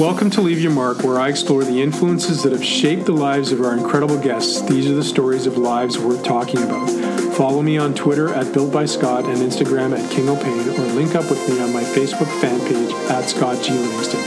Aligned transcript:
Welcome 0.00 0.30
to 0.30 0.40
Leave 0.40 0.62
Your 0.62 0.72
Mark, 0.72 1.02
where 1.02 1.20
I 1.20 1.28
explore 1.28 1.62
the 1.62 1.82
influences 1.82 2.42
that 2.42 2.52
have 2.52 2.64
shaped 2.64 3.04
the 3.04 3.12
lives 3.12 3.52
of 3.52 3.60
our 3.60 3.76
incredible 3.76 4.18
guests. 4.18 4.62
These 4.62 4.90
are 4.90 4.94
the 4.94 5.04
stories 5.04 5.44
of 5.44 5.58
lives 5.58 5.98
worth 5.98 6.24
talking 6.24 6.62
about. 6.62 6.88
Follow 7.34 7.60
me 7.60 7.76
on 7.76 7.92
Twitter 7.92 8.32
at 8.32 8.50
Built 8.54 8.72
by 8.72 8.86
Scott 8.86 9.26
and 9.26 9.36
Instagram 9.36 9.94
at 9.94 10.10
King 10.10 10.30
O'Pain, 10.30 10.66
or 10.70 10.86
link 10.94 11.14
up 11.14 11.28
with 11.28 11.46
me 11.50 11.60
on 11.60 11.70
my 11.74 11.82
Facebook 11.82 12.30
fan 12.40 12.58
page 12.60 12.90
at 13.10 13.28
Scott 13.28 13.62
G. 13.62 13.72
Livingston. 13.74 14.20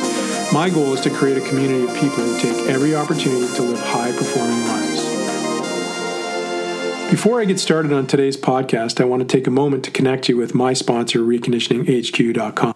My 0.53 0.69
goal 0.69 0.93
is 0.93 1.01
to 1.01 1.09
create 1.09 1.39
a 1.39 1.49
community 1.49 1.85
of 1.85 1.89
people 1.95 2.23
who 2.23 2.39
take 2.39 2.69
every 2.69 2.95
opportunity 2.95 3.51
to 3.55 3.63
live 3.63 3.79
high 3.79 4.11
performing 4.11 4.67
lives. 4.67 5.01
Before 7.09 7.41
I 7.41 7.45
get 7.45 7.59
started 7.59 7.91
on 7.91 8.05
today's 8.05 8.37
podcast, 8.37 9.01
I 9.01 9.05
want 9.05 9.27
to 9.27 9.27
take 9.27 9.47
a 9.47 9.51
moment 9.51 9.83
to 9.85 9.89
connect 9.91 10.29
you 10.29 10.37
with 10.37 10.53
my 10.53 10.73
sponsor, 10.73 11.21
reconditioninghq.com. 11.21 12.72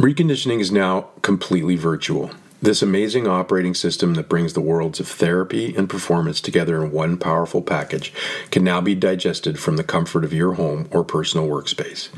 Reconditioning 0.00 0.60
is 0.60 0.70
now 0.70 1.08
completely 1.22 1.74
virtual. 1.74 2.30
This 2.60 2.82
amazing 2.82 3.28
operating 3.28 3.72
system 3.72 4.14
that 4.14 4.28
brings 4.28 4.54
the 4.54 4.60
worlds 4.60 4.98
of 4.98 5.06
therapy 5.06 5.76
and 5.76 5.88
performance 5.88 6.40
together 6.40 6.82
in 6.82 6.90
one 6.90 7.16
powerful 7.16 7.62
package 7.62 8.12
can 8.50 8.64
now 8.64 8.80
be 8.80 8.96
digested 8.96 9.60
from 9.60 9.76
the 9.76 9.84
comfort 9.84 10.24
of 10.24 10.32
your 10.32 10.54
home 10.54 10.88
or 10.90 11.04
personal 11.04 11.46
workspace. 11.46 12.08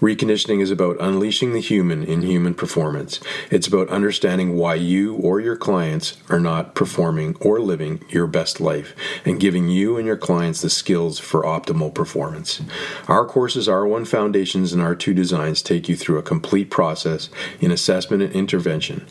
Reconditioning 0.00 0.62
is 0.62 0.70
about 0.70 0.96
unleashing 1.00 1.52
the 1.52 1.60
human 1.60 2.02
in 2.02 2.22
human 2.22 2.54
performance. 2.54 3.20
It's 3.50 3.66
about 3.66 3.90
understanding 3.90 4.56
why 4.56 4.76
you 4.76 5.16
or 5.16 5.38
your 5.38 5.56
clients 5.56 6.16
are 6.30 6.40
not 6.40 6.74
performing 6.74 7.36
or 7.38 7.60
living 7.60 8.02
your 8.08 8.26
best 8.26 8.58
life 8.58 8.94
and 9.26 9.38
giving 9.38 9.68
you 9.68 9.98
and 9.98 10.06
your 10.06 10.16
clients 10.16 10.62
the 10.62 10.70
skills 10.70 11.18
for 11.18 11.42
optimal 11.42 11.94
performance. 11.94 12.62
Our 13.06 13.26
courses 13.26 13.68
R1 13.68 14.08
Foundations 14.08 14.72
and 14.72 14.80
R2 14.80 15.14
Designs 15.14 15.60
take 15.60 15.90
you 15.90 15.96
through 15.96 16.16
a 16.16 16.22
complete 16.22 16.70
process 16.70 17.28
in 17.60 17.70
assessment 17.70 18.22
and 18.22 18.32
intervention. 18.32 19.06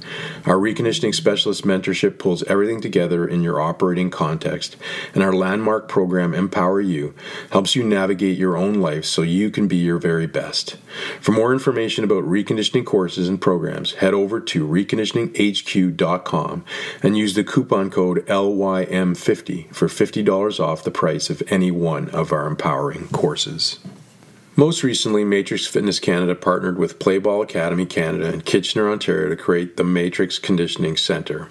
Our 0.47 0.59
Reconditioning 0.79 1.13
Specialist 1.13 1.65
Mentorship 1.65 2.17
pulls 2.17 2.41
everything 2.43 2.79
together 2.79 3.27
in 3.27 3.43
your 3.43 3.59
operating 3.59 4.09
context, 4.09 4.77
and 5.13 5.21
our 5.21 5.33
landmark 5.33 5.89
program, 5.89 6.33
Empower 6.33 6.79
You, 6.79 7.13
helps 7.51 7.75
you 7.75 7.83
navigate 7.83 8.37
your 8.37 8.55
own 8.55 8.75
life 8.75 9.03
so 9.03 9.21
you 9.21 9.51
can 9.51 9.67
be 9.67 9.75
your 9.75 9.97
very 9.97 10.25
best. 10.25 10.77
For 11.19 11.33
more 11.33 11.51
information 11.51 12.05
about 12.05 12.23
reconditioning 12.23 12.85
courses 12.85 13.27
and 13.27 13.41
programs, 13.41 13.95
head 13.95 14.13
over 14.13 14.39
to 14.39 14.65
reconditioninghq.com 14.65 16.63
and 17.03 17.17
use 17.17 17.33
the 17.33 17.43
coupon 17.43 17.89
code 17.89 18.25
LYM50 18.27 19.75
for 19.75 19.89
$50 19.89 20.59
off 20.61 20.85
the 20.85 20.91
price 20.91 21.29
of 21.29 21.43
any 21.47 21.71
one 21.71 22.07
of 22.11 22.31
our 22.31 22.47
empowering 22.47 23.09
courses. 23.09 23.79
Most 24.59 24.83
recently, 24.83 25.23
Matrix 25.23 25.67
Fitness 25.67 26.01
Canada 26.01 26.35
partnered 26.35 26.77
with 26.77 26.99
Playball 26.99 27.41
Academy 27.41 27.85
Canada 27.85 28.33
in 28.33 28.41
Kitchener, 28.41 28.89
Ontario 28.89 29.29
to 29.29 29.37
create 29.37 29.77
the 29.77 29.85
Matrix 29.85 30.37
Conditioning 30.37 30.97
Centre. 30.97 31.47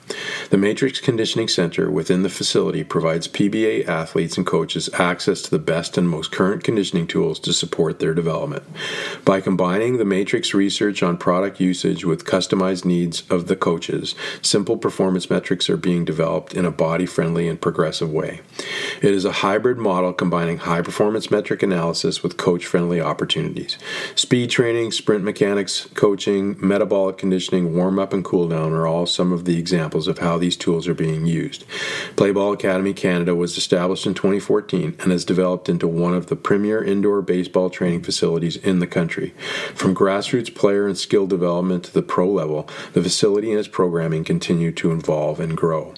The 0.50 0.58
Matrix 0.58 1.00
Conditioning 1.00 1.48
Centre 1.48 1.90
within 1.90 2.22
the 2.22 2.28
facility 2.28 2.84
provides 2.84 3.26
PBA 3.26 3.88
athletes 3.88 4.36
and 4.36 4.46
coaches 4.46 4.90
access 4.92 5.40
to 5.40 5.50
the 5.50 5.58
best 5.58 5.96
and 5.96 6.06
most 6.06 6.32
current 6.32 6.62
conditioning 6.62 7.06
tools 7.06 7.40
to 7.40 7.54
support 7.54 7.98
their 7.98 8.12
development. 8.12 8.64
By 9.24 9.40
combining 9.40 9.96
the 9.96 10.04
Matrix 10.04 10.52
research 10.52 11.02
on 11.02 11.16
product 11.16 11.60
usage 11.60 12.04
with 12.04 12.26
customized 12.26 12.84
needs 12.84 13.22
of 13.30 13.46
the 13.46 13.56
coaches, 13.56 14.14
simple 14.42 14.76
performance 14.76 15.30
metrics 15.30 15.70
are 15.70 15.78
being 15.78 16.04
developed 16.04 16.52
in 16.52 16.66
a 16.66 16.70
body 16.70 17.06
friendly 17.06 17.48
and 17.48 17.58
progressive 17.58 18.12
way. 18.12 18.42
It 19.00 19.14
is 19.14 19.24
a 19.24 19.32
hybrid 19.32 19.78
model 19.78 20.12
combining 20.12 20.58
high 20.58 20.82
performance 20.82 21.30
metric 21.30 21.62
analysis 21.62 22.22
with 22.22 22.36
coach 22.36 22.66
friendly 22.66 22.97
opportunities. 23.00 23.78
Speed 24.14 24.50
training, 24.50 24.92
sprint 24.92 25.24
mechanics, 25.24 25.86
coaching, 25.94 26.56
metabolic 26.60 27.18
conditioning, 27.18 27.74
warm 27.74 27.98
up, 27.98 28.12
and 28.12 28.24
cool 28.24 28.48
down 28.48 28.72
are 28.72 28.86
all 28.86 29.06
some 29.06 29.32
of 29.32 29.44
the 29.44 29.58
examples 29.58 30.08
of 30.08 30.18
how 30.18 30.38
these 30.38 30.56
tools 30.56 30.88
are 30.88 30.94
being 30.94 31.26
used. 31.26 31.64
Playball 32.16 32.54
Academy 32.54 32.94
Canada 32.94 33.34
was 33.34 33.56
established 33.56 34.06
in 34.06 34.14
2014 34.14 34.96
and 35.00 35.12
has 35.12 35.24
developed 35.24 35.68
into 35.68 35.86
one 35.86 36.14
of 36.14 36.26
the 36.26 36.36
premier 36.36 36.82
indoor 36.82 37.22
baseball 37.22 37.70
training 37.70 38.02
facilities 38.02 38.56
in 38.56 38.78
the 38.78 38.86
country. 38.86 39.34
From 39.74 39.94
grassroots 39.94 40.54
player 40.54 40.86
and 40.86 40.96
skill 40.96 41.26
development 41.26 41.84
to 41.84 41.92
the 41.92 42.02
pro 42.02 42.28
level, 42.28 42.68
the 42.92 43.02
facility 43.02 43.50
and 43.50 43.58
its 43.58 43.68
programming 43.68 44.24
continue 44.24 44.72
to 44.72 44.92
evolve 44.92 45.40
and 45.40 45.56
grow. 45.56 45.94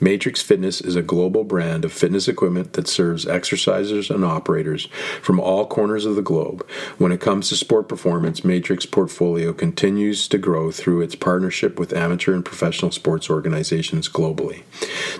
Matrix 0.00 0.42
Fitness 0.42 0.80
is 0.80 0.96
a 0.96 1.02
global 1.02 1.44
brand 1.44 1.84
of 1.84 1.92
fitness 1.92 2.28
equipment 2.28 2.72
that 2.74 2.88
serves 2.88 3.24
exercisers 3.24 4.14
and 4.14 4.24
operators 4.24 4.86
from 5.22 5.40
all 5.40 5.66
corners 5.66 6.06
of 6.06 6.16
the 6.16 6.22
globe. 6.22 6.66
When 6.98 7.12
it 7.12 7.20
comes 7.20 7.48
to 7.48 7.56
sport 7.56 7.88
performance, 7.88 8.44
Matrix 8.44 8.86
portfolio 8.86 9.52
continues 9.52 10.28
to 10.28 10.38
grow 10.38 10.70
through 10.70 11.02
its 11.02 11.14
partnership 11.14 11.78
with 11.78 11.92
amateur 11.92 12.34
and 12.34 12.44
professional 12.44 12.90
sports 12.90 13.30
organizations 13.30 14.08
globally. 14.08 14.62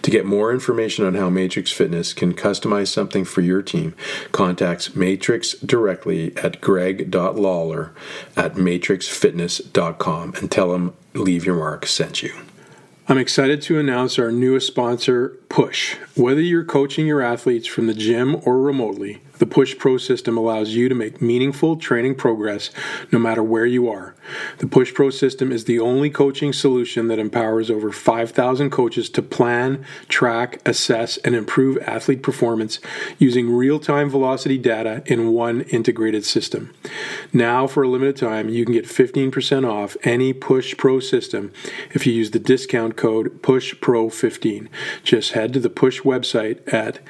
To 0.03 0.11
get 0.11 0.27
more 0.27 0.53
information 0.53 1.05
on 1.05 1.15
how 1.15 1.31
Matrix 1.31 1.73
Fitness 1.73 2.13
can 2.13 2.35
customize 2.35 2.89
something 2.89 3.25
for 3.25 3.41
your 3.41 3.63
team, 3.63 3.95
contact 4.33 4.97
Matrix 4.97 5.53
directly 5.55 6.37
at 6.37 6.61
greg.lawler 6.61 7.93
at 8.37 8.55
matrixfitness.com 8.55 10.35
and 10.35 10.51
tell 10.51 10.73
them 10.73 10.95
Leave 11.15 11.45
Your 11.45 11.57
Mark 11.57 11.87
sent 11.87 12.23
you. 12.23 12.33
I'm 13.07 13.19
excited 13.19 13.61
to 13.63 13.79
announce 13.79 14.19
our 14.19 14.33
newest 14.33 14.67
sponsor, 14.67 15.37
Push. 15.51 15.97
Whether 16.17 16.41
you're 16.41 16.65
coaching 16.65 17.07
your 17.07 17.21
athletes 17.21 17.67
from 17.67 17.87
the 17.87 17.93
gym 17.93 18.41
or 18.47 18.59
remotely, 18.59 19.21
the 19.45 19.51
Push 19.51 19.77
Pro 19.77 19.99
system 19.99 20.39
allows 20.39 20.71
you 20.71 20.89
to 20.89 20.95
make 20.95 21.21
meaningful 21.21 21.77
training 21.77 22.15
progress 22.15 22.71
no 23.13 23.19
matter 23.19 23.43
where 23.43 23.67
you 23.67 23.91
are. 23.91 24.15
The 24.57 24.67
Push 24.67 24.95
Pro 24.95 25.11
system 25.11 25.53
is 25.53 25.67
the 25.67 25.79
only 25.79 26.09
coaching 26.09 26.55
solution 26.55 27.09
that 27.09 27.19
empowers 27.19 27.71
over 27.71 27.93
5,000 27.93 28.71
coaches 28.71 29.11
to 29.11 29.21
plan, 29.21 29.85
track, 30.09 30.63
assess, 30.65 31.19
and 31.19 31.35
improve 31.35 31.77
athlete 31.83 32.23
performance 32.23 32.81
using 33.19 33.55
real 33.55 33.79
time 33.79 34.09
velocity 34.09 34.57
data 34.57 35.03
in 35.05 35.33
one 35.33 35.61
integrated 35.63 36.25
system. 36.25 36.73
Now, 37.31 37.67
for 37.67 37.83
a 37.83 37.89
limited 37.89 38.17
time, 38.17 38.49
you 38.49 38.65
can 38.65 38.73
get 38.73 38.87
15% 38.87 39.71
off 39.71 39.95
any 40.05 40.33
Push 40.33 40.79
Pro 40.79 41.01
system 41.01 41.53
if 41.93 42.07
you 42.07 42.15
use 42.15 42.31
the 42.31 42.39
discount 42.39 42.97
code 42.97 43.43
PUSHPRO15. 43.43 44.69
Just 45.03 45.33
head 45.33 45.53
to 45.53 45.61
the 45.61 45.69
Push 45.69 46.01
website 46.01 46.73
at 46.73 47.01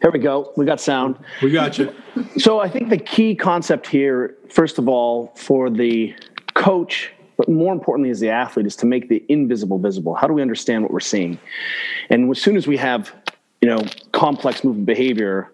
Here 0.00 0.12
we 0.12 0.20
go. 0.20 0.52
We 0.56 0.64
got 0.64 0.80
sound. 0.80 1.18
We 1.42 1.50
got 1.50 1.76
you. 1.76 1.92
so 2.36 2.60
I 2.60 2.68
think 2.68 2.88
the 2.88 2.98
key 2.98 3.34
concept 3.34 3.88
here, 3.88 4.36
first 4.48 4.78
of 4.78 4.88
all, 4.88 5.32
for 5.34 5.68
the 5.68 6.14
coach 6.54 7.12
but 7.38 7.48
more 7.48 7.72
importantly 7.72 8.10
as 8.10 8.18
the 8.18 8.28
athlete 8.28 8.66
is 8.66 8.74
to 8.76 8.84
make 8.84 9.08
the 9.08 9.24
invisible 9.28 9.78
visible 9.78 10.14
how 10.14 10.26
do 10.26 10.34
we 10.34 10.42
understand 10.42 10.82
what 10.82 10.92
we're 10.92 11.00
seeing 11.00 11.38
and 12.10 12.28
as 12.30 12.42
soon 12.42 12.56
as 12.56 12.66
we 12.66 12.76
have 12.76 13.14
you 13.60 13.68
know 13.68 13.84
complex 14.12 14.64
movement 14.64 14.86
behavior 14.86 15.52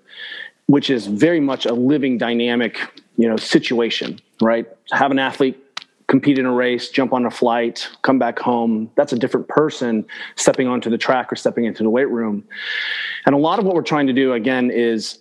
which 0.67 0.89
is 0.89 1.06
very 1.06 1.41
much 1.41 1.67
a 1.67 1.75
living 1.75 2.19
dynamic 2.19 2.79
you 3.17 3.29
know 3.29 3.37
situation 3.37 4.21
right 4.41 4.67
have 4.93 5.11
an 5.11 5.19
athlete 5.19 5.61
compete 6.06 6.39
in 6.39 6.47
a 6.47 6.53
race, 6.53 6.91
jump 6.91 7.12
on 7.12 7.25
a 7.25 7.31
flight, 7.31 7.89
come 8.03 8.19
back 8.19 8.39
home. 8.39 8.91
That's 8.95 9.12
a 9.12 9.19
different 9.19 9.49
person 9.49 10.05
stepping 10.37 10.69
onto 10.69 10.91
the 10.91 10.99
track 10.99 11.33
or 11.33 11.37
stepping 11.37 11.65
into 11.65 11.83
the 11.83 11.91
weight 11.91 12.09
room. 12.11 12.45
And 13.27 13.35
a 13.35 13.39
lot 13.39 13.59
of 13.59 13.65
what 13.65 13.75
we're 13.75 13.83
trying 13.83 14.07
to 14.09 14.12
do 14.12 14.33
again 14.33 14.71
is 14.71 15.19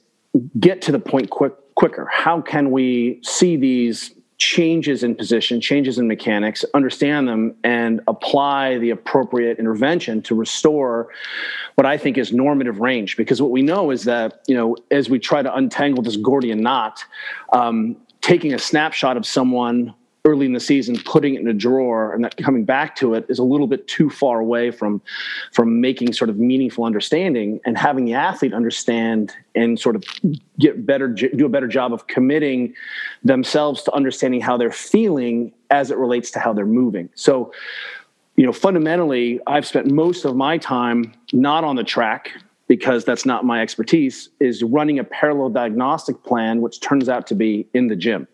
get 0.59 0.81
to 0.83 0.91
the 0.91 0.99
point 0.99 1.29
quick 1.29 1.53
quicker. 1.75 2.07
How 2.11 2.41
can 2.41 2.69
we 2.71 3.19
see 3.23 3.55
these 3.55 4.13
changes 4.43 5.03
in 5.03 5.15
position, 5.15 5.61
changes 5.61 5.97
in 5.97 6.05
mechanics, 6.05 6.65
understand 6.73 7.29
them, 7.29 7.55
and 7.63 8.01
apply 8.07 8.77
the 8.79 8.89
appropriate 8.89 9.57
intervention 9.57 10.21
to 10.21 10.35
restore 10.35 11.07
what 11.75 11.85
I 11.85 11.97
think 11.97 12.17
is 12.17 12.33
normative 12.33 12.81
range. 12.81 13.15
Because 13.15 13.41
what 13.41 13.51
we 13.51 13.61
know 13.61 13.89
is 13.89 14.03
that, 14.03 14.41
you 14.47 14.53
know, 14.53 14.75
as 14.91 15.09
we 15.09 15.17
try 15.17 15.41
to 15.41 15.55
untangle 15.55 16.03
this 16.03 16.17
Gordian 16.17 16.61
knot, 16.61 17.05
um, 17.53 17.95
taking 18.19 18.53
a 18.53 18.59
snapshot 18.59 19.15
of 19.15 19.25
someone 19.25 19.93
early 20.25 20.45
in 20.45 20.53
the 20.53 20.59
season, 20.59 20.97
putting 21.03 21.35
it 21.35 21.41
in 21.41 21.47
a 21.49 21.53
drawer 21.53 22.13
and 22.13 22.23
that 22.23 22.37
coming 22.37 22.63
back 22.63 22.95
to 22.95 23.13
it 23.13 23.25
is 23.27 23.39
a 23.39 23.43
little 23.43 23.67
bit 23.67 23.85
too 23.87 24.09
far 24.09 24.39
away 24.39 24.71
from 24.71 25.01
from 25.51 25.81
making 25.81 26.13
sort 26.13 26.29
of 26.29 26.37
meaningful 26.37 26.85
understanding 26.85 27.59
and 27.65 27.77
having 27.77 28.05
the 28.05 28.13
athlete 28.13 28.53
understand 28.53 29.33
and 29.53 29.77
sort 29.77 29.97
of 29.97 30.03
get 30.59 30.85
better 30.85 31.09
do 31.09 31.45
a 31.45 31.49
better 31.49 31.67
job 31.67 31.91
of 31.93 32.07
committing 32.07 32.73
themselves 33.23 33.83
to 33.83 33.91
understanding 33.93 34.39
how 34.39 34.55
they're 34.55 34.71
feeling 34.71 35.51
as 35.69 35.91
it 35.91 35.97
relates 35.97 36.31
to 36.31 36.39
how 36.39 36.53
they're 36.53 36.65
moving. 36.65 37.09
So 37.15 37.51
you 38.35 38.45
know 38.45 38.51
fundamentally 38.51 39.39
i've 39.45 39.65
spent 39.65 39.91
most 39.91 40.25
of 40.25 40.35
my 40.35 40.57
time 40.57 41.13
not 41.33 41.63
on 41.63 41.75
the 41.75 41.83
track 41.83 42.31
because 42.67 43.03
that's 43.03 43.25
not 43.25 43.45
my 43.45 43.61
expertise, 43.61 44.29
is 44.39 44.63
running 44.63 44.97
a 44.97 45.03
parallel 45.03 45.49
diagnostic 45.49 46.23
plan, 46.23 46.61
which 46.61 46.79
turns 46.79 47.09
out 47.09 47.27
to 47.27 47.35
be 47.35 47.67
in 47.73 47.87
the 47.87 47.95
gym. 47.95 48.27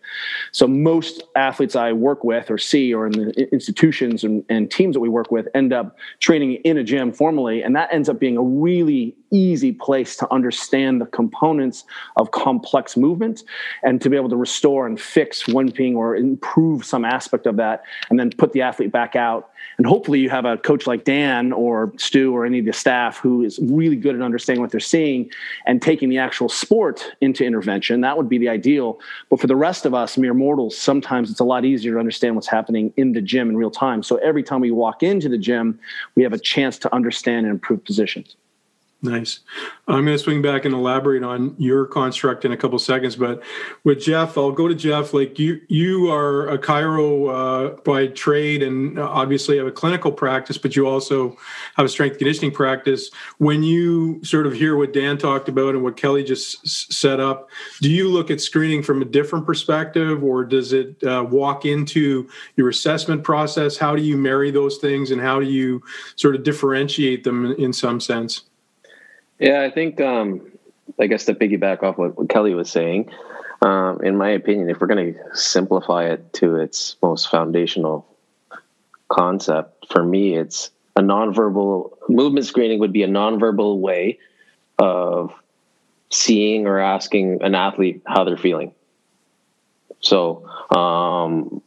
So 0.52 0.66
most 0.66 1.22
athletes 1.36 1.74
I 1.74 1.92
work 1.92 2.22
with 2.22 2.50
or 2.50 2.58
see 2.58 2.94
or 2.94 3.06
in 3.06 3.12
the 3.12 3.48
institutions 3.52 4.22
and, 4.22 4.44
and 4.48 4.70
teams 4.70 4.94
that 4.94 5.00
we 5.00 5.08
work 5.08 5.30
with 5.30 5.48
end 5.54 5.72
up 5.72 5.96
training 6.20 6.54
in 6.64 6.78
a 6.78 6.84
gym 6.84 7.12
formally, 7.12 7.62
and 7.62 7.74
that 7.74 7.92
ends 7.92 8.08
up 8.08 8.20
being 8.20 8.36
a 8.36 8.42
really 8.42 9.16
easy 9.32 9.72
place 9.72 10.16
to 10.16 10.32
understand 10.32 11.00
the 11.00 11.06
components 11.06 11.84
of 12.16 12.30
complex 12.30 12.96
movement 12.96 13.42
and 13.82 14.00
to 14.00 14.10
be 14.10 14.16
able 14.16 14.28
to 14.28 14.36
restore 14.36 14.86
and 14.86 15.00
fix 15.00 15.46
one 15.46 15.70
thing 15.70 15.96
or 15.96 16.16
improve 16.16 16.84
some 16.84 17.04
aspect 17.04 17.46
of 17.46 17.56
that 17.56 17.82
and 18.10 18.18
then 18.18 18.30
put 18.30 18.52
the 18.52 18.62
athlete 18.62 18.90
back 18.90 19.14
out 19.14 19.50
and 19.80 19.86
hopefully 19.86 20.20
you 20.20 20.28
have 20.28 20.44
a 20.44 20.58
coach 20.58 20.86
like 20.86 21.04
dan 21.04 21.52
or 21.54 21.90
stu 21.96 22.34
or 22.34 22.44
any 22.44 22.58
of 22.58 22.66
the 22.66 22.72
staff 22.74 23.16
who 23.16 23.42
is 23.42 23.58
really 23.62 23.96
good 23.96 24.14
at 24.14 24.20
understanding 24.20 24.60
what 24.60 24.70
they're 24.70 24.78
seeing 24.78 25.30
and 25.64 25.80
taking 25.80 26.10
the 26.10 26.18
actual 26.18 26.50
sport 26.50 27.02
into 27.22 27.46
intervention. 27.46 28.02
That 28.02 28.18
would 28.18 28.28
be 28.28 28.36
the 28.36 28.50
ideal. 28.50 29.00
But 29.30 29.40
for 29.40 29.46
the 29.46 29.56
rest 29.56 29.86
of 29.86 29.94
us 29.94 30.18
mere 30.18 30.34
mortals 30.34 30.76
sometimes 30.76 31.30
it's 31.30 31.40
a 31.40 31.44
lot 31.44 31.64
easier 31.64 31.94
to 31.94 31.98
understand 31.98 32.34
what's 32.34 32.46
happening 32.46 32.92
in 32.98 33.12
the 33.12 33.22
gym 33.22 33.48
in 33.48 33.56
real 33.56 33.70
time. 33.70 34.02
So 34.02 34.16
every 34.16 34.42
time 34.42 34.60
we 34.60 34.70
walk 34.70 35.02
into 35.02 35.30
the 35.30 35.38
gym 35.38 35.80
we 36.14 36.24
have 36.24 36.34
a 36.34 36.38
chance 36.38 36.76
to 36.80 36.94
understand 36.94 37.46
and 37.46 37.54
improve 37.54 37.82
positions 37.82 38.36
Nice. 39.02 39.40
I'm 39.88 40.04
going 40.04 40.16
to 40.16 40.18
swing 40.18 40.42
back 40.42 40.66
and 40.66 40.74
elaborate 40.74 41.22
on 41.22 41.54
your 41.56 41.86
construct 41.86 42.44
in 42.44 42.52
a 42.52 42.56
couple 42.56 42.78
seconds, 42.78 43.16
but 43.16 43.42
with 43.82 43.98
Jeff, 43.98 44.36
I'll 44.36 44.52
go 44.52 44.68
to 44.68 44.74
Jeff. 44.74 45.14
Like 45.14 45.38
you, 45.38 45.58
you 45.68 46.10
are 46.10 46.50
a 46.50 46.58
chiro 46.58 47.30
uh, 47.30 47.80
by 47.80 48.08
trade, 48.08 48.62
and 48.62 48.98
obviously 48.98 49.56
have 49.56 49.66
a 49.66 49.72
clinical 49.72 50.12
practice, 50.12 50.58
but 50.58 50.76
you 50.76 50.86
also 50.86 51.34
have 51.76 51.86
a 51.86 51.88
strength 51.88 52.18
conditioning 52.18 52.50
practice. 52.50 53.10
When 53.38 53.62
you 53.62 54.22
sort 54.22 54.46
of 54.46 54.52
hear 54.52 54.76
what 54.76 54.92
Dan 54.92 55.16
talked 55.16 55.48
about 55.48 55.74
and 55.74 55.82
what 55.82 55.96
Kelly 55.96 56.22
just 56.22 56.92
set 56.92 57.20
up, 57.20 57.48
do 57.80 57.90
you 57.90 58.06
look 58.06 58.30
at 58.30 58.38
screening 58.38 58.82
from 58.82 59.00
a 59.00 59.06
different 59.06 59.46
perspective, 59.46 60.22
or 60.22 60.44
does 60.44 60.74
it 60.74 61.02
uh, 61.04 61.26
walk 61.26 61.64
into 61.64 62.28
your 62.56 62.68
assessment 62.68 63.24
process? 63.24 63.78
How 63.78 63.96
do 63.96 64.02
you 64.02 64.18
marry 64.18 64.50
those 64.50 64.76
things, 64.76 65.10
and 65.10 65.22
how 65.22 65.40
do 65.40 65.46
you 65.46 65.82
sort 66.16 66.34
of 66.34 66.42
differentiate 66.42 67.24
them 67.24 67.52
in 67.52 67.72
some 67.72 67.98
sense? 67.98 68.42
Yeah, 69.40 69.62
I 69.62 69.70
think 69.70 70.00
um, 70.02 70.52
I 71.00 71.06
guess 71.06 71.24
to 71.24 71.34
piggyback 71.34 71.82
off 71.82 71.96
what, 71.96 72.28
Kelly 72.28 72.52
was 72.54 72.70
saying, 72.70 73.10
um, 73.62 74.00
in 74.02 74.16
my 74.16 74.28
opinion, 74.30 74.68
if 74.68 74.80
we're 74.80 74.86
going 74.86 75.14
to 75.14 75.20
simplify 75.34 76.04
it 76.04 76.32
to 76.34 76.56
its 76.56 76.96
most 77.02 77.30
foundational 77.30 78.06
concept, 79.08 79.86
for 79.90 80.04
me, 80.04 80.36
it's 80.36 80.70
a 80.94 81.00
nonverbal 81.00 81.90
movement 82.08 82.44
screening 82.44 82.80
would 82.80 82.92
be 82.92 83.02
a 83.02 83.08
nonverbal 83.08 83.78
way 83.78 84.18
of 84.78 85.32
seeing 86.10 86.66
or 86.66 86.78
asking 86.78 87.42
an 87.42 87.54
athlete 87.54 88.02
how 88.06 88.24
they're 88.24 88.36
feeling. 88.36 88.74
So, 90.00 90.46
um, 90.76 91.62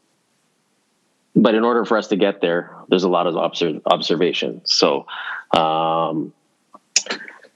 but 1.35 1.55
in 1.55 1.63
order 1.63 1.85
for 1.85 1.97
us 1.97 2.07
to 2.09 2.15
get 2.15 2.41
there, 2.41 2.75
there's 2.89 3.03
a 3.03 3.09
lot 3.09 3.25
of 3.25 3.35
observ- 3.35 3.81
observation. 3.87 4.61
So, 4.65 5.07
um, 5.55 6.33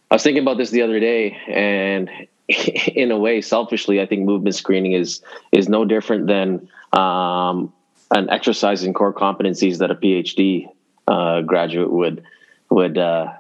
I 0.10 0.16
was 0.16 0.24
thinking 0.24 0.42
about 0.42 0.58
this 0.58 0.70
the 0.70 0.82
other 0.82 1.00
day, 1.00 1.38
and 1.48 2.10
in 2.48 3.12
a 3.12 3.18
way, 3.18 3.42
selfishly, 3.42 4.02
I 4.02 4.06
think 4.06 4.24
movement 4.24 4.56
screening 4.56 4.94
is 4.94 5.22
is 5.52 5.68
no 5.68 5.86
different 5.86 6.28
than 6.28 6.70
um, 6.94 7.74
an 8.12 8.30
exercise 8.30 8.84
in 8.84 8.94
core 8.94 9.14
competencies 9.14 9.80
that 9.80 9.92
a 9.92 9.96
PhD 9.96 10.68
uh, 11.08 11.42
graduate 11.42 11.92
would 11.92 12.24
would 12.70 12.98
uh, 12.98 13.34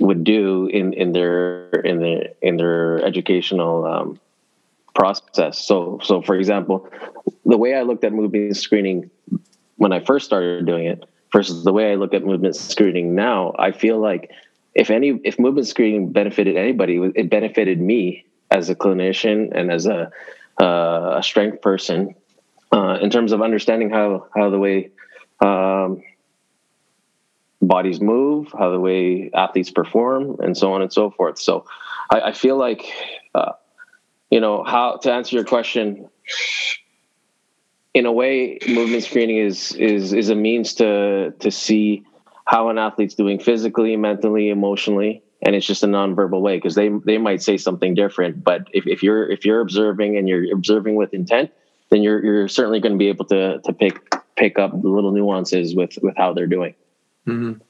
would 0.00 0.24
do 0.24 0.66
in 0.66 0.92
in 0.92 1.12
their 1.12 1.70
in 1.70 2.00
their 2.00 2.28
in 2.42 2.56
their 2.58 3.04
educational 3.04 3.86
um, 3.86 4.20
process. 4.94 5.64
So, 5.64 6.00
so 6.02 6.20
for 6.20 6.34
example, 6.34 6.88
the 7.46 7.56
way 7.56 7.74
I 7.74 7.82
looked 7.82 8.04
at 8.04 8.12
movement 8.12 8.56
screening 8.56 9.10
when 9.76 9.92
I 9.92 10.00
first 10.00 10.26
started 10.26 10.66
doing 10.66 10.86
it 10.86 11.04
versus 11.32 11.62
the 11.62 11.72
way 11.72 11.92
I 11.92 11.94
look 11.94 12.12
at 12.14 12.24
movement 12.24 12.56
screening 12.56 13.14
now, 13.14 13.54
I 13.58 13.70
feel 13.70 13.98
like 13.98 14.30
if 14.78 14.90
any 14.90 15.20
if 15.24 15.38
movement 15.38 15.66
screening 15.66 16.12
benefited 16.12 16.56
anybody, 16.56 16.96
it 17.16 17.28
benefited 17.28 17.80
me 17.80 18.24
as 18.50 18.70
a 18.70 18.76
clinician 18.76 19.50
and 19.52 19.72
as 19.72 19.86
a 19.86 20.10
uh, 20.60 21.16
a 21.18 21.22
strength 21.22 21.60
person 21.60 22.14
uh, 22.72 22.98
in 23.02 23.10
terms 23.10 23.32
of 23.32 23.42
understanding 23.42 23.90
how 23.90 24.28
how 24.36 24.50
the 24.50 24.58
way 24.58 24.90
um, 25.40 26.00
bodies 27.60 28.00
move, 28.00 28.54
how 28.56 28.70
the 28.70 28.78
way 28.78 29.30
athletes 29.34 29.70
perform, 29.70 30.36
and 30.38 30.56
so 30.56 30.72
on 30.72 30.80
and 30.80 30.92
so 30.92 31.10
forth. 31.10 31.38
So 31.40 31.66
I, 32.10 32.20
I 32.20 32.32
feel 32.32 32.56
like 32.56 32.84
uh, 33.34 33.52
you 34.30 34.38
know 34.40 34.62
how 34.62 34.98
to 34.98 35.12
answer 35.12 35.34
your 35.34 35.44
question. 35.44 36.08
In 37.94 38.06
a 38.06 38.12
way, 38.12 38.58
movement 38.68 39.02
screening 39.02 39.38
is 39.38 39.72
is 39.72 40.12
is 40.12 40.30
a 40.30 40.36
means 40.36 40.74
to 40.74 41.32
to 41.40 41.50
see 41.50 42.04
how 42.48 42.70
an 42.70 42.78
athlete's 42.78 43.14
doing 43.14 43.38
physically, 43.38 43.94
mentally, 43.94 44.48
emotionally, 44.48 45.22
and 45.42 45.54
it's 45.54 45.66
just 45.66 45.82
a 45.82 45.86
nonverbal 45.86 46.40
way 46.40 46.56
because 46.56 46.74
they 46.74 46.88
they 47.04 47.18
might 47.18 47.42
say 47.42 47.58
something 47.58 47.94
different. 47.94 48.42
But 48.42 48.68
if, 48.72 48.86
if 48.86 49.02
you're 49.02 49.30
if 49.30 49.44
you're 49.44 49.60
observing 49.60 50.16
and 50.16 50.26
you're 50.26 50.50
observing 50.54 50.94
with 50.94 51.12
intent, 51.12 51.50
then 51.90 52.02
you're 52.02 52.24
you're 52.24 52.48
certainly 52.48 52.80
going 52.80 52.92
to 52.94 52.98
be 52.98 53.08
able 53.08 53.26
to 53.26 53.60
to 53.60 53.72
pick 53.74 54.14
pick 54.34 54.58
up 54.58 54.70
the 54.70 54.88
little 54.88 55.12
nuances 55.12 55.74
with 55.74 55.98
with 56.02 56.16
how 56.16 56.32
they're 56.32 56.46
doing. 56.46 56.74
Mm-hmm. 57.26 57.60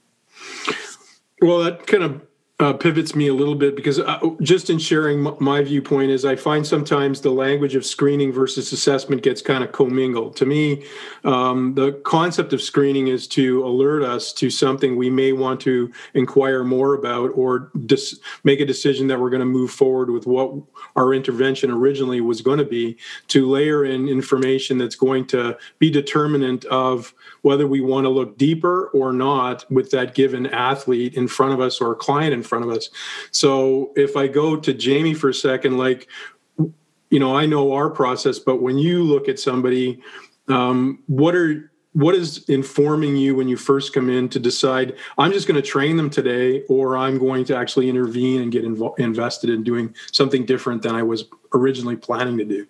Well, 1.45 1.59
that 1.65 1.89
kind 1.89 2.05
of 2.05 2.23
uh, 2.61 2.73
pivots 2.73 3.15
me 3.15 3.29
a 3.29 3.35
little 3.35 3.55
bit 3.55 3.77
because 3.77 4.01
uh, 4.01 4.19
just 4.43 4.69
in 4.69 4.81
sharing 4.81 5.23
my 5.39 5.63
viewpoint 5.63 6.11
is 6.11 6.25
I 6.25 6.35
find 6.35 6.67
sometimes 6.67 7.21
the 7.21 7.31
language 7.31 7.77
of 7.77 7.87
screening 7.87 8.33
versus 8.33 8.73
assessment 8.73 9.23
gets 9.23 9.41
kind 9.41 9.63
of 9.63 9.71
commingled. 9.71 10.35
To 10.37 10.47
me, 10.47 10.85
um, 11.23 11.75
the 11.75 11.93
concept 12.05 12.53
of 12.53 12.61
screening 12.61 13.07
is 13.07 13.29
to 13.29 13.65
alert 13.65 14.03
us 14.03 14.33
to 14.35 14.51
something 14.51 14.97
we 14.97 15.09
may 15.09 15.33
want 15.33 15.61
to 15.61 15.93
inquire 16.15 16.65
more 16.65 16.95
about 16.95 17.31
or 17.35 17.71
dis- 17.87 18.19
make 18.43 18.59
a 18.59 18.67
decision 18.67 19.07
that 19.07 19.21
we're 19.21 19.31
going 19.31 19.39
to 19.39 19.47
move 19.47 19.71
forward 19.71 20.11
with 20.11 20.27
what 20.27 20.53
our 20.97 21.15
intervention 21.15 21.71
originally 21.71 22.21
was 22.21 22.41
going 22.41 22.59
to 22.59 22.65
be 22.65 22.97
to 23.29 23.49
layer 23.49 23.85
in 23.85 24.09
information 24.09 24.79
that's 24.79 24.97
going 24.97 25.25
to 25.29 25.57
be 25.79 25.91
determinant 25.91 26.65
of 26.65 27.15
whether 27.43 27.69
we 27.69 27.81
want 27.81 28.05
to 28.05 28.11
look 28.11 28.37
deeper 28.37 28.89
or 28.89 29.13
not 29.13 29.65
with 29.71 29.93
that 29.93 30.17
given 30.17 30.47
athlete 30.47 31.15
in 31.15 31.29
front 31.29 31.53
of 31.53 31.61
us 31.61 31.81
or 31.81 31.95
client 31.95 32.35
in 32.35 32.43
front 32.49 32.65
of 32.65 32.71
us. 32.71 32.91
So 33.31 33.93
if 33.97 34.17
I 34.17 34.27
go 34.27 34.57
to 34.57 34.73
Jamie 34.75 35.15
for 35.15 35.29
a 35.29 35.35
second, 35.35 35.79
like, 35.79 36.09
you 37.11 37.19
know, 37.19 37.37
I 37.37 37.47
know 37.47 37.73
our 37.73 37.91
process, 37.91 38.39
but 38.39 38.61
when 38.61 38.79
you 38.79 39.03
look 39.03 39.29
at 39.29 39.39
somebody, 39.39 40.03
um, 40.49 41.03
what 41.07 41.35
are 41.35 41.71
what 41.93 42.15
is 42.15 42.45
informing 42.49 43.17
you 43.17 43.35
when 43.35 43.49
you 43.49 43.57
first 43.57 43.93
come 43.93 44.11
in 44.11 44.29
to 44.29 44.39
decide 44.39 44.95
i'm 45.17 45.33
just 45.33 45.49
going 45.49 45.61
to 45.61 45.67
train 45.67 45.97
them 45.97 46.11
today 46.11 46.63
or 46.69 46.97
i'm 46.97 47.19
going 47.19 47.45
to 47.45 47.57
actually 47.57 47.89
intervene 47.89 48.43
and 48.43 48.53
get 48.53 48.65
invo- 48.65 48.97
invested 48.99 49.51
in 49.51 49.65
doing 49.65 49.95
something 50.13 50.45
different 50.45 50.83
than 50.83 50.95
i 50.95 51.03
was 51.03 51.25
originally 51.55 51.97
planning 51.97 52.37
to 52.37 52.45
do 52.45 52.67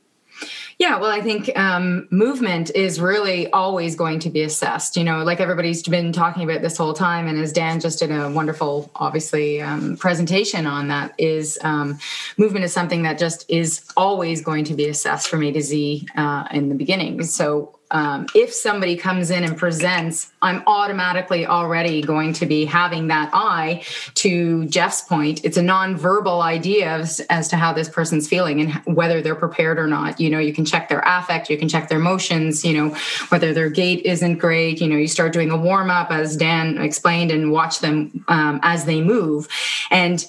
yeah, 0.78 1.00
well, 1.00 1.10
I 1.10 1.20
think 1.20 1.50
um, 1.58 2.06
movement 2.12 2.70
is 2.72 3.00
really 3.00 3.50
always 3.50 3.96
going 3.96 4.20
to 4.20 4.30
be 4.30 4.42
assessed. 4.42 4.96
You 4.96 5.02
know, 5.02 5.24
like 5.24 5.40
everybody's 5.40 5.82
been 5.82 6.12
talking 6.12 6.44
about 6.44 6.62
this 6.62 6.76
whole 6.76 6.94
time, 6.94 7.26
and 7.26 7.36
as 7.36 7.52
Dan 7.52 7.80
just 7.80 7.98
did 7.98 8.12
a 8.12 8.30
wonderful, 8.30 8.88
obviously, 8.94 9.60
um, 9.60 9.96
presentation 9.96 10.66
on 10.66 10.86
that, 10.88 11.14
is 11.18 11.58
um, 11.62 11.98
movement 12.36 12.64
is 12.64 12.72
something 12.72 13.02
that 13.02 13.18
just 13.18 13.44
is 13.48 13.82
always 13.96 14.40
going 14.40 14.64
to 14.66 14.74
be 14.74 14.88
assessed 14.88 15.28
from 15.28 15.42
A 15.42 15.50
to 15.50 15.60
Z 15.60 16.06
uh, 16.14 16.46
in 16.52 16.68
the 16.68 16.76
beginning. 16.76 17.24
So 17.24 17.77
um, 17.90 18.26
if 18.34 18.52
somebody 18.52 18.96
comes 18.96 19.30
in 19.30 19.44
and 19.44 19.56
presents, 19.56 20.30
I'm 20.42 20.62
automatically 20.66 21.46
already 21.46 22.02
going 22.02 22.34
to 22.34 22.46
be 22.46 22.64
having 22.64 23.06
that 23.08 23.30
eye 23.32 23.82
to 24.16 24.66
Jeff's 24.66 25.02
point. 25.02 25.44
It's 25.44 25.56
a 25.56 25.62
non-verbal 25.62 26.42
idea 26.42 26.90
as, 26.90 27.20
as 27.30 27.48
to 27.48 27.56
how 27.56 27.72
this 27.72 27.88
person's 27.88 28.28
feeling 28.28 28.60
and 28.60 28.74
whether 28.96 29.22
they're 29.22 29.34
prepared 29.34 29.78
or 29.78 29.86
not. 29.86 30.20
You 30.20 30.28
know, 30.28 30.38
you 30.38 30.52
can 30.52 30.64
check 30.64 30.88
their 30.88 31.02
affect, 31.06 31.48
you 31.48 31.56
can 31.56 31.68
check 31.68 31.88
their 31.88 31.98
emotions, 31.98 32.64
you 32.64 32.74
know, 32.74 32.94
whether 33.30 33.54
their 33.54 33.70
gait 33.70 34.04
isn't 34.04 34.36
great. 34.36 34.80
You 34.80 34.88
know, 34.88 34.96
you 34.96 35.08
start 35.08 35.32
doing 35.32 35.50
a 35.50 35.56
warm 35.56 35.90
up, 35.90 36.10
as 36.10 36.36
Dan 36.36 36.78
explained, 36.78 37.30
and 37.30 37.50
watch 37.50 37.80
them 37.80 38.24
um, 38.28 38.60
as 38.62 38.84
they 38.84 39.00
move. 39.00 39.48
And 39.90 40.24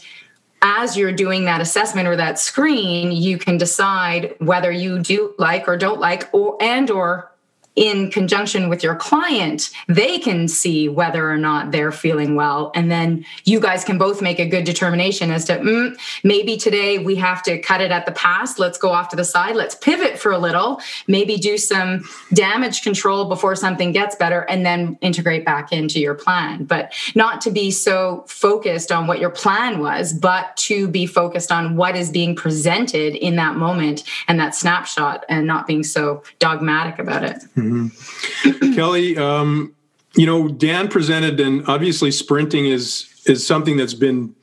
as 0.62 0.98
you're 0.98 1.13
doing 1.13 1.46
that 1.46 1.62
assessment 1.62 2.06
or 2.06 2.18
that 2.18 2.38
screen 2.38 3.13
you 3.13 3.38
can 3.38 3.58
decide 3.58 4.36
whether 4.39 4.70
you 4.70 5.00
do 5.00 5.34
like 5.38 5.70
or 5.70 5.78
don't 5.78 6.01
like 6.01 6.28
or 6.34 6.62
and 6.62 6.92
or 6.92 7.32
in 7.76 8.12
conjunction 8.12 8.68
with 8.68 8.84
your 8.84 8.96
client, 8.96 9.70
they 9.88 10.20
can 10.20 10.48
see 10.48 10.90
whether 10.90 11.30
or 11.30 11.38
not 11.38 11.72
they're 11.72 11.92
feeling 11.92 12.36
well. 12.36 12.72
And 12.76 12.92
then 12.92 13.26
you 13.46 13.60
guys 13.60 13.84
can 13.86 13.98
both 13.98 14.22
make 14.22 14.40
a 14.40 14.46
good 14.46 14.66
determination 14.66 15.32
as 15.32 15.46
to 15.46 15.58
mm, 15.58 15.98
maybe 16.24 16.58
today 16.58 16.98
we 16.98 17.16
have 17.16 17.42
to 17.44 17.58
cut 17.60 17.80
it 17.80 17.92
at 17.92 18.06
the 18.06 18.12
pass. 18.12 18.60
Let's 18.60 18.78
go 18.78 18.90
off 18.90 19.10
to 19.10 19.16
the 19.16 19.24
side. 19.24 19.56
Let's 19.56 19.76
pivot 19.76 20.20
for 20.20 20.32
a 20.32 20.38
little, 20.38 20.82
maybe 21.08 21.38
do 21.38 21.58
some 21.58 22.04
damage 22.34 22.82
control 22.82 23.26
before 23.26 23.56
something 23.56 23.92
gets 23.92 24.16
better, 24.16 24.42
and 24.42 24.66
then 24.66 24.98
integrate 25.02 25.46
back 25.46 25.72
into 25.72 26.00
your 26.00 26.16
plan. 26.16 26.66
But 26.66 26.94
not 27.16 27.40
to 27.42 27.52
be 27.52 27.72
so 27.72 28.26
focused 28.28 28.92
on 28.92 29.08
what 29.08 29.20
your 29.20 29.30
plan 29.30 29.80
was, 29.80 30.12
but 30.12 30.58
to 30.58 30.88
be 30.88 31.06
focused 31.06 31.52
on 31.52 31.76
what 31.76 31.96
is 31.96 32.10
being 32.10 32.36
presented 32.36 33.16
in 33.16 33.36
that 33.38 33.56
moment 33.56 34.04
and 34.28 34.40
that 34.40 34.56
snapshot 34.56 35.24
and 35.30 35.48
not 35.48 35.68
being 35.68 35.84
so 35.84 36.24
dogmatic 36.40 37.00
about 37.00 37.24
it. 37.24 37.44
Mm-hmm. 37.60 38.74
Kelly, 38.74 39.18
um, 39.18 39.75
you 40.16 40.25
know, 40.25 40.48
Dan 40.48 40.88
presented, 40.88 41.39
and 41.39 41.68
obviously 41.68 42.12
sprinting 42.12 42.66
is 42.66 43.06
is 43.25 43.46
something 43.46 43.78
that's 43.78 43.94
been 43.94 44.34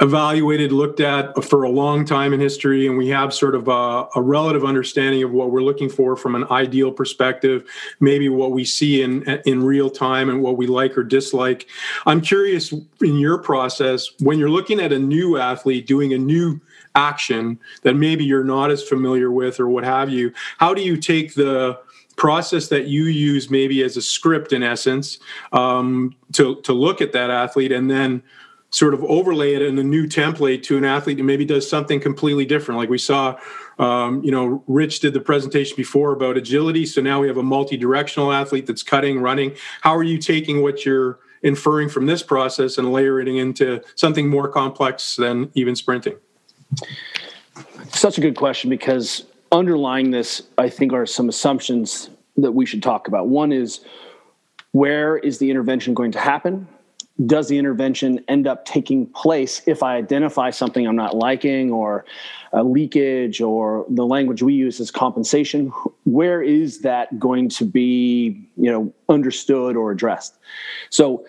evaluated, 0.00 0.72
looked 0.72 1.00
at 1.00 1.44
for 1.44 1.62
a 1.62 1.68
long 1.70 2.04
time 2.04 2.32
in 2.32 2.40
history, 2.40 2.86
and 2.86 2.98
we 2.98 3.08
have 3.08 3.32
sort 3.32 3.54
of 3.54 3.68
a, 3.68 4.08
a, 4.16 4.22
relative 4.22 4.64
understanding 4.64 5.22
of 5.22 5.30
what 5.30 5.52
we're 5.52 5.62
looking 5.62 5.88
for 5.88 6.16
from 6.16 6.34
an 6.34 6.44
ideal 6.50 6.90
perspective, 6.90 7.62
maybe 8.00 8.28
what 8.28 8.50
we 8.50 8.64
see 8.64 9.02
in 9.02 9.22
in 9.44 9.62
real 9.62 9.88
time 9.88 10.28
and 10.28 10.42
what 10.42 10.56
we 10.56 10.66
like 10.66 10.98
or 10.98 11.04
dislike. 11.04 11.68
I'm 12.04 12.20
curious 12.20 12.72
in 12.72 13.18
your 13.18 13.38
process 13.38 14.08
when 14.20 14.38
you're 14.38 14.50
looking 14.50 14.80
at 14.80 14.92
a 14.92 14.98
new 14.98 15.38
athlete 15.38 15.86
doing 15.86 16.12
a 16.12 16.18
new 16.18 16.60
action 16.96 17.58
that 17.82 17.94
maybe 17.94 18.24
you're 18.24 18.44
not 18.44 18.70
as 18.70 18.82
familiar 18.82 19.30
with 19.30 19.60
or 19.60 19.68
what 19.68 19.84
have 19.84 20.10
you. 20.10 20.32
How 20.58 20.74
do 20.74 20.82
you 20.82 20.96
take 20.96 21.34
the 21.34 21.78
process 22.16 22.68
that 22.68 22.86
you 22.86 23.04
use 23.04 23.50
maybe 23.50 23.82
as 23.82 23.96
a 23.96 24.02
script 24.02 24.52
in 24.52 24.62
essence 24.62 25.18
um, 25.52 26.14
to, 26.32 26.60
to 26.62 26.72
look 26.72 27.00
at 27.00 27.12
that 27.12 27.30
athlete 27.30 27.72
and 27.72 27.90
then 27.90 28.22
sort 28.70 28.94
of 28.94 29.02
overlay 29.04 29.54
it 29.54 29.62
in 29.62 29.78
a 29.78 29.82
new 29.82 30.06
template 30.06 30.62
to 30.62 30.76
an 30.76 30.84
athlete 30.84 31.18
who 31.18 31.24
maybe 31.24 31.44
does 31.44 31.68
something 31.68 32.00
completely 32.00 32.44
different. 32.44 32.78
Like 32.78 32.88
we 32.88 32.98
saw 32.98 33.38
um, 33.78 34.22
you 34.24 34.30
know 34.30 34.62
rich 34.66 35.00
did 35.00 35.12
the 35.12 35.20
presentation 35.20 35.76
before 35.76 36.12
about 36.12 36.36
agility. 36.36 36.86
So 36.86 37.00
now 37.00 37.20
we 37.20 37.28
have 37.28 37.36
a 37.36 37.42
multi-directional 37.42 38.32
athlete 38.32 38.66
that's 38.66 38.82
cutting 38.82 39.20
running. 39.20 39.54
How 39.82 39.94
are 39.94 40.02
you 40.02 40.18
taking 40.18 40.62
what 40.62 40.84
you're 40.84 41.18
inferring 41.42 41.88
from 41.88 42.06
this 42.06 42.22
process 42.22 42.78
and 42.78 42.92
layering 42.92 43.36
into 43.36 43.82
something 43.94 44.28
more 44.28 44.48
complex 44.48 45.16
than 45.16 45.50
even 45.54 45.76
sprinting? 45.76 46.16
Such 47.90 48.18
a 48.18 48.20
good 48.20 48.36
question 48.36 48.68
because 48.68 49.24
underlying 49.52 50.10
this, 50.10 50.42
I 50.58 50.68
think, 50.68 50.92
are 50.92 51.06
some 51.06 51.28
assumptions 51.28 52.10
that 52.36 52.52
we 52.52 52.66
should 52.66 52.82
talk 52.82 53.08
about. 53.08 53.28
One 53.28 53.52
is 53.52 53.80
where 54.72 55.16
is 55.16 55.38
the 55.38 55.50
intervention 55.50 55.94
going 55.94 56.12
to 56.12 56.20
happen? 56.20 56.68
Does 57.24 57.48
the 57.48 57.56
intervention 57.56 58.22
end 58.28 58.46
up 58.46 58.66
taking 58.66 59.06
place 59.06 59.62
if 59.66 59.82
I 59.82 59.96
identify 59.96 60.50
something 60.50 60.86
I'm 60.86 60.96
not 60.96 61.16
liking 61.16 61.72
or 61.72 62.04
a 62.52 62.62
leakage 62.62 63.40
or 63.40 63.86
the 63.88 64.04
language 64.04 64.42
we 64.42 64.52
use 64.52 64.80
is 64.80 64.90
compensation? 64.90 65.68
Where 66.04 66.42
is 66.42 66.80
that 66.80 67.18
going 67.18 67.48
to 67.50 67.64
be, 67.64 68.46
you 68.58 68.70
know, 68.70 68.92
understood 69.08 69.76
or 69.76 69.90
addressed? 69.92 70.36
So, 70.90 71.24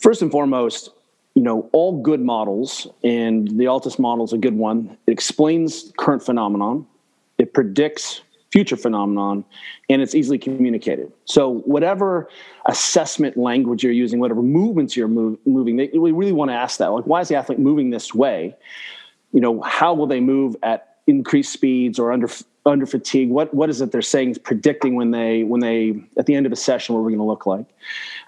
first 0.00 0.20
and 0.20 0.30
foremost, 0.30 0.90
you 1.34 1.42
know, 1.42 1.70
all 1.72 2.02
good 2.02 2.20
models, 2.20 2.86
and 3.02 3.48
the 3.58 3.68
Altis 3.68 3.98
model 3.98 4.26
is 4.26 4.34
a 4.34 4.38
good 4.38 4.54
one. 4.54 4.98
It 5.06 5.12
explains 5.12 5.92
current 5.96 6.22
phenomenon 6.22 6.86
it 7.42 7.52
predicts 7.52 8.22
future 8.52 8.76
phenomenon 8.76 9.44
and 9.88 10.02
it's 10.02 10.14
easily 10.14 10.38
communicated. 10.38 11.10
So 11.24 11.60
whatever 11.60 12.28
assessment 12.66 13.36
language 13.36 13.82
you're 13.82 13.92
using 13.92 14.20
whatever 14.20 14.42
movements 14.42 14.94
you're 14.94 15.08
move, 15.08 15.38
moving 15.46 15.76
they, 15.76 15.88
we 15.88 16.12
really 16.12 16.32
want 16.32 16.50
to 16.50 16.54
ask 16.54 16.78
that 16.78 16.88
like 16.88 17.04
why 17.04 17.20
is 17.20 17.28
the 17.28 17.34
athlete 17.34 17.58
moving 17.58 17.90
this 17.90 18.14
way? 18.14 18.54
You 19.32 19.40
know 19.40 19.62
how 19.62 19.94
will 19.94 20.06
they 20.06 20.20
move 20.20 20.54
at 20.62 20.98
increased 21.06 21.52
speeds 21.52 21.98
or 21.98 22.12
under 22.12 22.28
under 22.66 22.84
fatigue? 22.84 23.30
What 23.30 23.52
what 23.54 23.70
is 23.70 23.80
it 23.80 23.90
they're 23.90 24.02
saying 24.02 24.32
is 24.32 24.38
predicting 24.38 24.96
when 24.96 25.10
they 25.10 25.44
when 25.44 25.62
they 25.62 25.94
at 26.18 26.26
the 26.26 26.34
end 26.34 26.44
of 26.44 26.52
a 26.52 26.56
session 26.56 26.94
what 26.94 27.02
we're 27.02 27.10
going 27.10 27.20
to 27.20 27.24
look 27.24 27.46
like? 27.46 27.66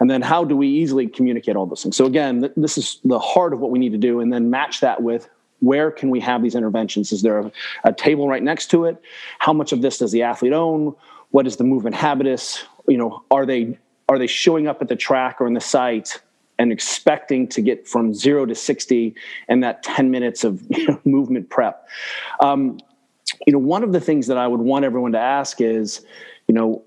And 0.01 0.11
then 0.11 0.23
how 0.23 0.43
do 0.43 0.57
we 0.57 0.69
easily 0.69 1.07
communicate 1.07 1.55
all 1.55 1.67
those 1.67 1.83
things? 1.83 1.99
So 1.99 2.07
again 2.07 2.41
th- 2.41 2.53
this 2.57 2.79
is 2.79 2.99
the 3.05 3.19
heart 3.19 3.53
of 3.53 3.61
what 3.61 3.71
we 3.71 3.79
need 3.79 3.93
to 3.93 3.99
do 3.99 4.21
and 4.21 4.33
then 4.33 4.49
match 4.49 4.81
that 4.81 5.03
with 5.03 5.29
where 5.65 5.91
can 5.91 6.11
we 6.11 6.21
have 6.21 6.43
these 6.43 6.55
interventions? 6.55 7.13
Is 7.13 7.23
there 7.23 7.39
a, 7.41 7.53
a, 7.85 7.93
table 7.93 8.29
right 8.29 8.43
next 8.43 8.71
to 8.71 8.85
it? 8.85 9.01
How 9.39 9.53
much 9.53 9.73
of 9.73 9.83
this 9.83 9.99
does 9.99 10.13
the 10.13 10.23
athlete 10.23 10.53
own? 10.53 10.95
What 11.31 11.47
is 11.47 11.57
the 11.57 11.65
movement 11.65 11.97
habitus? 11.97 12.65
You 12.87 12.99
know, 12.99 13.25
are 13.31 13.47
they 13.47 13.79
are 14.09 14.19
they 14.19 14.27
showing 14.27 14.67
up 14.69 14.83
at 14.83 14.89
the 14.89 14.97
track 14.97 15.41
or 15.41 15.47
in 15.47 15.55
the 15.55 15.61
site 15.61 16.21
and 16.59 16.71
expecting 16.71 17.49
to 17.49 17.63
get 17.63 17.89
from 17.89 18.15
zero 18.15 18.47
to 18.47 18.55
60 18.55 19.15
in 19.49 19.61
that 19.61 19.83
10 19.83 20.11
minutes 20.11 20.45
of 20.45 20.63
movement 21.07 21.49
prep? 21.49 21.89
Um, 22.41 22.79
you 23.47 23.53
know, 23.53 23.59
one 23.59 23.83
of 23.83 23.93
the 23.93 24.01
things 24.01 24.27
that 24.27 24.37
I 24.37 24.47
would 24.47 24.61
want 24.61 24.85
everyone 24.85 25.13
to 25.13 25.19
ask 25.19 25.61
is, 25.61 26.05
you 26.47 26.55
know, 26.55 26.83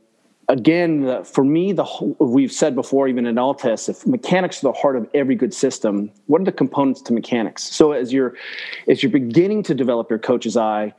again, 0.49 1.23
for 1.23 1.43
me, 1.43 1.71
the 1.71 1.85
we've 2.19 2.51
said 2.51 2.75
before, 2.75 3.07
even 3.07 3.25
in 3.25 3.37
Altis, 3.37 3.89
if 3.89 4.05
mechanics 4.05 4.63
are 4.63 4.71
the 4.71 4.79
heart 4.79 4.95
of 4.95 5.09
every 5.13 5.35
good 5.35 5.53
system, 5.53 6.11
what 6.27 6.41
are 6.41 6.45
the 6.45 6.51
components 6.51 7.01
to 7.03 7.13
mechanics? 7.13 7.63
So 7.63 7.91
as 7.91 8.13
you're 8.13 8.35
as 8.87 9.03
you're 9.03 9.11
beginning 9.11 9.63
to 9.63 9.75
develop 9.75 10.09
your 10.09 10.19
coach's 10.19 10.57
eye, 10.57 10.93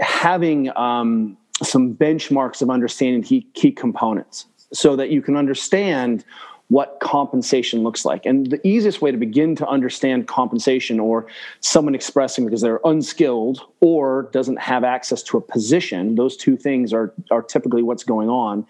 having 0.00 0.76
um, 0.76 1.36
some 1.62 1.94
benchmarks 1.94 2.62
of 2.62 2.70
understanding 2.70 3.22
key, 3.22 3.46
key 3.54 3.70
components, 3.70 4.46
so 4.72 4.96
that 4.96 5.10
you 5.10 5.22
can 5.22 5.36
understand 5.36 6.24
what 6.68 6.98
compensation 7.00 7.82
looks 7.82 8.04
like. 8.04 8.24
And 8.24 8.50
the 8.50 8.66
easiest 8.66 9.02
way 9.02 9.10
to 9.10 9.18
begin 9.18 9.54
to 9.56 9.66
understand 9.68 10.26
compensation 10.26 10.98
or 10.98 11.26
someone 11.60 11.94
expressing 11.94 12.44
because 12.44 12.62
they're 12.62 12.80
unskilled 12.84 13.60
or 13.80 14.30
doesn't 14.32 14.58
have 14.58 14.82
access 14.82 15.22
to 15.24 15.36
a 15.36 15.40
position, 15.40 16.14
those 16.14 16.36
two 16.36 16.56
things 16.56 16.92
are, 16.92 17.12
are 17.30 17.42
typically 17.42 17.82
what's 17.82 18.02
going 18.02 18.30
on, 18.30 18.66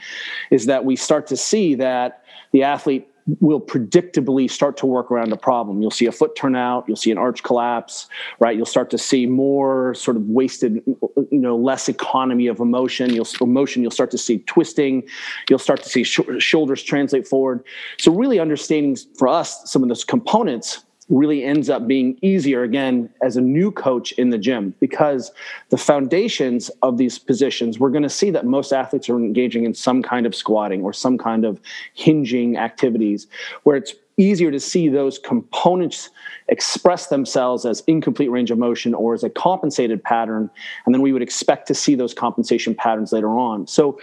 is 0.51 0.67
that 0.67 0.85
we 0.85 0.97
start 0.97 1.27
to 1.29 1.37
see 1.37 1.75
that 1.77 2.25
the 2.53 2.65
athlete 2.65 3.09
will 3.41 3.61
predictably 3.61 4.51
start 4.51 4.77
to 4.77 4.87
work 4.87 5.11
around 5.11 5.33
a 5.33 5.37
problem. 5.37 5.81
You'll 5.81 5.91
see 5.91 6.07
a 6.07 6.13
foot 6.13 6.37
turn 6.37 6.55
out, 6.55 6.85
you'll 6.87 6.97
see 6.97 7.11
an 7.11 7.19
arch 7.19 7.43
collapse, 7.43 8.07
right? 8.39 8.55
You'll 8.57 8.67
start 8.67 8.91
to 8.91 8.99
see 8.99 9.25
more 9.27 9.95
sort 9.95 10.17
of 10.17 10.29
wasted, 10.29 10.83
you 10.87 11.39
know, 11.39 11.57
less 11.57 11.89
economy 11.89 12.47
of 12.47 12.61
emotion. 12.61 13.13
You'll 13.13 13.27
emotion. 13.41 13.83
You'll 13.83 13.91
start 13.91 14.11
to 14.11 14.19
see 14.19 14.39
twisting. 14.41 15.03
You'll 15.49 15.59
start 15.59 15.83
to 15.83 15.89
see 15.89 16.05
sh- 16.05 16.21
shoulders 16.39 16.83
translate 16.83 17.27
forward. 17.27 17.65
So 17.99 18.13
really 18.13 18.39
understanding 18.39 18.97
for 19.17 19.29
us 19.29 19.71
some 19.71 19.83
of 19.83 19.89
those 19.89 20.05
components 20.05 20.85
really 21.09 21.45
ends 21.45 21.69
up 21.69 21.87
being 21.87 22.19
easier 22.23 22.63
again 22.63 23.11
as 23.23 23.37
a 23.37 23.41
new 23.41 23.71
coach 23.71 24.13
in 24.13 24.31
the 24.31 24.39
gym 24.39 24.75
because 24.81 25.31
the 25.69 25.77
foundations 25.77 26.71
of 26.83 26.97
these 26.97 27.19
positions 27.19 27.79
we're 27.79 27.91
going 27.91 28.03
to 28.03 28.09
see 28.09 28.31
that 28.31 28.47
most 28.47 28.73
athletes 28.73 29.09
are 29.09 29.19
engaging 29.19 29.65
in 29.65 29.75
some 29.75 30.03
kind 30.03 30.25
of 30.25 30.35
squatting 30.35 30.83
or 30.83 30.93
some 30.93 31.19
kind 31.19 31.45
of 31.45 31.61
hinging 31.93 32.57
activities 32.57 33.27
where 33.65 33.77
it's 33.77 33.95
easier 34.17 34.51
to 34.51 34.61
see 34.61 34.89
those 34.89 35.19
components 35.19 36.09
express 36.49 37.09
themselves 37.09 37.67
as 37.67 37.83
incomplete 37.87 38.31
range 38.31 38.51
of 38.51 38.59
motion 38.59 38.95
or 38.95 39.13
as 39.13 39.25
a 39.25 39.31
compensated 39.31 40.03
pattern 40.03 40.49
and 40.87 40.95
then 40.95 41.03
we 41.03 41.13
would 41.13 41.23
expect 41.23 41.67
to 41.67 41.75
see 41.75 41.95
those 41.95 42.15
compensation 42.15 42.75
patterns 42.75 43.13
later 43.13 43.31
on. 43.31 43.67
So 43.67 43.99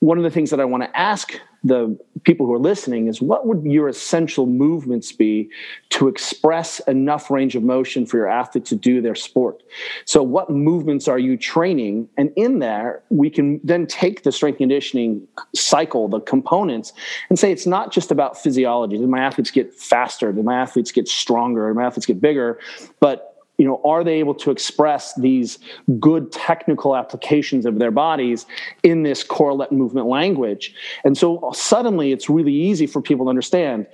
one 0.00 0.16
of 0.16 0.24
the 0.24 0.30
things 0.30 0.50
that 0.50 0.60
i 0.60 0.64
want 0.64 0.84
to 0.84 0.96
ask 0.96 1.40
the 1.64 1.98
people 2.24 2.46
who 2.46 2.54
are 2.54 2.58
listening 2.58 3.08
is 3.08 3.20
what 3.20 3.46
would 3.46 3.64
your 3.64 3.88
essential 3.88 4.46
movements 4.46 5.12
be 5.12 5.50
to 5.90 6.08
express 6.08 6.78
enough 6.80 7.30
range 7.30 7.56
of 7.56 7.62
motion 7.62 8.06
for 8.06 8.16
your 8.16 8.28
athlete 8.28 8.64
to 8.66 8.76
do 8.76 9.00
their 9.00 9.14
sport? 9.14 9.62
So 10.04 10.22
what 10.22 10.50
movements 10.50 11.08
are 11.08 11.18
you 11.18 11.36
training? 11.36 12.08
And 12.16 12.32
in 12.36 12.60
there 12.60 13.02
we 13.10 13.30
can 13.30 13.60
then 13.64 13.86
take 13.86 14.22
the 14.22 14.32
strength 14.32 14.58
conditioning 14.58 15.26
cycle 15.54 16.08
the 16.08 16.20
components 16.20 16.92
and 17.28 17.38
say 17.38 17.50
it's 17.50 17.66
not 17.66 17.92
just 17.92 18.10
about 18.10 18.40
physiology. 18.40 18.98
Did 18.98 19.08
my 19.08 19.20
athletes 19.20 19.50
get 19.50 19.74
faster? 19.74 20.32
Did 20.32 20.44
my 20.44 20.60
athletes 20.60 20.92
get 20.92 21.08
stronger? 21.08 21.68
Did 21.68 21.74
my 21.74 21.86
athletes 21.86 22.06
get 22.06 22.20
bigger? 22.20 22.58
But 23.00 23.27
you 23.58 23.66
know 23.66 23.80
are 23.84 24.02
they 24.02 24.14
able 24.14 24.34
to 24.34 24.50
express 24.50 25.14
these 25.16 25.58
good 25.98 26.32
technical 26.32 26.96
applications 26.96 27.66
of 27.66 27.78
their 27.78 27.90
bodies 27.90 28.46
in 28.82 29.02
this 29.02 29.22
correlate 29.22 29.72
movement 29.72 30.06
language? 30.06 30.74
And 31.04 31.18
so 31.18 31.38
uh, 31.38 31.52
suddenly 31.52 32.12
it's 32.12 32.30
really 32.30 32.54
easy 32.54 32.86
for 32.86 33.02
people 33.02 33.26
to 33.26 33.30
understand 33.30 33.86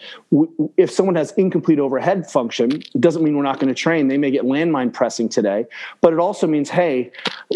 if 0.77 0.91
someone 0.91 1.15
has 1.17 1.33
incomplete 1.33 1.79
overhead 1.79 2.31
function 2.31 2.73
it 2.73 3.01
doesn't 3.01 3.25
mean 3.25 3.37
we're 3.37 3.43
not 3.43 3.59
going 3.59 3.73
to 3.73 3.81
train. 3.81 4.09
They 4.09 4.19
may 4.19 4.31
get 4.31 4.45
landmine 4.45 4.93
pressing 4.93 5.29
today 5.29 5.67
but 6.01 6.13
it 6.13 6.19
also 6.19 6.47
means 6.47 6.69
hey 6.71 7.11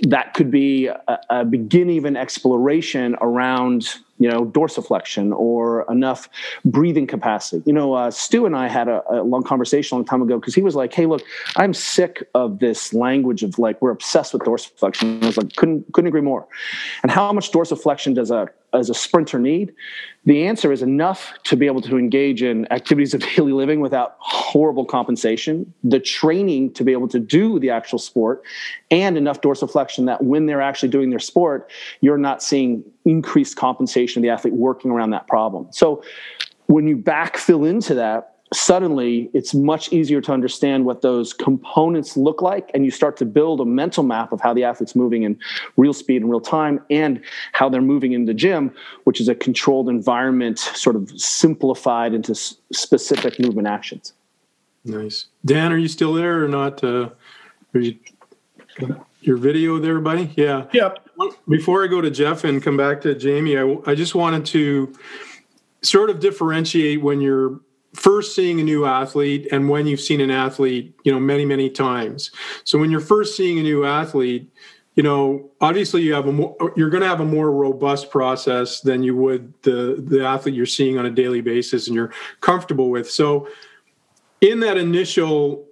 that 0.08 0.34
could 0.34 0.50
be 0.50 0.86
a, 0.86 1.18
a 1.30 1.44
beginning 1.44 1.98
of 1.98 2.04
an 2.06 2.16
exploration 2.16 3.16
around 3.20 3.98
you 4.18 4.28
know, 4.28 4.44
dorsiflexion 4.44 5.32
or 5.36 5.84
enough 5.90 6.28
breathing 6.64 7.06
capacity. 7.06 7.62
You 7.66 7.72
know, 7.72 7.94
uh, 7.94 8.10
Stu 8.10 8.46
and 8.46 8.56
I 8.56 8.68
had 8.68 8.88
a, 8.88 9.02
a 9.10 9.22
long 9.22 9.42
conversation 9.42 9.94
a 9.94 9.98
long 9.98 10.04
time 10.04 10.22
ago 10.22 10.38
because 10.38 10.54
he 10.54 10.62
was 10.62 10.74
like, 10.74 10.92
"Hey, 10.92 11.06
look, 11.06 11.22
I'm 11.56 11.74
sick 11.74 12.28
of 12.34 12.58
this 12.58 12.92
language 12.92 13.42
of 13.42 13.58
like 13.58 13.80
we're 13.80 13.90
obsessed 13.90 14.32
with 14.32 14.42
dorsiflexion." 14.42 15.22
I 15.22 15.26
was 15.26 15.36
like, 15.36 15.56
"Couldn't 15.56 15.92
couldn't 15.92 16.08
agree 16.08 16.20
more." 16.20 16.46
And 17.02 17.10
how 17.10 17.32
much 17.32 17.52
dorsiflexion 17.52 18.14
does 18.14 18.30
a 18.30 18.48
as 18.72 18.90
a 18.90 18.94
sprinter 18.94 19.38
need? 19.38 19.74
The 20.24 20.46
answer 20.46 20.72
is 20.72 20.82
enough 20.82 21.32
to 21.44 21.56
be 21.56 21.66
able 21.66 21.80
to 21.82 21.96
engage 21.96 22.42
in 22.42 22.70
activities 22.72 23.14
of 23.14 23.20
daily 23.36 23.52
living 23.52 23.80
without 23.80 24.16
horrible 24.18 24.84
compensation, 24.84 25.72
the 25.82 26.00
training 26.00 26.72
to 26.74 26.84
be 26.84 26.92
able 26.92 27.08
to 27.08 27.18
do 27.18 27.58
the 27.58 27.70
actual 27.70 27.98
sport, 27.98 28.42
and 28.90 29.16
enough 29.16 29.40
dorsiflexion 29.40 30.06
that 30.06 30.24
when 30.24 30.46
they're 30.46 30.62
actually 30.62 30.88
doing 30.88 31.10
their 31.10 31.18
sport, 31.18 31.70
you're 32.00 32.18
not 32.18 32.42
seeing 32.42 32.84
increased 33.04 33.56
compensation 33.56 34.20
of 34.20 34.22
the 34.22 34.30
athlete 34.30 34.54
working 34.54 34.90
around 34.90 35.10
that 35.10 35.26
problem. 35.26 35.68
So 35.70 36.02
when 36.66 36.86
you 36.86 36.96
backfill 36.96 37.68
into 37.68 37.94
that, 37.94 38.37
suddenly 38.52 39.30
it's 39.34 39.54
much 39.54 39.92
easier 39.92 40.20
to 40.22 40.32
understand 40.32 40.84
what 40.84 41.02
those 41.02 41.32
components 41.32 42.16
look 42.16 42.40
like 42.40 42.70
and 42.72 42.84
you 42.84 42.90
start 42.90 43.16
to 43.16 43.26
build 43.26 43.60
a 43.60 43.64
mental 43.64 44.02
map 44.02 44.32
of 44.32 44.40
how 44.40 44.54
the 44.54 44.64
athlete's 44.64 44.96
moving 44.96 45.22
in 45.22 45.38
real 45.76 45.92
speed 45.92 46.22
and 46.22 46.30
real 46.30 46.40
time 46.40 46.80
and 46.88 47.20
how 47.52 47.68
they're 47.68 47.82
moving 47.82 48.12
in 48.12 48.24
the 48.24 48.34
gym 48.34 48.72
which 49.04 49.20
is 49.20 49.28
a 49.28 49.34
controlled 49.34 49.88
environment 49.88 50.58
sort 50.58 50.96
of 50.96 51.10
simplified 51.20 52.14
into 52.14 52.32
s- 52.32 52.56
specific 52.72 53.38
movement 53.38 53.68
actions. 53.68 54.14
Nice. 54.84 55.26
Dan 55.44 55.72
are 55.72 55.78
you 55.78 55.88
still 55.88 56.14
there 56.14 56.42
or 56.42 56.48
not 56.48 56.82
uh, 56.82 57.10
you, 57.74 57.96
your 59.20 59.36
video 59.36 59.78
there 59.78 60.00
buddy? 60.00 60.32
Yeah. 60.36 60.66
Yep. 60.72 61.06
Before 61.48 61.84
i 61.84 61.86
go 61.86 62.00
to 62.00 62.10
jeff 62.10 62.44
and 62.44 62.62
come 62.62 62.76
back 62.76 63.00
to 63.02 63.14
jamie 63.14 63.58
I, 63.58 63.76
I 63.86 63.94
just 63.94 64.14
wanted 64.14 64.46
to 64.46 64.94
sort 65.82 66.10
of 66.10 66.20
differentiate 66.20 67.02
when 67.02 67.20
you're 67.20 67.60
first 67.98 68.34
seeing 68.34 68.60
a 68.60 68.62
new 68.62 68.86
athlete 68.86 69.48
and 69.50 69.68
when 69.68 69.86
you've 69.86 70.00
seen 70.00 70.20
an 70.20 70.30
athlete, 70.30 70.94
you 71.02 71.10
know, 71.10 71.18
many, 71.18 71.44
many 71.44 71.68
times. 71.68 72.30
So 72.62 72.78
when 72.78 72.90
you're 72.90 73.00
first 73.00 73.36
seeing 73.36 73.58
a 73.58 73.62
new 73.62 73.84
athlete, 73.84 74.48
you 74.94 75.02
know, 75.02 75.50
obviously 75.60 76.02
you 76.02 76.12
have 76.14 76.26
a 76.26 76.32
more, 76.32 76.56
you're 76.76 76.90
going 76.90 77.02
to 77.02 77.08
have 77.08 77.20
a 77.20 77.24
more 77.24 77.50
robust 77.50 78.10
process 78.10 78.80
than 78.80 79.02
you 79.02 79.16
would 79.16 79.52
the 79.62 80.02
the 80.04 80.24
athlete 80.24 80.54
you're 80.54 80.66
seeing 80.66 80.98
on 80.98 81.06
a 81.06 81.10
daily 81.10 81.40
basis 81.40 81.86
and 81.86 81.94
you're 81.94 82.12
comfortable 82.40 82.90
with. 82.90 83.10
So 83.10 83.48
in 84.40 84.60
that 84.60 84.76
initial 84.76 85.64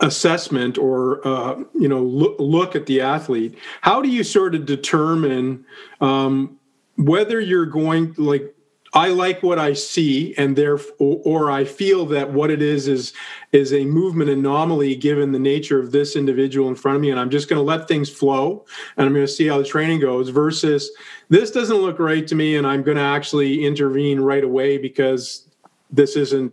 assessment 0.00 0.78
or 0.78 1.26
uh, 1.26 1.62
you 1.74 1.88
know 1.88 2.02
look, 2.02 2.36
look 2.38 2.76
at 2.76 2.86
the 2.86 3.00
athlete, 3.00 3.56
how 3.80 4.02
do 4.02 4.08
you 4.08 4.24
sort 4.24 4.54
of 4.54 4.66
determine 4.66 5.64
um, 6.00 6.58
whether 6.96 7.40
you're 7.40 7.66
going 7.66 8.14
like 8.16 8.54
I 8.94 9.08
like 9.08 9.42
what 9.42 9.58
I 9.58 9.72
see, 9.72 10.34
and 10.36 10.54
therefore, 10.54 11.22
or 11.24 11.50
I 11.50 11.64
feel 11.64 12.04
that 12.06 12.30
what 12.30 12.50
it 12.50 12.60
is 12.60 12.88
is 12.88 13.14
is 13.50 13.72
a 13.72 13.86
movement 13.86 14.28
anomaly 14.28 14.96
given 14.96 15.32
the 15.32 15.38
nature 15.38 15.80
of 15.80 15.92
this 15.92 16.14
individual 16.14 16.68
in 16.68 16.74
front 16.74 16.96
of 16.96 17.02
me, 17.02 17.10
and 17.10 17.18
I'm 17.18 17.30
just 17.30 17.48
going 17.48 17.58
to 17.58 17.62
let 17.62 17.88
things 17.88 18.10
flow, 18.10 18.66
and 18.96 19.06
I'm 19.06 19.14
going 19.14 19.26
to 19.26 19.32
see 19.32 19.46
how 19.46 19.56
the 19.56 19.64
training 19.64 20.00
goes. 20.00 20.28
Versus, 20.28 20.90
this 21.30 21.50
doesn't 21.50 21.78
look 21.78 21.98
right 21.98 22.26
to 22.26 22.34
me, 22.34 22.56
and 22.56 22.66
I'm 22.66 22.82
going 22.82 22.98
to 22.98 23.02
actually 23.02 23.64
intervene 23.64 24.20
right 24.20 24.44
away 24.44 24.76
because 24.76 25.48
this 25.90 26.14
isn't 26.14 26.52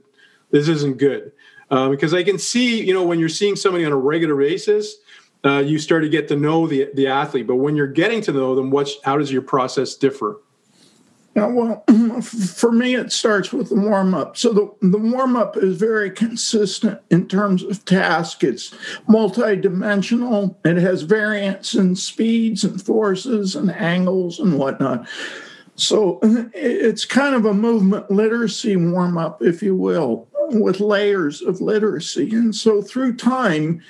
this 0.52 0.70
isn't 0.70 0.98
good. 0.98 1.34
Uh, 1.70 1.90
because 1.90 2.14
I 2.14 2.24
can 2.24 2.40
see, 2.40 2.84
you 2.84 2.94
know, 2.94 3.04
when 3.04 3.20
you're 3.20 3.30
seeing 3.30 3.56
somebody 3.56 3.86
on 3.86 3.92
a 3.92 3.98
regular 3.98 4.36
basis, 4.36 4.96
uh, 5.46 5.60
you 5.60 5.78
start 5.78 6.04
to 6.04 6.10
get 6.10 6.30
to 6.30 6.38
know 6.38 6.68
the 6.68 6.90
the 6.94 7.08
athlete. 7.08 7.48
But 7.48 7.58
when 7.58 7.76
you're 7.76 7.88
getting 7.88 8.22
to 8.22 8.32
know 8.32 8.56
them, 8.56 8.72
what 8.72 8.90
how 9.04 9.18
does 9.18 9.30
your 9.30 9.42
process 9.42 9.96
differ? 9.96 10.40
Yeah, 11.36 11.46
well, 11.46 11.84
for 12.22 12.72
me, 12.72 12.96
it 12.96 13.12
starts 13.12 13.54
with 13.54 13.70
the 13.70 13.76
warm 13.76 14.14
up. 14.14 14.36
So 14.36 14.52
the, 14.52 14.90
the 14.90 14.98
warm 14.98 15.36
up 15.36 15.58
is 15.58 15.78
very 15.78 16.10
consistent 16.10 17.00
in 17.12 17.28
terms 17.28 17.64
of 17.64 17.86
task. 17.86 18.44
It's 18.44 18.72
multidimensional. 19.08 20.56
It 20.66 20.78
has 20.78 21.04
variance 21.04 21.76
in 21.76 21.96
speeds 21.96 22.64
and 22.64 22.82
forces 22.82 23.56
and 23.56 23.72
angles 23.72 24.40
and 24.40 24.58
whatnot. 24.58 25.08
So 25.76 26.20
it's 26.54 27.06
kind 27.06 27.36
of 27.36 27.46
a 27.46 27.54
movement 27.54 28.10
literacy 28.10 28.76
warm 28.76 29.18
up, 29.18 29.42
if 29.42 29.62
you 29.62 29.76
will, 29.76 30.28
with 30.50 30.80
layers 30.80 31.42
of 31.42 31.62
literacy. 31.62 32.32
And 32.32 32.56
so 32.56 32.82
through 32.82 33.16
time, 33.16 33.82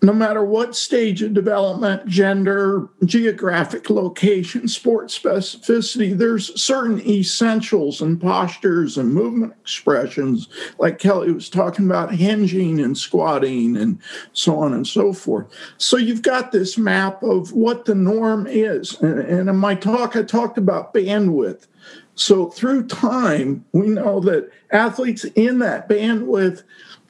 no 0.00 0.12
matter 0.12 0.44
what 0.44 0.76
stage 0.76 1.22
of 1.22 1.34
development, 1.34 2.06
gender, 2.06 2.88
geographic 3.04 3.90
location, 3.90 4.68
sport 4.68 5.08
specificity, 5.08 6.16
there's 6.16 6.60
certain 6.60 7.00
essentials 7.00 8.00
and 8.00 8.20
postures 8.20 8.96
and 8.96 9.12
movement 9.12 9.54
expressions, 9.60 10.48
like 10.78 11.00
Kelly 11.00 11.32
was 11.32 11.50
talking 11.50 11.86
about 11.86 12.14
hinging 12.14 12.80
and 12.80 12.96
squatting 12.96 13.76
and 13.76 13.98
so 14.32 14.60
on 14.60 14.72
and 14.72 14.86
so 14.86 15.12
forth. 15.12 15.48
So 15.78 15.96
you've 15.96 16.22
got 16.22 16.52
this 16.52 16.78
map 16.78 17.20
of 17.24 17.52
what 17.52 17.84
the 17.84 17.96
norm 17.96 18.46
is. 18.48 19.00
And 19.00 19.48
in 19.48 19.56
my 19.56 19.74
talk, 19.74 20.14
I 20.14 20.22
talked 20.22 20.58
about 20.58 20.94
bandwidth. 20.94 21.66
So 22.14 22.50
through 22.50 22.86
time, 22.86 23.64
we 23.72 23.88
know 23.88 24.20
that 24.20 24.50
athletes 24.70 25.24
in 25.24 25.58
that 25.60 25.88
bandwidth 25.88 26.62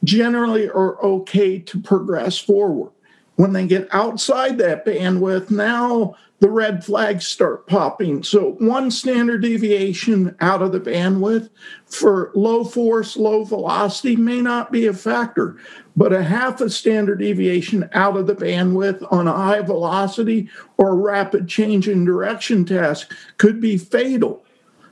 generally 0.04 0.68
are 0.68 1.00
okay 1.02 1.58
to 1.58 1.80
progress 1.80 2.38
forward. 2.38 2.92
When 3.36 3.52
they 3.52 3.66
get 3.66 3.88
outside 3.92 4.58
that 4.58 4.84
bandwidth, 4.84 5.50
now 5.50 6.16
the 6.40 6.50
red 6.50 6.84
flags 6.84 7.26
start 7.26 7.66
popping. 7.66 8.22
So, 8.22 8.52
one 8.58 8.90
standard 8.90 9.42
deviation 9.42 10.36
out 10.40 10.62
of 10.62 10.72
the 10.72 10.80
bandwidth 10.80 11.50
for 11.86 12.30
low 12.34 12.64
force, 12.64 13.16
low 13.16 13.44
velocity 13.44 14.14
may 14.14 14.40
not 14.40 14.70
be 14.70 14.86
a 14.86 14.92
factor, 14.92 15.56
but 15.96 16.12
a 16.12 16.22
half 16.22 16.60
a 16.60 16.70
standard 16.70 17.18
deviation 17.18 17.88
out 17.92 18.16
of 18.16 18.28
the 18.28 18.36
bandwidth 18.36 19.06
on 19.12 19.26
a 19.26 19.32
high 19.32 19.62
velocity 19.62 20.48
or 20.76 20.96
rapid 20.96 21.48
change 21.48 21.88
in 21.88 22.04
direction 22.04 22.64
task 22.64 23.12
could 23.38 23.60
be 23.60 23.76
fatal. 23.76 24.44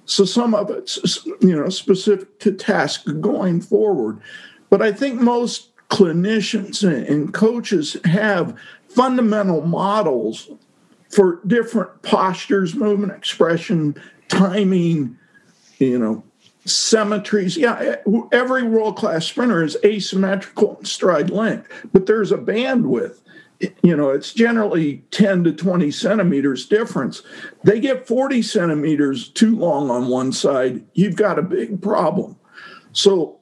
So, 0.05 0.25
some 0.25 0.53
of 0.53 0.71
it's 0.71 1.25
you 1.40 1.55
know 1.55 1.69
specific 1.69 2.40
to 2.40 2.53
task 2.53 3.07
going 3.21 3.61
forward. 3.61 4.21
But 4.70 4.83
I 4.83 4.92
think 4.92 5.20
most 5.20 5.70
clinicians 5.88 6.83
and 6.83 7.33
coaches 7.33 7.96
have 8.05 8.59
fundamental 8.88 9.62
models 9.62 10.50
for 11.11 11.40
different 11.46 12.02
postures, 12.02 12.74
movement 12.74 13.12
expression, 13.12 13.94
timing, 14.29 15.16
you 15.79 15.98
know, 15.98 16.24
symmetries. 16.64 17.57
Yeah, 17.57 17.79
eh, 17.79 18.20
every 18.33 18.64
world 18.64 18.96
class 18.96 19.24
sprinter 19.26 19.62
is 19.62 19.76
asymmetrical 19.85 20.76
in 20.79 20.85
stride 20.85 21.31
length, 21.31 21.68
but 21.92 22.07
there's 22.07 22.33
a 22.33 22.38
bandwidth. 22.38 23.20
You 23.83 23.96
know, 23.96 24.11
it's 24.11 24.35
generally 24.35 25.02
10 25.12 25.44
to 25.44 25.52
20 25.52 25.90
centimeters 25.90 26.66
difference. 26.66 27.22
They 27.64 27.81
get 27.81 28.07
40 28.07 28.42
centimeters 28.42 29.31
too 29.31 29.57
long 29.57 29.90
on 29.90 30.09
one 30.09 30.33
side, 30.33 30.85
you've 30.92 31.16
got 31.16 31.38
a 31.38 31.42
big 31.42 31.81
problem. 31.81 32.37
So 32.92 33.36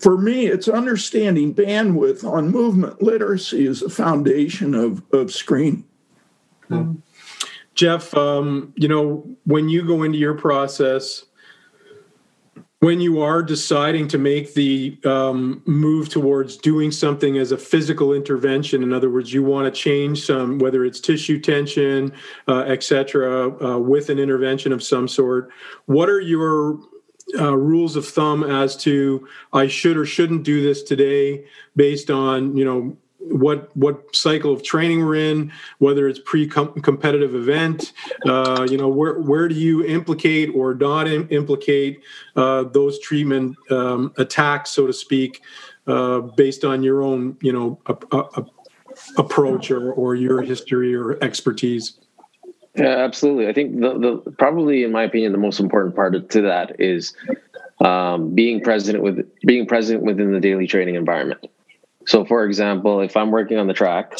for 0.00 0.18
me, 0.18 0.46
it's 0.46 0.68
understanding 0.68 1.54
bandwidth 1.54 2.24
on 2.24 2.50
movement 2.50 3.02
literacy 3.02 3.66
is 3.66 3.80
the 3.80 3.90
foundation 3.90 4.74
of, 4.74 5.02
of 5.12 5.32
screening. 5.32 5.84
Hmm. 6.68 6.94
Jeff, 7.74 8.14
um, 8.14 8.72
you 8.76 8.88
know, 8.88 9.24
when 9.44 9.68
you 9.68 9.86
go 9.86 10.02
into 10.02 10.18
your 10.18 10.34
process, 10.34 11.24
when 12.80 13.00
you 13.00 13.22
are 13.22 13.44
deciding 13.44 14.08
to 14.08 14.18
make 14.18 14.54
the 14.54 14.98
um, 15.04 15.62
move 15.66 16.08
towards 16.08 16.56
doing 16.56 16.90
something 16.90 17.38
as 17.38 17.52
a 17.52 17.56
physical 17.56 18.12
intervention, 18.12 18.82
in 18.82 18.92
other 18.92 19.08
words, 19.08 19.32
you 19.32 19.42
want 19.42 19.72
to 19.72 19.80
change 19.80 20.26
some, 20.26 20.58
whether 20.58 20.84
it's 20.84 20.98
tissue 20.98 21.38
tension, 21.38 22.12
uh, 22.48 22.64
et 22.66 22.82
cetera, 22.82 23.50
uh, 23.64 23.78
with 23.78 24.10
an 24.10 24.18
intervention 24.18 24.72
of 24.72 24.82
some 24.82 25.06
sort, 25.06 25.50
what 25.86 26.08
are 26.08 26.20
your 26.20 26.80
uh, 27.38 27.56
rules 27.56 27.96
of 27.96 28.06
thumb 28.06 28.42
as 28.44 28.76
to 28.76 29.26
I 29.52 29.66
should 29.66 29.96
or 29.96 30.04
shouldn't 30.04 30.42
do 30.42 30.62
this 30.62 30.82
today 30.82 31.44
based 31.76 32.10
on 32.10 32.56
you 32.56 32.64
know 32.64 32.96
what 33.18 33.74
what 33.76 34.14
cycle 34.14 34.52
of 34.52 34.62
training 34.62 35.04
we're 35.04 35.14
in, 35.16 35.52
whether 35.78 36.08
it's 36.08 36.18
pre-competitive 36.24 37.34
event, 37.34 37.92
uh, 38.26 38.66
you 38.68 38.76
know 38.76 38.88
where 38.88 39.20
where 39.20 39.48
do 39.48 39.54
you 39.54 39.84
implicate 39.84 40.50
or 40.54 40.74
not 40.74 41.06
implicate 41.08 42.02
uh, 42.36 42.64
those 42.64 42.98
treatment 43.00 43.56
um, 43.70 44.12
attacks, 44.18 44.70
so 44.70 44.86
to 44.86 44.92
speak, 44.92 45.40
uh, 45.86 46.20
based 46.20 46.64
on 46.64 46.82
your 46.82 47.02
own 47.02 47.36
you 47.40 47.52
know 47.52 47.80
approach 49.16 49.70
or, 49.70 49.92
or 49.92 50.14
your 50.14 50.42
history 50.42 50.94
or 50.94 51.22
expertise. 51.22 51.98
Yeah, 52.74 52.98
absolutely. 52.98 53.48
I 53.48 53.52
think 53.52 53.80
the, 53.80 54.22
the 54.24 54.30
probably, 54.32 54.82
in 54.82 54.92
my 54.92 55.02
opinion, 55.02 55.32
the 55.32 55.38
most 55.38 55.60
important 55.60 55.94
part 55.94 56.30
to 56.30 56.42
that 56.42 56.80
is 56.80 57.14
um, 57.80 58.34
being 58.34 58.62
present 58.62 59.02
with 59.02 59.28
being 59.46 59.66
present 59.66 60.02
within 60.02 60.32
the 60.32 60.40
daily 60.40 60.66
training 60.66 60.94
environment. 60.94 61.46
So, 62.06 62.24
for 62.24 62.44
example, 62.44 63.00
if 63.00 63.16
I'm 63.16 63.30
working 63.30 63.58
on 63.58 63.66
the 63.66 63.74
track, 63.74 64.12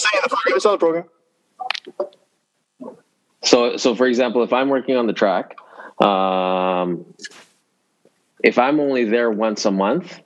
it's 0.46 0.66
on 0.66 0.72
the 0.72 0.78
program. 0.78 1.04
So, 3.42 3.76
so 3.76 3.94
for 3.94 4.06
example, 4.06 4.42
if 4.42 4.52
I'm 4.52 4.68
working 4.68 4.96
on 4.96 5.06
the 5.06 5.12
track, 5.12 5.56
um, 6.00 7.06
if 8.42 8.58
I'm 8.58 8.80
only 8.80 9.04
there 9.04 9.30
once 9.30 9.64
a 9.64 9.70
month, 9.70 10.20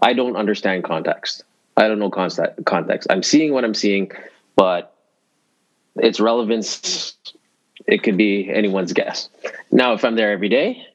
I 0.00 0.12
don't 0.12 0.36
understand 0.36 0.84
context. 0.84 1.44
I 1.76 1.88
don't 1.88 1.98
know 1.98 2.10
context. 2.10 3.08
I'm 3.10 3.22
seeing 3.22 3.52
what 3.52 3.64
I'm 3.64 3.74
seeing, 3.74 4.12
but 4.56 4.94
its 5.96 6.20
relevance 6.20 7.16
it 7.86 8.02
could 8.02 8.16
be 8.16 8.50
anyone's 8.50 8.92
guess. 8.92 9.28
Now, 9.70 9.92
if 9.94 10.04
I'm 10.04 10.16
there 10.16 10.32
every 10.32 10.48
day, 10.48 10.86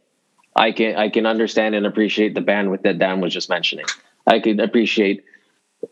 I 0.55 0.71
can 0.71 0.95
I 0.95 1.09
can 1.09 1.25
understand 1.25 1.75
and 1.75 1.85
appreciate 1.85 2.33
the 2.33 2.41
bandwidth 2.41 2.81
that 2.83 2.99
Dan 2.99 3.21
was 3.21 3.33
just 3.33 3.49
mentioning. 3.49 3.85
I 4.25 4.39
can 4.39 4.59
appreciate, 4.59 5.23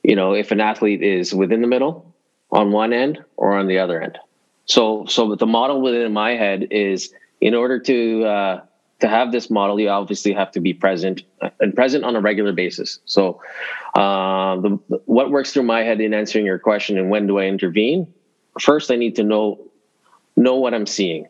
you 0.03 0.15
know, 0.15 0.33
if 0.33 0.51
an 0.51 0.59
athlete 0.59 1.03
is 1.03 1.33
within 1.33 1.61
the 1.61 1.67
middle 1.67 2.15
on 2.51 2.71
one 2.71 2.93
end 2.93 3.23
or 3.37 3.55
on 3.55 3.67
the 3.67 3.79
other 3.79 4.01
end. 4.01 4.17
So 4.65 5.05
so 5.05 5.35
the 5.35 5.45
model 5.45 5.81
within 5.81 6.11
my 6.13 6.31
head 6.31 6.67
is 6.71 7.13
in 7.39 7.53
order 7.53 7.79
to 7.79 8.25
uh, 8.25 8.61
to 8.99 9.07
have 9.07 9.31
this 9.31 9.49
model, 9.49 9.79
you 9.79 9.89
obviously 9.89 10.33
have 10.33 10.51
to 10.51 10.59
be 10.59 10.73
present 10.73 11.21
and 11.59 11.75
present 11.75 12.03
on 12.03 12.15
a 12.15 12.21
regular 12.21 12.53
basis. 12.53 12.99
So 13.05 13.41
uh, 13.93 14.55
the, 14.61 14.69
what 15.05 15.31
works 15.31 15.53
through 15.53 15.63
my 15.63 15.83
head 15.83 16.01
in 16.01 16.13
answering 16.13 16.45
your 16.45 16.59
question 16.59 16.97
and 16.97 17.09
when 17.09 17.27
do 17.27 17.39
I 17.39 17.43
intervene? 17.43 18.11
First, 18.59 18.89
I 18.89 18.95
need 18.95 19.15
to 19.17 19.23
know 19.23 19.64
know 20.35 20.55
what 20.55 20.73
I'm 20.73 20.87
seeing, 20.87 21.27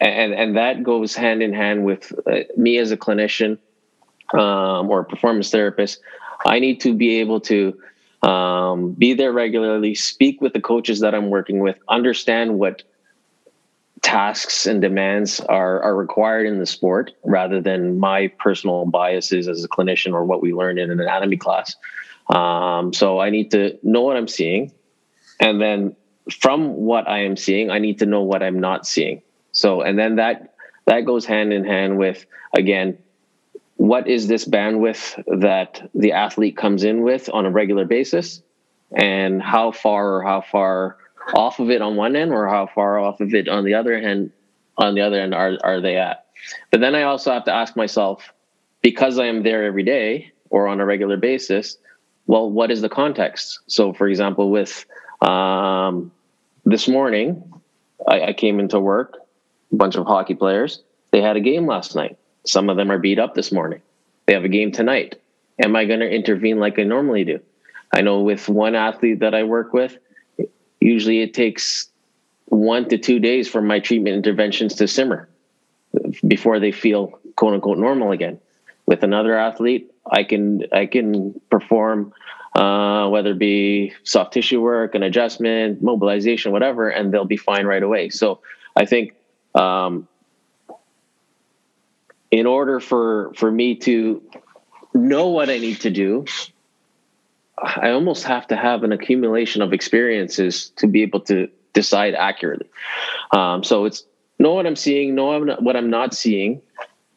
and 0.00 0.32
and 0.34 0.56
that 0.56 0.82
goes 0.82 1.14
hand 1.14 1.42
in 1.42 1.52
hand 1.52 1.84
with 1.84 2.12
uh, 2.26 2.40
me 2.56 2.78
as 2.78 2.90
a 2.90 2.96
clinician 2.96 3.58
um, 4.32 4.90
or 4.90 5.00
a 5.00 5.04
performance 5.04 5.50
therapist. 5.50 6.00
I 6.46 6.58
need 6.58 6.80
to 6.80 6.94
be 6.94 7.20
able 7.20 7.40
to 7.40 7.78
um, 8.22 8.92
be 8.92 9.14
there 9.14 9.32
regularly, 9.32 9.94
speak 9.94 10.40
with 10.40 10.52
the 10.52 10.60
coaches 10.60 11.00
that 11.00 11.14
I'm 11.14 11.30
working 11.30 11.60
with, 11.60 11.76
understand 11.88 12.58
what 12.58 12.82
tasks 14.02 14.66
and 14.66 14.82
demands 14.82 15.40
are 15.40 15.80
are 15.82 15.96
required 15.96 16.46
in 16.46 16.58
the 16.58 16.66
sport 16.66 17.12
rather 17.24 17.60
than 17.60 17.98
my 17.98 18.28
personal 18.38 18.84
biases 18.84 19.48
as 19.48 19.64
a 19.64 19.68
clinician 19.68 20.12
or 20.12 20.24
what 20.24 20.42
we 20.42 20.52
learned 20.52 20.78
in 20.78 20.90
an 20.90 21.00
anatomy 21.00 21.38
class. 21.38 21.74
Um, 22.28 22.92
so 22.92 23.18
I 23.18 23.30
need 23.30 23.50
to 23.52 23.78
know 23.82 24.02
what 24.02 24.16
I'm 24.16 24.28
seeing, 24.28 24.72
and 25.40 25.60
then 25.60 25.96
from 26.32 26.74
what 26.74 27.08
I 27.08 27.24
am 27.24 27.36
seeing, 27.36 27.70
I 27.70 27.78
need 27.78 27.98
to 27.98 28.06
know 28.06 28.22
what 28.22 28.42
I'm 28.42 28.58
not 28.60 28.86
seeing. 28.86 29.22
So, 29.52 29.82
and 29.82 29.98
then 29.98 30.16
that 30.16 30.54
that 30.86 31.04
goes 31.04 31.24
hand 31.24 31.52
in 31.52 31.64
hand 31.64 31.98
with 31.98 32.26
again, 32.56 32.98
what 33.76 34.08
is 34.08 34.26
this 34.26 34.46
bandwidth 34.46 35.40
that 35.40 35.88
the 35.94 36.12
athlete 36.12 36.56
comes 36.56 36.84
in 36.84 37.02
with 37.02 37.28
on 37.32 37.46
a 37.46 37.50
regular 37.50 37.84
basis, 37.84 38.42
and 38.96 39.42
how 39.42 39.72
far 39.72 40.16
or 40.16 40.22
how 40.22 40.40
far 40.40 40.96
off 41.34 41.58
of 41.58 41.70
it 41.70 41.82
on 41.82 41.96
one 41.96 42.16
end, 42.16 42.32
or 42.32 42.48
how 42.48 42.66
far 42.66 42.98
off 42.98 43.20
of 43.20 43.34
it 43.34 43.48
on 43.48 43.64
the 43.64 43.74
other 43.74 44.00
hand, 44.00 44.30
on 44.78 44.94
the 44.94 45.00
other 45.00 45.20
end 45.20 45.34
are 45.34 45.58
are 45.62 45.80
they 45.80 45.96
at? 45.96 46.26
But 46.70 46.80
then 46.80 46.94
I 46.94 47.02
also 47.02 47.32
have 47.32 47.44
to 47.44 47.52
ask 47.52 47.76
myself, 47.76 48.32
because 48.82 49.18
I 49.18 49.26
am 49.26 49.42
there 49.42 49.64
every 49.64 49.82
day 49.82 50.32
or 50.50 50.68
on 50.68 50.80
a 50.80 50.84
regular 50.84 51.16
basis, 51.16 51.78
well, 52.26 52.50
what 52.50 52.70
is 52.70 52.80
the 52.80 52.88
context? 52.88 53.60
So, 53.66 53.92
for 53.92 54.08
example, 54.08 54.50
with 54.50 54.86
um, 55.24 56.12
this 56.64 56.88
morning, 56.88 57.52
I, 58.06 58.20
I 58.22 58.32
came 58.32 58.60
into 58.60 58.78
work, 58.78 59.18
a 59.72 59.76
bunch 59.76 59.96
of 59.96 60.06
hockey 60.06 60.34
players. 60.34 60.82
They 61.10 61.22
had 61.22 61.36
a 61.36 61.40
game 61.40 61.66
last 61.66 61.94
night. 61.94 62.18
Some 62.44 62.68
of 62.68 62.76
them 62.76 62.90
are 62.90 62.98
beat 62.98 63.18
up 63.18 63.34
this 63.34 63.52
morning. 63.52 63.80
They 64.26 64.34
have 64.34 64.44
a 64.44 64.48
game 64.48 64.72
tonight. 64.72 65.20
Am 65.62 65.76
I 65.76 65.84
going 65.84 66.00
to 66.00 66.10
intervene 66.10 66.58
like 66.58 66.78
I 66.78 66.82
normally 66.82 67.24
do? 67.24 67.40
I 67.92 68.00
know 68.00 68.20
with 68.20 68.48
one 68.48 68.74
athlete 68.74 69.20
that 69.20 69.34
I 69.34 69.44
work 69.44 69.72
with, 69.72 69.96
usually 70.80 71.20
it 71.20 71.32
takes 71.32 71.88
one 72.46 72.88
to 72.88 72.98
two 72.98 73.18
days 73.18 73.48
for 73.48 73.62
my 73.62 73.78
treatment 73.78 74.16
interventions 74.16 74.74
to 74.76 74.88
simmer 74.88 75.28
before 76.26 76.58
they 76.58 76.72
feel 76.72 77.18
quote 77.36 77.54
unquote 77.54 77.78
normal 77.78 78.10
again. 78.12 78.40
With 78.86 79.02
another 79.02 79.36
athlete, 79.38 79.90
I 80.10 80.24
can 80.24 80.64
I 80.72 80.86
can 80.86 81.40
perform 81.50 82.12
uh, 82.54 83.08
whether 83.08 83.30
it 83.30 83.38
be 83.38 83.92
soft 84.04 84.32
tissue 84.32 84.60
work, 84.60 84.94
an 84.94 85.02
adjustment, 85.02 85.82
mobilization, 85.82 86.52
whatever, 86.52 86.88
and 86.88 87.12
they'll 87.12 87.24
be 87.24 87.36
fine 87.36 87.66
right 87.66 87.82
away. 87.82 88.10
So 88.10 88.40
I 88.76 88.84
think 88.84 89.14
um, 89.54 90.06
in 92.30 92.46
order 92.46 92.80
for 92.80 93.32
for 93.34 93.50
me 93.50 93.76
to 93.76 94.22
know 94.92 95.28
what 95.28 95.50
I 95.50 95.58
need 95.58 95.80
to 95.80 95.90
do, 95.90 96.24
I 97.58 97.90
almost 97.90 98.24
have 98.24 98.46
to 98.48 98.56
have 98.56 98.84
an 98.84 98.92
accumulation 98.92 99.62
of 99.62 99.72
experiences 99.72 100.70
to 100.76 100.86
be 100.86 101.02
able 101.02 101.20
to 101.20 101.48
decide 101.72 102.14
accurately. 102.14 102.68
Um, 103.32 103.64
so 103.64 103.84
it's 103.84 104.04
know 104.38 104.54
what 104.54 104.66
I'm 104.66 104.76
seeing, 104.76 105.14
know 105.14 105.56
what 105.58 105.76
I'm 105.76 105.90
not 105.90 106.14
seeing, 106.14 106.62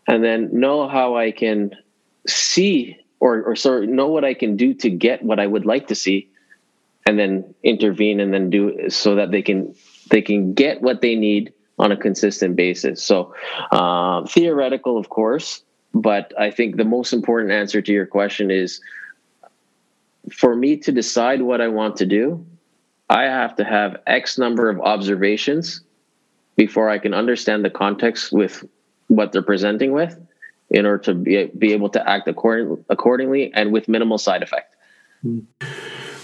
and 0.08 0.24
then 0.24 0.50
know 0.52 0.88
how 0.88 1.16
I 1.16 1.32
can 1.32 1.76
see 2.28 2.98
or 3.20 3.44
or 3.44 3.56
sort 3.56 3.84
of 3.84 3.90
know 3.90 4.08
what 4.08 4.24
I 4.24 4.34
can 4.34 4.58
do 4.58 4.74
to 4.76 4.90
get 4.90 5.24
what 5.24 5.40
I 5.40 5.48
would 5.48 5.66
like 5.66 5.88
to 5.88 5.96
see, 5.96 6.30
and 7.06 7.18
then 7.18 7.54
intervene 7.64 8.20
and 8.20 8.34
then 8.34 8.50
do 8.50 8.90
so 8.90 9.16
that 9.16 9.32
they 9.32 9.42
can 9.42 9.74
they 10.10 10.22
can 10.22 10.54
get 10.54 10.82
what 10.82 11.02
they 11.02 11.16
need 11.16 11.54
on 11.80 11.92
a 11.92 11.98
consistent 11.98 12.56
basis. 12.56 13.04
So 13.04 13.34
uh, 13.72 14.26
theoretical, 14.26 14.98
of 14.98 15.10
course, 15.10 15.64
but 15.94 16.34
I 16.40 16.52
think 16.52 16.78
the 16.78 16.84
most 16.84 17.14
important 17.14 17.52
answer 17.52 17.82
to 17.82 17.92
your 17.92 18.06
question 18.06 18.50
is 18.50 18.82
for 20.32 20.56
me 20.56 20.78
to 20.78 20.92
decide 20.92 21.42
what 21.42 21.62
I 21.62 21.68
want 21.68 21.98
to 21.98 22.06
do, 22.06 22.46
I 23.10 23.24
have 23.24 23.56
to 23.58 23.64
have 23.64 24.02
X 24.08 24.38
number 24.38 24.70
of 24.70 24.80
observations 24.82 25.82
before 26.56 26.90
I 26.90 26.98
can 26.98 27.14
understand 27.14 27.64
the 27.64 27.70
context 27.70 28.32
with 28.34 28.66
what 29.08 29.32
they're 29.32 29.42
presenting 29.42 29.92
with 29.92 30.20
in 30.70 30.86
order 30.86 31.00
to 31.00 31.14
be, 31.14 31.46
be 31.58 31.74
able 31.74 31.90
to 31.90 32.10
act 32.10 32.28
according, 32.28 32.84
accordingly 32.90 33.52
and 33.54 33.72
with 33.72 33.88
minimal 33.88 34.18
side 34.18 34.44
effect. 34.44 34.76
Hmm. 35.22 35.40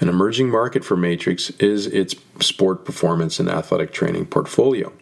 An 0.00 0.08
emerging 0.08 0.50
market 0.50 0.84
for 0.84 0.96
Matrix 0.96 1.50
is 1.58 1.86
its 1.86 2.14
sport 2.40 2.84
performance 2.84 3.38
and 3.38 3.48
athletic 3.48 3.92
training 3.92 4.26
portfolio. 4.26 4.92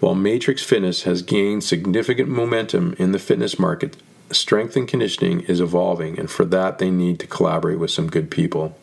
While 0.00 0.14
Matrix 0.14 0.62
Fitness 0.62 1.02
has 1.02 1.22
gained 1.22 1.64
significant 1.64 2.28
momentum 2.28 2.94
in 2.98 3.12
the 3.12 3.18
fitness 3.18 3.58
market, 3.58 3.96
strength 4.30 4.76
and 4.76 4.88
conditioning 4.88 5.40
is 5.42 5.60
evolving, 5.60 6.18
and 6.18 6.30
for 6.30 6.44
that, 6.46 6.78
they 6.78 6.90
need 6.90 7.18
to 7.20 7.26
collaborate 7.26 7.78
with 7.78 7.90
some 7.90 8.08
good 8.08 8.30
people. 8.30 8.76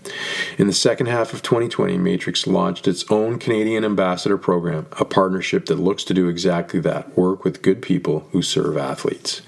In 0.57 0.67
the 0.67 0.73
second 0.73 1.07
half 1.07 1.33
of 1.33 1.41
2020, 1.41 1.97
Matrix 1.97 2.47
launched 2.47 2.87
its 2.87 3.09
own 3.09 3.39
Canadian 3.39 3.85
Ambassador 3.85 4.37
Program, 4.37 4.87
a 4.99 5.05
partnership 5.05 5.65
that 5.67 5.79
looks 5.79 6.03
to 6.05 6.13
do 6.13 6.27
exactly 6.27 6.79
that 6.81 7.17
work 7.17 7.43
with 7.43 7.61
good 7.61 7.81
people 7.81 8.27
who 8.31 8.41
serve 8.41 8.77
athletes. 8.77 9.41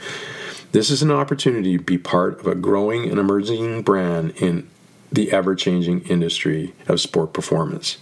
This 0.72 0.90
is 0.90 1.04
an 1.04 1.12
opportunity 1.12 1.78
to 1.78 1.84
be 1.84 2.00
part 2.00 2.40
of 2.40 2.48
a 2.48 2.56
growing 2.56 3.10
and 3.10 3.20
emerging 3.20 3.84
brand 3.84 4.34
in 4.38 4.68
the 5.14 5.32
ever 5.32 5.56
changing 5.56 6.02
industry 6.02 6.74
of 6.88 7.00
sport 7.00 7.32
performance. 7.34 7.98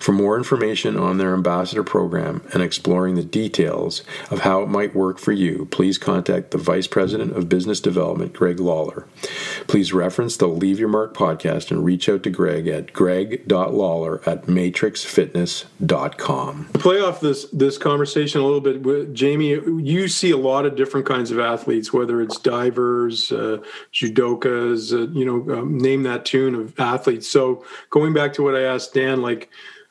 For 0.00 0.10
more 0.12 0.36
information 0.36 0.96
on 0.96 1.18
their 1.18 1.32
ambassador 1.32 1.84
program 1.84 2.42
and 2.52 2.62
exploring 2.62 3.14
the 3.14 3.22
details 3.22 4.02
of 4.30 4.40
how 4.40 4.62
it 4.62 4.68
might 4.68 4.94
work 4.94 5.18
for 5.18 5.32
you, 5.32 5.68
please 5.70 5.96
contact 5.96 6.50
the 6.50 6.58
Vice 6.58 6.88
President 6.88 7.34
of 7.36 7.48
Business 7.48 7.80
Development, 7.80 8.32
Greg 8.32 8.58
Lawler. 8.58 9.06
Please 9.68 9.92
reference 9.92 10.36
the 10.36 10.48
Leave 10.48 10.80
Your 10.80 10.88
Mark 10.88 11.14
podcast 11.14 11.70
and 11.70 11.84
reach 11.84 12.08
out 12.08 12.24
to 12.24 12.30
Greg 12.30 12.66
at 12.66 12.92
greg.lawler 12.92 14.20
at 14.26 14.46
matrixfitness.com. 14.46 16.64
Play 16.74 17.00
off 17.00 17.20
this, 17.20 17.44
this 17.52 17.78
conversation 17.78 18.40
a 18.40 18.44
little 18.44 18.60
bit. 18.60 18.82
With 18.82 19.14
Jamie, 19.14 19.50
you 19.50 20.08
see 20.08 20.32
a 20.32 20.36
lot 20.36 20.66
of 20.66 20.74
different 20.74 21.06
kinds 21.06 21.30
of 21.30 21.38
athletes, 21.38 21.92
whether 21.92 22.20
it's 22.20 22.38
divers, 22.38 23.30
uh, 23.30 23.58
judokas, 23.92 24.92
uh, 24.92 25.06
you 25.12 25.24
know, 25.24 25.36
um, 25.56 25.78
name 25.78 26.02
that 26.02 26.24
tune 26.24 26.55
of 26.58 26.78
athletes. 26.78 27.28
So 27.28 27.64
going 27.90 28.12
back 28.12 28.32
to 28.34 28.42
what 28.42 28.54
I 28.54 28.62
asked 28.62 28.94
Dan, 28.94 29.22
like, 29.22 29.50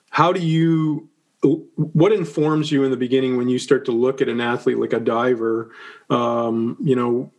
how 0.10 0.32
do 0.32 0.39
you 0.39 1.10
what 1.75 2.12
informs 2.12 2.71
you 2.71 2.84
in 2.84 2.91
the 2.91 2.97
beginning 2.97 3.38
when 3.38 3.49
you 3.49 3.60
start 3.60 3.86
to 3.86 3.91
look 3.91 4.21
at 4.21 4.30
an 4.30 4.41
athlete 4.41 4.80
like 4.80 4.93
a 4.93 4.99
diver 4.99 5.71
um, 6.10 6.75
you 6.82 6.95
know 6.95 7.32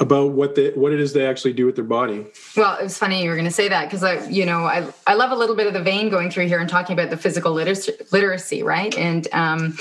about 0.00 0.32
what 0.32 0.54
the 0.54 0.72
what 0.74 0.92
it 0.92 0.98
is 0.98 1.12
they 1.12 1.26
actually 1.26 1.52
do 1.52 1.66
with 1.66 1.76
their 1.76 1.84
body? 1.84 2.26
Well 2.56 2.78
it 2.78 2.84
was 2.84 2.98
funny 2.98 3.22
you 3.22 3.28
were 3.28 3.36
going 3.36 3.44
to 3.44 3.52
say 3.52 3.68
that 3.68 3.84
because 3.84 4.02
i 4.02 4.26
you 4.28 4.46
know 4.46 4.64
I, 4.64 4.86
I 5.06 5.14
love 5.14 5.30
a 5.30 5.36
little 5.36 5.54
bit 5.54 5.66
of 5.66 5.74
the 5.74 5.82
vein 5.82 6.08
going 6.08 6.30
through 6.30 6.46
here 6.48 6.58
and 6.58 6.68
talking 6.68 6.94
about 6.94 7.10
the 7.10 7.16
physical 7.16 7.52
literacy, 7.52 7.92
literacy 8.10 8.62
right? 8.62 8.96
And 8.96 9.28
um, 9.32 9.76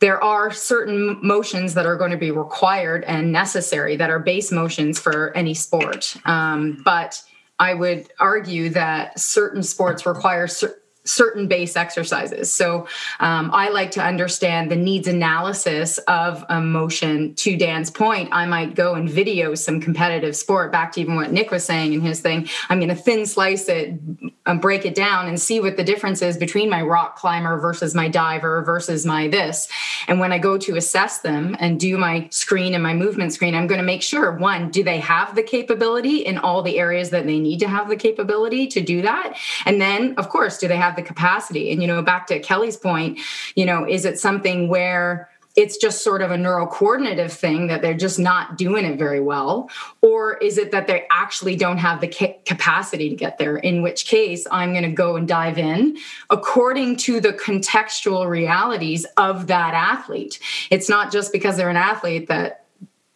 there 0.00 0.22
are 0.22 0.50
certain 0.50 1.18
motions 1.22 1.74
that 1.74 1.86
are 1.86 1.96
going 1.96 2.10
to 2.10 2.16
be 2.16 2.30
required 2.30 3.04
and 3.04 3.32
necessary 3.32 3.96
that 3.96 4.10
are 4.10 4.18
base 4.18 4.50
motions 4.50 4.98
for 4.98 5.34
any 5.36 5.54
sport. 5.54 6.16
Um, 6.26 6.82
but 6.84 7.22
I 7.58 7.74
would 7.74 8.08
argue 8.18 8.70
that 8.70 9.18
certain 9.18 9.62
sports 9.62 10.06
require 10.06 10.46
cer- 10.48 10.76
certain 11.04 11.46
base 11.46 11.76
exercises. 11.76 12.52
So 12.52 12.88
um, 13.20 13.50
I 13.52 13.68
like 13.68 13.90
to 13.92 14.02
understand 14.02 14.70
the 14.70 14.76
needs 14.76 15.06
analysis 15.06 15.98
of 15.98 16.44
emotion. 16.48 17.34
To 17.34 17.56
Dan's 17.56 17.90
point, 17.90 18.30
I 18.32 18.46
might 18.46 18.74
go 18.74 18.94
and 18.94 19.08
video 19.08 19.54
some 19.54 19.80
competitive 19.80 20.34
sport. 20.34 20.72
Back 20.72 20.92
to 20.92 21.00
even 21.00 21.16
what 21.16 21.32
Nick 21.32 21.50
was 21.50 21.64
saying 21.64 21.92
in 21.92 22.00
his 22.00 22.20
thing, 22.20 22.48
I'm 22.68 22.78
going 22.78 22.88
to 22.88 22.94
thin 22.94 23.26
slice 23.26 23.68
it, 23.68 23.98
um, 24.46 24.60
break 24.60 24.86
it 24.86 24.94
down, 24.94 25.28
and 25.28 25.40
see 25.40 25.60
what 25.60 25.76
the 25.76 25.84
difference 25.84 26.22
is 26.22 26.36
between 26.36 26.70
my 26.70 26.82
rock 26.82 27.16
climber 27.16 27.58
versus 27.60 27.94
my 27.94 28.08
diver 28.08 28.62
versus 28.62 29.04
my 29.04 29.28
this. 29.28 29.68
And 30.08 30.20
when 30.20 30.32
I 30.32 30.38
go 30.38 30.56
to 30.58 30.76
assess 30.76 31.18
them 31.18 31.56
and 31.60 31.78
do 31.78 31.98
my 31.98 32.28
screen 32.30 32.74
and 32.74 32.82
my 32.82 32.94
movement 32.94 33.32
screen, 33.32 33.54
I'm 33.54 33.66
going 33.66 33.80
to 33.80 33.84
make 33.84 34.02
sure 34.02 34.32
one, 34.32 34.70
do 34.70 34.82
they 34.82 34.98
have 35.00 35.34
the 35.34 35.42
capability 35.42 36.18
in 36.18 36.38
all 36.38 36.62
the 36.62 36.78
areas 36.78 37.10
that 37.10 37.26
they 37.26 37.38
need 37.38 37.60
to 37.60 37.68
have 37.68 37.88
the 37.88 37.96
capability 37.96 38.66
to 38.68 38.80
do 38.80 39.02
that? 39.02 39.36
And 39.66 39.80
then, 39.80 40.14
of 40.16 40.28
course, 40.28 40.58
do 40.58 40.68
they 40.68 40.76
have 40.76 40.93
have 40.94 41.04
the 41.04 41.06
capacity. 41.06 41.72
And, 41.72 41.82
you 41.82 41.88
know, 41.88 42.02
back 42.02 42.26
to 42.28 42.38
Kelly's 42.40 42.76
point, 42.76 43.18
you 43.54 43.66
know, 43.66 43.86
is 43.86 44.04
it 44.04 44.18
something 44.18 44.68
where 44.68 45.28
it's 45.56 45.76
just 45.76 46.02
sort 46.02 46.20
of 46.20 46.32
a 46.32 46.36
neurocoordinative 46.36 47.30
thing 47.30 47.68
that 47.68 47.80
they're 47.80 47.94
just 47.94 48.18
not 48.18 48.58
doing 48.58 48.84
it 48.84 48.98
very 48.98 49.20
well? 49.20 49.70
Or 50.02 50.36
is 50.38 50.58
it 50.58 50.72
that 50.72 50.88
they 50.88 51.06
actually 51.12 51.54
don't 51.54 51.78
have 51.78 52.00
the 52.00 52.08
ca- 52.08 52.36
capacity 52.44 53.08
to 53.08 53.14
get 53.14 53.38
there? 53.38 53.56
In 53.56 53.80
which 53.80 54.06
case, 54.06 54.48
I'm 54.50 54.72
going 54.72 54.82
to 54.82 54.90
go 54.90 55.14
and 55.14 55.28
dive 55.28 55.56
in 55.56 55.96
according 56.28 56.96
to 56.96 57.20
the 57.20 57.32
contextual 57.32 58.28
realities 58.28 59.06
of 59.16 59.46
that 59.46 59.74
athlete. 59.74 60.40
It's 60.70 60.88
not 60.88 61.12
just 61.12 61.32
because 61.32 61.56
they're 61.56 61.70
an 61.70 61.76
athlete 61.76 62.26
that 62.28 62.63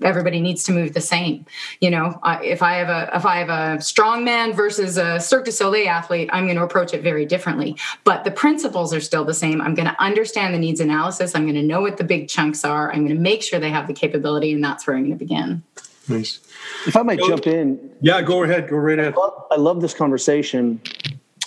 everybody 0.02 0.40
needs 0.40 0.62
to 0.64 0.72
move 0.72 0.94
the 0.94 1.00
same. 1.00 1.44
You 1.80 1.90
know 1.90 2.20
if 2.42 2.62
i 2.62 2.74
have 2.74 2.88
a 2.88 3.16
if 3.16 3.26
i 3.26 3.36
have 3.36 3.48
a 3.48 3.80
strong 3.80 4.24
man 4.24 4.52
versus 4.52 4.96
a 4.96 5.18
cirque 5.20 5.44
du 5.44 5.52
soleil 5.52 5.88
athlete 5.88 6.30
i'm 6.32 6.44
going 6.44 6.56
to 6.56 6.62
approach 6.62 6.94
it 6.94 7.02
very 7.02 7.26
differently. 7.26 7.76
But 8.04 8.24
the 8.24 8.30
principles 8.30 8.94
are 8.94 9.00
still 9.00 9.24
the 9.24 9.34
same. 9.34 9.60
I'm 9.60 9.74
going 9.74 9.88
to 9.88 10.02
understand 10.02 10.54
the 10.54 10.58
needs 10.58 10.80
analysis. 10.80 11.34
I'm 11.34 11.42
going 11.42 11.54
to 11.54 11.62
know 11.62 11.80
what 11.80 11.96
the 11.96 12.04
big 12.04 12.28
chunks 12.28 12.64
are. 12.64 12.90
I'm 12.90 13.04
going 13.04 13.16
to 13.16 13.22
make 13.22 13.42
sure 13.42 13.58
they 13.58 13.70
have 13.70 13.86
the 13.86 13.94
capability 13.94 14.52
and 14.52 14.62
that's 14.62 14.86
where 14.86 14.96
i'm 14.96 15.02
going 15.02 15.18
to 15.18 15.24
begin. 15.24 15.62
Nice. 16.08 16.40
If 16.86 16.96
i 16.96 17.02
might 17.02 17.20
so, 17.20 17.28
jump 17.28 17.46
in. 17.46 17.90
Yeah 18.00 18.22
go 18.22 18.42
ahead. 18.42 18.68
Go 18.68 18.76
right 18.76 18.98
ahead. 18.98 19.14
I 19.14 19.16
love, 19.16 19.46
I 19.52 19.56
love 19.56 19.80
this 19.80 19.94
conversation 19.94 20.80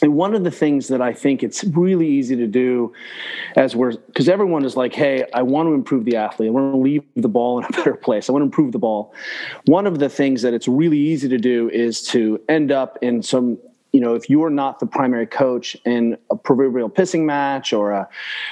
and 0.01 0.15
one 0.15 0.33
of 0.33 0.43
the 0.43 0.51
things 0.51 0.87
that 0.87 1.01
I 1.01 1.13
think 1.13 1.43
it's 1.43 1.63
really 1.63 2.07
easy 2.07 2.35
to 2.35 2.47
do 2.47 2.91
as 3.55 3.75
we're, 3.75 3.91
because 3.91 4.27
everyone 4.27 4.65
is 4.65 4.75
like, 4.75 4.95
hey, 4.95 5.25
I 5.33 5.43
want 5.43 5.67
to 5.67 5.73
improve 5.73 6.05
the 6.05 6.15
athlete. 6.15 6.49
I 6.49 6.51
want 6.51 6.73
to 6.73 6.77
leave 6.77 7.03
the 7.15 7.29
ball 7.29 7.59
in 7.59 7.65
a 7.65 7.69
better 7.71 7.93
place. 7.93 8.27
I 8.27 8.31
want 8.31 8.41
to 8.41 8.45
improve 8.45 8.71
the 8.71 8.79
ball. 8.79 9.13
One 9.65 9.85
of 9.85 9.99
the 9.99 10.09
things 10.09 10.41
that 10.41 10.53
it's 10.53 10.67
really 10.67 10.97
easy 10.97 11.29
to 11.29 11.37
do 11.37 11.69
is 11.69 12.01
to 12.07 12.41
end 12.49 12.71
up 12.71 12.97
in 13.03 13.21
some, 13.21 13.59
you 13.91 13.99
know, 13.99 14.15
if 14.15 14.27
you're 14.27 14.49
not 14.49 14.79
the 14.79 14.87
primary 14.87 15.27
coach 15.27 15.77
in 15.85 16.17
a 16.31 16.35
proverbial 16.35 16.89
pissing 16.89 17.23
match 17.25 17.71
or 17.71 17.91
a, 17.91 18.09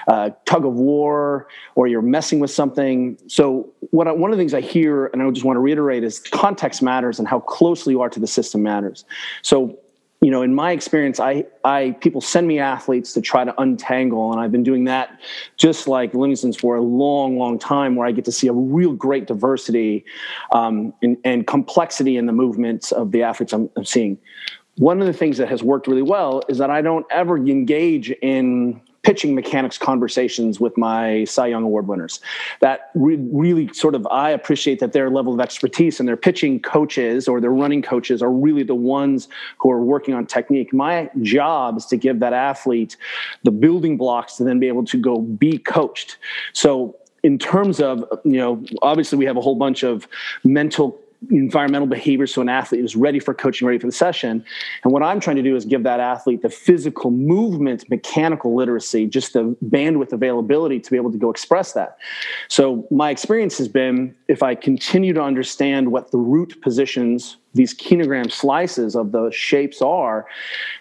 a 0.07 0.35
tug 0.45 0.65
of 0.65 0.73
war, 0.73 1.47
or 1.73 1.87
you're 1.87 2.03
messing 2.03 2.39
with 2.39 2.51
something. 2.51 3.17
So, 3.27 3.73
what 3.91 4.07
I, 4.07 4.11
one 4.11 4.31
of 4.31 4.37
the 4.37 4.41
things 4.41 4.53
I 4.53 4.61
hear, 4.61 5.07
and 5.07 5.21
I 5.23 5.29
just 5.31 5.45
want 5.45 5.55
to 5.55 5.61
reiterate, 5.61 6.03
is 6.03 6.19
context 6.19 6.83
matters 6.83 7.17
and 7.17 7.27
how 7.27 7.39
closely 7.39 7.93
you 7.93 8.01
are 8.01 8.09
to 8.09 8.19
the 8.19 8.27
system 8.27 8.61
matters. 8.61 9.05
So, 9.41 9.79
you 10.21 10.31
know 10.31 10.41
in 10.41 10.53
my 10.53 10.71
experience 10.71 11.19
i 11.19 11.45
i 11.63 11.95
people 12.01 12.19
send 12.19 12.47
me 12.47 12.59
athletes 12.59 13.13
to 13.13 13.21
try 13.21 13.43
to 13.43 13.61
untangle 13.61 14.31
and 14.31 14.41
i've 14.41 14.51
been 14.51 14.63
doing 14.63 14.83
that 14.83 15.19
just 15.55 15.87
like 15.87 16.13
livingston's 16.13 16.57
for 16.57 16.75
a 16.75 16.81
long 16.81 17.37
long 17.37 17.57
time 17.57 17.95
where 17.95 18.07
i 18.07 18.11
get 18.11 18.25
to 18.25 18.31
see 18.31 18.47
a 18.47 18.53
real 18.53 18.93
great 18.93 19.27
diversity 19.27 20.03
um, 20.51 20.93
and, 21.01 21.17
and, 21.23 21.47
complexity 21.47 22.17
in 22.17 22.25
the 22.25 22.33
movements 22.33 22.91
of 22.91 23.11
the 23.11 23.23
athletes 23.23 23.53
I'm, 23.53 23.69
I'm 23.77 23.85
seeing. 23.85 24.17
One 24.77 25.01
of 25.01 25.07
the 25.07 25.13
things 25.13 25.37
that 25.37 25.49
has 25.49 25.61
worked 25.61 25.87
really 25.87 26.01
well 26.01 26.41
is 26.49 26.57
that 26.57 26.69
i 26.69 26.81
don't 26.81 27.05
ever 27.11 27.37
engage 27.37 28.11
in 28.21 28.81
pitching 29.03 29.33
mechanics 29.33 29.77
conversations 29.77 30.59
with 30.59 30.77
my 30.77 31.23
Cy 31.23 31.47
Young 31.47 31.63
Award 31.63 31.87
winners. 31.87 32.19
That 32.59 32.91
re- 32.95 33.17
really 33.31 33.71
sort 33.73 33.95
of, 33.95 34.05
I 34.07 34.31
appreciate 34.31 34.79
that 34.79 34.93
their 34.93 35.09
level 35.09 35.33
of 35.33 35.39
expertise 35.39 35.99
and 35.99 36.07
their 36.07 36.17
pitching 36.17 36.59
coaches 36.59 37.27
or 37.27 37.39
their 37.39 37.51
running 37.51 37.81
coaches 37.81 38.21
are 38.21 38.31
really 38.31 38.63
the 38.63 38.75
ones 38.75 39.29
who 39.57 39.71
are 39.71 39.81
working 39.81 40.13
on 40.13 40.25
technique. 40.25 40.73
My 40.73 41.09
job 41.21 41.77
is 41.77 41.85
to 41.87 41.97
give 41.97 42.19
that 42.19 42.33
athlete 42.33 42.97
the 43.43 43.51
building 43.51 43.97
blocks 43.97 44.35
to 44.37 44.43
then 44.43 44.59
be 44.59 44.67
able 44.67 44.85
to 44.85 44.97
go 44.97 45.21
be 45.21 45.57
coached. 45.57 46.17
So, 46.53 46.95
in 47.21 47.37
terms 47.37 47.81
of, 47.81 48.05
you 48.23 48.37
know, 48.37 48.63
obviously 48.81 49.17
we 49.17 49.25
have 49.25 49.35
a 49.35 49.41
whole 49.41 49.55
bunch 49.55 49.83
of 49.83 50.07
mental 50.45 50.97
environmental 51.29 51.87
behavior 51.87 52.25
so 52.25 52.41
an 52.41 52.49
athlete 52.49 52.83
is 52.83 52.95
ready 52.95 53.19
for 53.19 53.33
coaching, 53.33 53.67
ready 53.67 53.79
for 53.79 53.87
the 53.87 53.93
session. 53.93 54.43
And 54.83 54.93
what 54.93 55.03
I'm 55.03 55.19
trying 55.19 55.35
to 55.35 55.41
do 55.41 55.55
is 55.55 55.65
give 55.65 55.83
that 55.83 55.99
athlete 55.99 56.41
the 56.41 56.49
physical 56.49 57.11
movement, 57.11 57.89
mechanical 57.89 58.55
literacy, 58.55 59.05
just 59.07 59.33
the 59.33 59.55
bandwidth 59.65 60.13
availability 60.13 60.79
to 60.79 60.91
be 60.91 60.97
able 60.97 61.11
to 61.11 61.17
go 61.17 61.29
express 61.29 61.73
that. 61.73 61.97
So 62.47 62.87
my 62.89 63.09
experience 63.09 63.57
has 63.57 63.67
been 63.67 64.15
if 64.27 64.41
I 64.41 64.55
continue 64.55 65.13
to 65.13 65.21
understand 65.21 65.91
what 65.91 66.11
the 66.11 66.17
root 66.17 66.61
positions 66.61 67.37
these 67.53 67.73
kinogram 67.73 68.31
slices 68.31 68.95
of 68.95 69.11
the 69.11 69.31
shapes 69.31 69.81
are, 69.81 70.27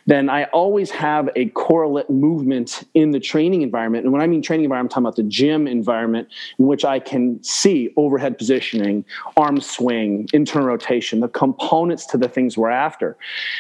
then 0.07 0.29
I 0.29 0.45
always 0.45 0.91
have 0.91 1.31
a 1.35 1.47
correlate 1.51 2.11
movement 2.11 2.85
in 2.95 3.11
the 3.11 3.21
training 3.21 3.63
environment. 3.63 4.05
And 4.05 4.13
when 4.13 4.21
I 4.21 4.27
mean 4.27 4.43
training 4.43 4.65
environment, 4.65 4.93
I'm 4.93 5.03
talking 5.03 5.07
about 5.07 5.17
the 5.17 5.23
gym 5.23 5.67
environment 5.67 6.29
in 6.59 6.67
which 6.67 6.85
I 6.85 6.99
can 6.99 7.43
see 7.43 7.91
overhead 7.97 8.37
positioning, 8.37 9.05
arm 9.37 9.61
swing, 9.61 10.29
internal 10.33 10.69
rotation, 10.69 11.21
the 11.21 11.29
components 11.29 12.05
to 12.07 12.19
the 12.19 12.29
things 12.29 12.59
we're 12.59 12.71
after. 12.71 13.17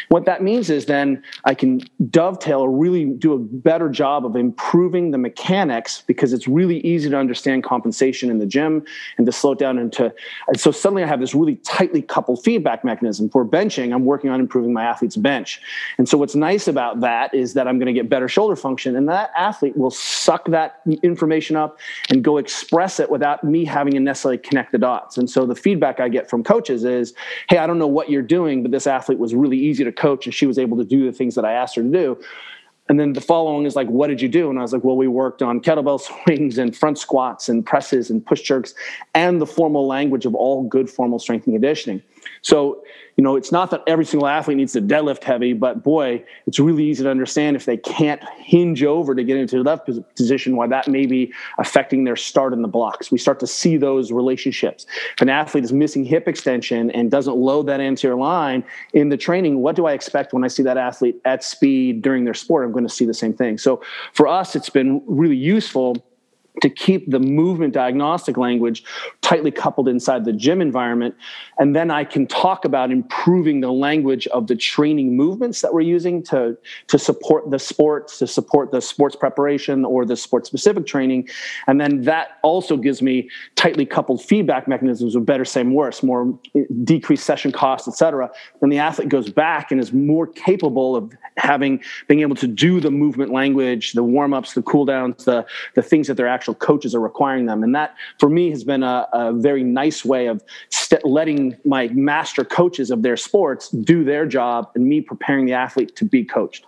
What 0.09 0.27
that 0.27 0.42
means 0.42 0.68
is 0.68 0.87
then 0.87 1.23
I 1.44 1.55
can 1.55 1.81
dovetail 2.11 2.61
or 2.61 2.71
really 2.71 3.07
do 3.07 3.33
a 3.33 3.38
better 3.38 3.88
job 3.88 4.27
of 4.27 4.37
improving 4.37 5.11
the 5.12 5.18
mechanics 5.18 6.03
because 6.07 6.33
it's 6.33 6.47
really 6.47 6.81
easy 6.81 7.09
to 7.09 7.16
understand 7.16 7.64
compensation 7.64 8.31
in 8.31 8.38
the 8.38 8.47
gym 8.47 8.85
and 9.16 9.25
to 9.27 9.33
slow 9.33 9.53
it 9.53 9.59
down 9.59 9.79
into. 9.79 10.12
And 10.47 10.61
so 10.61 10.71
suddenly 10.71 11.03
I 11.03 11.07
have 11.07 11.21
this 11.21 11.35
really 11.35 11.57
tightly 11.57 12.03
coupled 12.03 12.44
feedback 12.44 12.85
mechanism 12.85 12.98
mechanism. 12.99 13.29
For 13.29 13.45
benching, 13.45 13.95
I'm 13.95 14.05
working 14.05 14.31
on 14.31 14.41
improving 14.41 14.73
my 14.73 14.85
athlete's 14.85 15.17
bench. 15.17 15.61
And 15.99 16.09
so 16.09 16.19
what's 16.19 16.35
nice 16.35 16.67
about 16.67 17.01
that 17.01 17.33
is 17.33 17.55
that 17.55 17.69
I'm 17.69 17.79
going 17.79 17.87
to 17.87 17.93
get 17.93 18.09
better 18.09 18.29
shoulder 18.29 18.57
function 18.57 18.97
and 18.97 19.09
that 19.09 19.31
athlete 19.37 19.77
will 19.77 19.91
suck 19.91 20.47
that 20.47 20.81
information 21.03 21.57
up 21.57 21.79
and 22.11 22.25
go 22.25 22.39
express 22.39 22.99
it 22.99 23.11
without 23.11 23.45
me 23.45 23.65
having 23.65 23.93
to 23.95 24.01
necessarily 24.01 24.39
connect 24.39 24.73
the 24.73 24.79
dots. 24.79 25.17
And 25.17 25.31
so 25.31 25.47
the 25.47 25.55
feedback 25.55 26.01
I 26.01 26.09
get 26.09 26.29
from 26.29 26.43
coaches 26.43 26.85
is, 26.85 27.15
"Hey, 27.49 27.59
I 27.59 27.67
don't 27.67 27.79
know 27.79 27.87
what 27.87 28.11
you're 28.11 28.23
doing, 28.23 28.63
but 28.63 28.73
this 28.73 28.87
athlete 28.87 29.19
was 29.19 29.35
really 29.35 29.59
easy 29.59 29.85
to 29.85 29.93
coach 29.93 30.27
and 30.27 30.35
she 30.35 30.47
was 30.47 30.59
able 30.59 30.77
to 30.79 30.85
do 30.85 31.07
the 31.07 31.13
things 31.13 31.35
that 31.37 31.45
I 31.45 31.53
asked 31.53 31.77
her 31.77 31.83
to 31.83 31.89
do." 31.89 32.19
and 32.89 32.99
then 32.99 33.13
the 33.13 33.21
following 33.21 33.67
is 33.67 33.77
like, 33.77 33.89
what 33.89 34.07
did 34.07 34.21
you 34.21 34.29
do? 34.29 34.49
And 34.49 34.59
I 34.59 34.63
was 34.63 34.73
like, 34.73 34.83
well, 34.83 34.97
we 34.97 35.09
worked 35.09 35.43
on 35.43 35.61
kettlebell 35.61 36.01
swings 36.25 36.59
and 36.59 36.75
front 36.75 36.99
squats 36.99 37.49
and 37.49 37.65
presses 37.65 38.11
and 38.11 38.25
push 38.25 38.43
jerks 38.43 38.75
and 39.15 39.41
the 39.41 39.47
formal 39.47 39.87
language 39.87 40.27
of 40.27 40.35
all 40.35 40.65
good 40.65 40.89
formal 40.89 41.19
strength 41.19 41.47
and 41.47 41.55
conditioning. 41.55 42.03
So, 42.42 42.83
you 43.16 43.24
know, 43.24 43.35
it's 43.35 43.51
not 43.51 43.70
that 43.72 43.83
every 43.87 44.05
single 44.05 44.29
athlete 44.29 44.57
needs 44.57 44.72
to 44.74 44.81
deadlift 44.81 45.24
heavy, 45.24 45.53
but 45.53 45.83
boy, 45.83 46.24
it's 46.46 46.61
really 46.61 46.85
easy 46.85 47.03
to 47.03 47.11
understand 47.11 47.57
if 47.57 47.64
they 47.64 47.77
can't 47.77 48.22
hinge 48.38 48.85
over 48.85 49.14
to 49.14 49.24
get 49.24 49.37
into 49.37 49.57
the 49.57 49.64
left 49.64 49.88
position, 50.16 50.55
why 50.55 50.68
that 50.68 50.87
may 50.87 51.05
be 51.05 51.33
affecting 51.59 52.05
their 52.05 52.14
start 52.14 52.53
in 52.53 52.62
the 52.62 52.68
blocks. 52.68 53.11
We 53.11 53.18
start 53.18 53.40
to 53.40 53.46
see 53.46 53.77
those 53.77 54.12
relationships. 54.12 54.87
If 55.14 55.22
an 55.22 55.29
athlete 55.29 55.64
is 55.64 55.72
missing 55.72 56.05
hip 56.05 56.29
extension 56.29 56.90
and 56.92 57.11
doesn't 57.11 57.37
load 57.37 57.66
that 57.66 57.81
anterior 57.81 58.16
line 58.16 58.64
in 58.92 59.09
the 59.09 59.16
training, 59.16 59.59
what 59.61 59.74
do 59.74 59.87
I 59.87 59.92
expect 59.92 60.33
when 60.33 60.44
I 60.44 60.48
see 60.48 60.62
that 60.62 60.77
athlete 60.77 61.20
at 61.24 61.42
speed 61.42 62.03
during 62.03 62.24
their 62.24 62.35
sport? 62.35 62.64
I'm 62.64 62.72
going 62.72 62.87
to 62.87 62.92
see 62.92 63.05
the 63.05 63.14
same 63.14 63.35
thing. 63.35 63.59
So 63.59 63.83
for 64.12 64.29
us, 64.29 64.55
it's 64.55 64.70
been 64.70 65.03
really 65.07 65.37
useful 65.37 65.96
to 66.61 66.71
keep 66.71 67.11
the 67.11 67.18
movement 67.18 67.75
diagnostic 67.75 68.37
language 68.37 68.85
tightly 69.21 69.51
coupled 69.51 69.88
inside 69.88 70.25
the 70.25 70.33
gym 70.33 70.61
environment. 70.61 71.14
And 71.59 71.75
then 71.75 71.90
I 71.90 72.05
can 72.05 72.27
talk 72.27 72.64
about 72.64 72.90
improving 72.90 73.61
the 73.61 73.73
language 73.73 74.27
of 74.29 74.47
the 74.47 74.57
training 74.57 75.16
movements 75.16 75.61
that 75.62 75.73
we're 75.75 75.81
using 75.83 76.23
to, 76.25 76.57
to 76.88 76.99
support 76.99 77.51
the 77.51 77.59
sports, 77.59 78.18
to 78.18 78.27
support 78.27 78.71
the 78.71 78.81
sports 78.81 79.16
preparation 79.16 79.85
or 79.85 80.05
the 80.05 80.16
sport 80.16 80.47
specific 80.47 80.87
training. 80.87 81.29
And 81.66 81.81
then 81.81 82.03
that 82.03 82.38
also 82.42 82.77
gives 82.77 83.03
me 83.03 83.29
tightly 83.59 83.85
coupled 83.85 84.23
feedback 84.23 84.68
mechanisms 84.68 85.16
of 85.16 85.27
better, 85.27 85.44
same, 85.44 85.75
worse, 85.75 86.05
more 86.05 86.38
decreased 86.85 87.27
session 87.27 87.51
costs, 87.51 87.88
et 87.88 87.94
cetera. 87.94 88.31
Then 88.61 88.71
the 88.71 88.79
athlete 88.79 89.09
goes 89.09 89.31
back 89.31 89.73
and 89.73 89.81
is 89.81 89.92
more 89.92 90.29
capable 90.29 90.94
of 90.94 91.12
having, 91.37 91.83
being 92.07 92.21
able 92.21 92.37
to 92.37 92.47
do 92.47 92.79
the 92.79 92.92
movement 92.92 93.33
language, 93.33 93.94
the 93.94 94.05
warm 94.05 94.33
ups, 94.33 94.55
the 94.55 94.62
cool 94.62 94.85
downs, 94.85 95.25
the, 95.25 95.44
the 95.75 95.83
things 95.83 96.07
that 96.07 96.16
they're 96.16 96.29
actual 96.29 96.55
coaches 96.55 96.94
are 96.94 97.01
requiring 97.01 97.47
them. 97.47 97.64
And 97.64 97.75
that, 97.75 97.97
for 98.21 98.31
me, 98.31 98.49
has 98.51 98.62
been 98.62 98.85
a, 98.85 99.09
a 99.12 99.33
very 99.33 99.64
nice 99.64 100.05
way 100.05 100.29
of 100.29 100.40
st- 100.71 101.05
letting 101.05 101.57
my 101.64 101.88
master 101.88 102.44
coaches 102.44 102.92
of 102.92 103.03
their 103.03 103.16
sports 103.16 103.71
do 103.71 104.05
their 104.05 104.25
job 104.25 104.71
and 104.77 104.87
me 104.87 105.01
preparing 105.01 105.47
the 105.47 105.55
athlete 105.55 105.97
to 105.97 106.05
be 106.05 106.23
coached. 106.25 106.64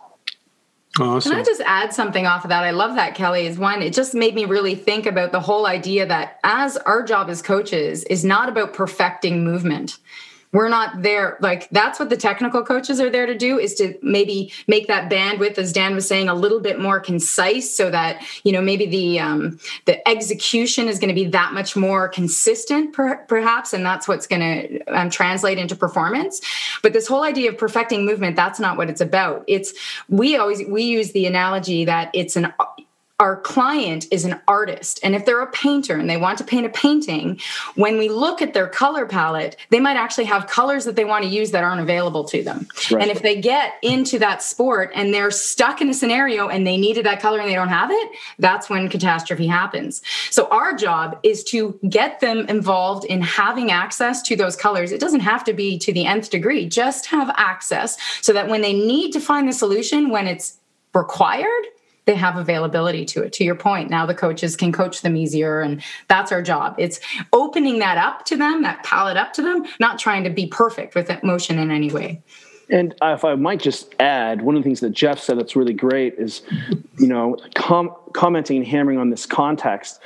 Awesome. 0.99 1.31
Can 1.31 1.41
I 1.41 1.45
just 1.45 1.61
add 1.65 1.95
something 1.95 2.27
off 2.27 2.45
of 2.45 2.49
that? 2.49 2.65
I 2.65 2.73
love 2.73 2.97
that, 2.97 3.15
Kelly. 3.15 3.47
Is 3.47 3.59
one, 3.59 3.81
it 3.81 3.93
just 3.93 4.13
made 4.13 4.35
me 4.35 4.45
really 4.45 4.75
think 4.75 5.07
about 5.07 5.31
the 5.31 5.41
whole 5.41 5.67
idea 5.67 6.05
that 6.07 6.41
as 6.43 6.77
our 6.79 7.05
job 7.05 7.31
as 7.31 7.43
coaches 7.43 8.03
is 8.05 8.25
not 8.25 8.49
about 8.49 8.75
perfecting 8.75 9.45
movement 9.45 9.99
we're 10.53 10.69
not 10.69 11.03
there 11.03 11.39
like 11.41 11.69
that's 11.71 11.99
what 11.99 12.11
the 12.11 12.17
technical 12.17 12.65
coaches 12.65 13.01
are 13.01 13.11
there 13.11 13.27
to 13.27 13.37
do 13.37 13.59
is 13.59 13.75
to 13.75 13.97
maybe 14.03 14.53
make 14.67 14.89
that 14.89 15.11
bandwidth 15.11 15.59
as 15.59 15.73
dan 15.73 15.95
was 15.95 16.07
saying 16.07 16.29
a 16.29 16.35
little 16.35 16.61
bit 16.61 16.81
more 16.81 16.99
concise 16.99 17.75
so 17.75 17.91
that 17.91 18.23
you 18.45 18.53
know 18.53 18.61
maybe 18.61 18.87
the 18.87 19.21
um, 19.21 19.59
the 19.87 20.07
execution 20.09 20.89
is 20.89 20.99
going 20.99 21.09
to 21.09 21.15
be 21.15 21.27
that 21.27 21.53
much 21.53 21.77
more 21.77 22.09
consistent 22.09 22.93
per, 22.93 23.17
perhaps 23.27 23.73
and 23.73 23.85
that's 23.85 24.09
what's 24.09 24.27
going 24.27 24.41
to 24.41 24.85
um, 24.87 25.11
translate 25.11 25.59
into 25.59 25.77
performance. 25.77 26.41
But 26.83 26.93
this 26.93 27.07
whole 27.07 27.23
idea 27.23 27.51
of 27.51 27.59
perfecting 27.59 28.05
movement 28.05 28.37
that's 28.37 28.61
not 28.61 28.77
what 28.77 28.91
it's 28.91 29.01
about. 29.01 29.45
It's 29.47 29.73
we 30.09 30.37
always 30.37 30.67
we 30.67 30.83
use 30.83 31.13
the 31.13 31.27
analogy 31.27 31.85
that 31.85 32.11
it's 32.15 32.37
an 32.37 32.53
our 33.21 33.37
client 33.37 34.07
is 34.11 34.25
an 34.25 34.41
artist 34.49 34.99
and 35.05 35.15
if 35.15 35.25
they're 35.25 35.43
a 35.43 35.51
painter 35.53 35.95
and 35.95 36.11
they 36.11 36.17
want 36.17 36.39
to 36.39 36.45
paint 36.45 36.67
a 36.67 36.71
painting 36.71 37.39
when 37.77 37.99
we 37.99 38.09
look 38.09 38.43
at 38.43 38.55
their 38.55 38.67
color 38.67 39.07
palette 39.07 39.57
they 39.71 39.79
might 39.79 39.97
actually 39.97 40.25
have 40.25 40.47
colors 40.49 40.85
that 40.85 40.97
they 40.97 41.05
want 41.05 41.23
to 41.23 41.31
use 41.31 41.53
that 41.53 41.63
aren't 41.63 41.81
available 41.81 42.25
to 42.25 42.43
them. 42.43 42.67
Right. 42.91 43.03
and 43.03 43.11
if 43.11 43.23
they 43.23 43.41
get 43.41 43.75
into 43.83 44.19
that 44.19 44.43
sport 44.43 44.91
and 44.95 45.15
they're 45.15 45.31
stuck 45.31 45.81
in 45.81 45.89
a 45.89 45.95
scenario 45.95 46.49
and 46.49 46.67
they 46.67 46.77
needed 46.77 47.07
that 47.07 47.21
color 47.21 47.39
and 47.39 47.49
they 47.49 47.55
don't 47.55 47.69
have 47.69 47.91
it 47.93 48.11
that's 48.39 48.69
when 48.69 48.89
catastrophe 48.89 49.47
happens. 49.47 50.03
So 50.31 50.49
our 50.49 50.75
job 50.75 51.19
is 51.23 51.45
to 51.45 51.79
get 51.89 52.21
them 52.21 52.47
involved 52.49 53.05
in 53.05 53.23
having 53.23 53.71
access 53.71 54.23
to 54.23 54.37
those 54.37 54.57
colors. 54.57 54.93
It 54.93 55.01
doesn't 55.01 55.21
have 55.21 55.45
to 55.45 55.53
be 55.53 55.79
to 55.79 55.93
the 55.93 56.07
nth 56.07 56.31
degree. 56.31 56.67
Just 56.67 57.07
have 57.07 57.33
access 57.37 57.99
so 58.21 58.33
that 58.33 58.49
when 58.49 58.63
they 58.63 58.73
need 58.73 59.13
to 59.13 59.21
find 59.21 59.49
the 59.49 59.53
solution 59.53 60.11
when 60.11 60.27
it's 60.27 60.59
required 60.95 61.67
they 62.07 62.15
have 62.15 62.37
availability 62.37 63.05
to 63.07 63.23
it. 63.23 63.33
To 63.35 63.45
your 63.45 63.55
point, 63.55 63.91
now 63.91 64.07
the 64.07 64.15
coaches 64.15 64.57
can 64.57 64.73
coach 64.73 65.03
them 65.03 65.17
easier, 65.17 65.61
and 65.61 65.83
that's 66.09 66.33
our 66.33 66.43
job. 66.43 66.75
It's 66.79 67.01
opening 67.33 67.79
that 67.81 67.99
up 67.99 68.25
to 68.27 68.37
them, 68.37 68.63
that 68.63 68.83
palette 68.83 69.17
up 69.17 69.33
to 69.35 69.43
them, 69.43 69.65
not 69.79 69.99
trying 69.99 70.25
to 70.25 70.31
be 70.31 70.47
perfect 70.47 70.95
with 70.95 71.07
that 71.09 71.25
motion 71.25 71.59
in 71.59 71.71
any 71.71 71.91
way. 71.91 72.23
And 72.71 72.95
if 73.03 73.25
I 73.25 73.35
might 73.35 73.61
just 73.61 73.95
add, 73.99 74.43
one 74.43 74.57
of 74.57 74.63
the 74.63 74.65
things 74.69 74.81
that 74.81 74.91
Jeff 74.91 75.19
said 75.19 75.39
that's 75.39 75.57
really 75.57 75.73
great 75.73 76.15
is, 76.19 76.43
you 76.99 77.09
know, 77.09 77.37
com- 77.55 77.95
commenting 78.13 78.59
and 78.59 78.67
hammering 78.67 78.99
on 78.99 79.11
this 79.11 79.27
context 79.27 80.01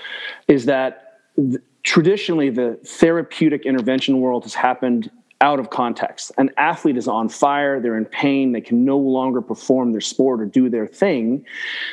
is 0.48 0.64
that 0.64 1.20
th- 1.36 1.60
traditionally 1.82 2.48
the 2.48 2.78
therapeutic 2.84 3.66
intervention 3.66 4.20
world 4.20 4.44
has 4.44 4.54
happened 4.54 5.10
out 5.40 5.60
of 5.60 5.70
context. 5.70 6.32
An 6.38 6.50
athlete 6.56 6.96
is 6.96 7.08
on 7.08 7.28
fire, 7.28 7.80
they're 7.80 7.96
in 7.96 8.04
pain, 8.04 8.52
they 8.52 8.60
can 8.60 8.84
no 8.84 8.96
longer 8.96 9.42
perform 9.42 9.92
their 9.92 10.00
sport 10.00 10.40
or 10.40 10.46
do 10.46 10.68
their 10.68 10.86
thing. 10.86 11.44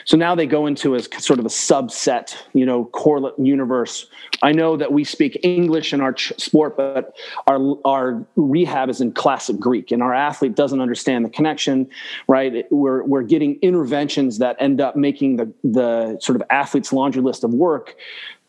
So 0.06 0.16
now 0.16 0.36
they 0.36 0.46
go 0.46 0.68
into 0.68 0.96
a 0.96 1.02
sort 1.02 1.40
of 1.40 1.46
a 1.46 1.50
subset, 1.50 2.36
you 2.54 2.66
know, 2.66 2.86
correlate 2.86 3.34
universe. 3.38 4.08
I 4.42 4.52
know 4.52 4.78
that 4.78 4.94
we 4.94 5.04
speak 5.04 5.40
English 5.44 5.94
in 5.94 6.02
our 6.02 6.14
ch- 6.14 6.34
sport, 6.38 6.78
but 6.78 7.16
our 7.48 7.76
our 7.86 8.26
rehab 8.36 8.90
is 8.90 9.02
in 9.02 9.12
classic 9.12 9.60
Greek, 9.60 9.92
and 9.92 10.02
our 10.02 10.14
athlete 10.14 10.56
doesn't 10.56 10.80
understand 10.80 11.26
the 11.26 11.30
connection, 11.30 11.90
right? 12.28 12.66
We're 12.72 13.04
we're 13.04 13.24
getting 13.24 13.60
interventions 13.62 14.38
that 14.38 14.56
end 14.60 14.82
up 14.82 14.96
making 14.96 15.38
the 15.38 15.54
the 15.64 16.20
sort 16.20 16.36
of 16.36 16.44
athlete's 16.50 16.94
laundry 16.94 17.22
list 17.22 17.44
of 17.44 17.54
work 17.54 17.96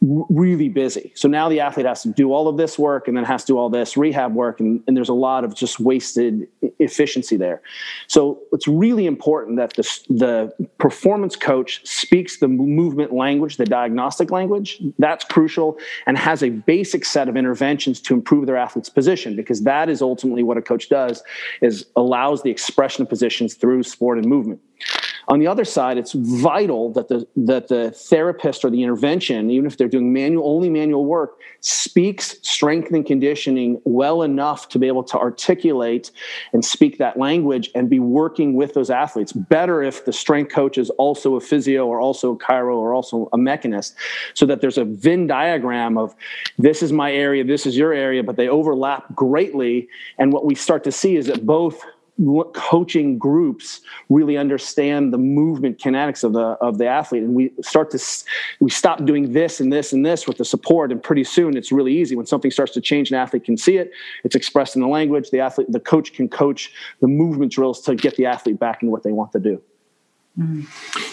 really 0.03 0.69
busy. 0.69 1.13
So 1.15 1.29
now 1.29 1.49
the 1.49 1.61
athlete 1.61 1.87
has 1.87 2.03
to 2.03 2.09
do 2.09 2.33
all 2.33 2.49
of 2.49 2.57
this 2.57 2.77
work 2.77 3.07
and 3.07 3.17
then 3.17 3.25
has 3.25 3.45
to 3.45 3.53
do 3.53 3.59
all 3.59 3.71
this 3.71 3.97
rehab 3.97 4.35
work. 4.35 4.59
And, 4.59 4.83
and, 4.87 4.97
there's 4.97 5.09
a 5.09 5.15
lot 5.15 5.45
of 5.45 5.55
just 5.55 5.79
wasted 5.79 6.49
efficiency 6.81 7.37
there. 7.37 7.63
So 8.09 8.41
it's 8.53 8.67
really 8.67 9.07
important 9.07 9.59
that 9.59 9.75
the, 9.75 9.83
the 10.09 10.69
performance 10.79 11.37
coach 11.37 11.87
speaks 11.87 12.39
the 12.39 12.49
movement 12.49 13.13
language, 13.13 13.57
the 13.59 13.65
diagnostic 13.65 14.33
language. 14.33 14.83
That's 14.99 15.25
crucial 15.25 15.79
and 16.07 16.19
has 16.19 16.43
a 16.43 16.51
basic 16.51 17.05
set 17.05 17.29
of 17.29 17.37
interventions 17.37 18.01
to 18.03 18.15
improve 18.15 18.47
their 18.47 18.57
athlete's 18.57 18.89
position 18.89 19.37
because 19.37 19.63
that 19.63 19.89
is 19.89 20.03
ultimately 20.03 20.43
what 20.43 20.57
a 20.57 20.63
coach 20.63 20.89
does 20.89 21.23
is 21.61 21.87
allows 21.95 22.43
the 22.43 22.51
expression 22.51 23.03
of 23.03 23.09
positions 23.09 23.55
through 23.55 23.85
sport 23.85 24.19
and 24.19 24.27
movement. 24.27 24.61
On 25.29 25.39
the 25.39 25.47
other 25.47 25.65
side, 25.65 25.99
it's 25.99 26.13
vital 26.13 26.93
that 26.93 27.09
the 27.09 27.27
that 27.37 27.69
the 27.69 27.91
therapist 27.93 28.65
or 28.65 28.71
the 28.71 28.83
intervention, 28.83 29.51
even 29.51 29.67
if 29.67 29.77
they're 29.77 29.89
doing 29.89 30.13
manual 30.13 30.49
only 30.49 30.69
manual 30.69 31.05
work, 31.05 31.39
speaks 31.61 32.37
strength 32.43 32.93
and 32.93 33.07
conditioning 33.07 33.81
well 33.85 34.23
enough 34.23 34.69
to 34.71 34.79
be 34.79 34.87
able 34.89 35.05
to 35.05 35.19
articulate 35.19 36.11
and 36.53 36.65
speak 36.65 36.99
that 36.99 37.19
language 37.19 37.71
and 37.75 37.89
be 37.89 38.01
working 38.01 38.55
with 38.55 38.75
those 38.75 38.91
athletes. 38.91 39.33
Better 39.33 39.83
if 39.83 40.05
the 40.05 40.13
strength 40.13 40.53
coach 40.53 40.77
is 40.77 40.91
also 40.91 41.37
a 41.37 41.41
physio 41.41 41.87
or 41.87 42.01
also 42.01 42.33
a 42.33 42.39
chiro 42.39 42.77
or 42.77 42.93
also 42.93 43.29
a 43.33 43.39
mechanist, 43.39 43.95
so 44.35 44.45
that 44.47 44.61
there's 44.61 44.79
a 44.79 44.85
Venn 44.85 45.27
diagram 45.27 45.97
of 45.97 46.15
this 46.59 46.83
is 46.83 46.93
my 46.93 47.13
area, 47.13 47.45
this 47.45 47.67
is 47.67 47.77
your 47.77 47.93
area, 47.93 48.23
but 48.23 48.37
they 48.37 48.49
overlap 48.49 49.15
greatly. 49.15 49.89
And 50.19 50.33
what 50.33 50.45
we 50.45 50.55
start 50.55 50.85
to 50.85 50.93
see 50.93 51.17
is 51.17 51.27
that 51.27 51.47
both 51.47 51.83
coaching 52.55 53.19
groups 53.19 53.81
really 54.09 54.37
understand 54.37 55.13
the 55.13 55.19
movement 55.19 55.79
kinetics 55.79 56.25
of 56.25 56.33
the 56.33 56.57
of 56.61 56.79
the 56.79 56.87
athlete. 56.87 57.23
And 57.23 57.35
we 57.35 57.53
start 57.63 57.91
to 57.91 58.25
we 58.61 58.71
stop 58.71 59.05
doing 59.05 59.33
this 59.33 59.61
and 59.61 59.73
this 59.73 59.93
and 59.93 60.05
this 60.05 60.27
with 60.27 60.39
the 60.39 60.45
support 60.45 60.93
and 60.93 61.03
pretty 61.03 61.25
soon 61.25 61.57
it's 61.57 61.73
really 61.73 61.97
easy. 61.97 62.17
When 62.17 62.27
something 62.27 62.51
starts 62.51 62.73
to 62.73 62.81
change 62.81 63.11
an 63.11 63.17
athlete 63.17 63.45
can 63.45 63.57
see 63.57 63.77
it 63.77 63.93
it's 64.25 64.35
expressed 64.35 64.77
in 64.77 64.83
the 64.83 64.89
language 64.89 65.31
the 65.31 65.41
athlete 65.41 65.71
the 65.71 65.81
coach 65.81 66.13
can 66.13 66.29
coach 66.29 66.73
the 67.01 67.09
movement 67.09 67.53
drills 67.53 67.81
to 67.83 67.95
get 67.95 68.17
the 68.17 68.27
athlete 68.27 68.59
back 68.59 68.83
in 68.83 68.91
what 68.91 69.03
they 69.03 69.13
want 69.13 69.33
to 69.33 69.41
do. 69.41 69.63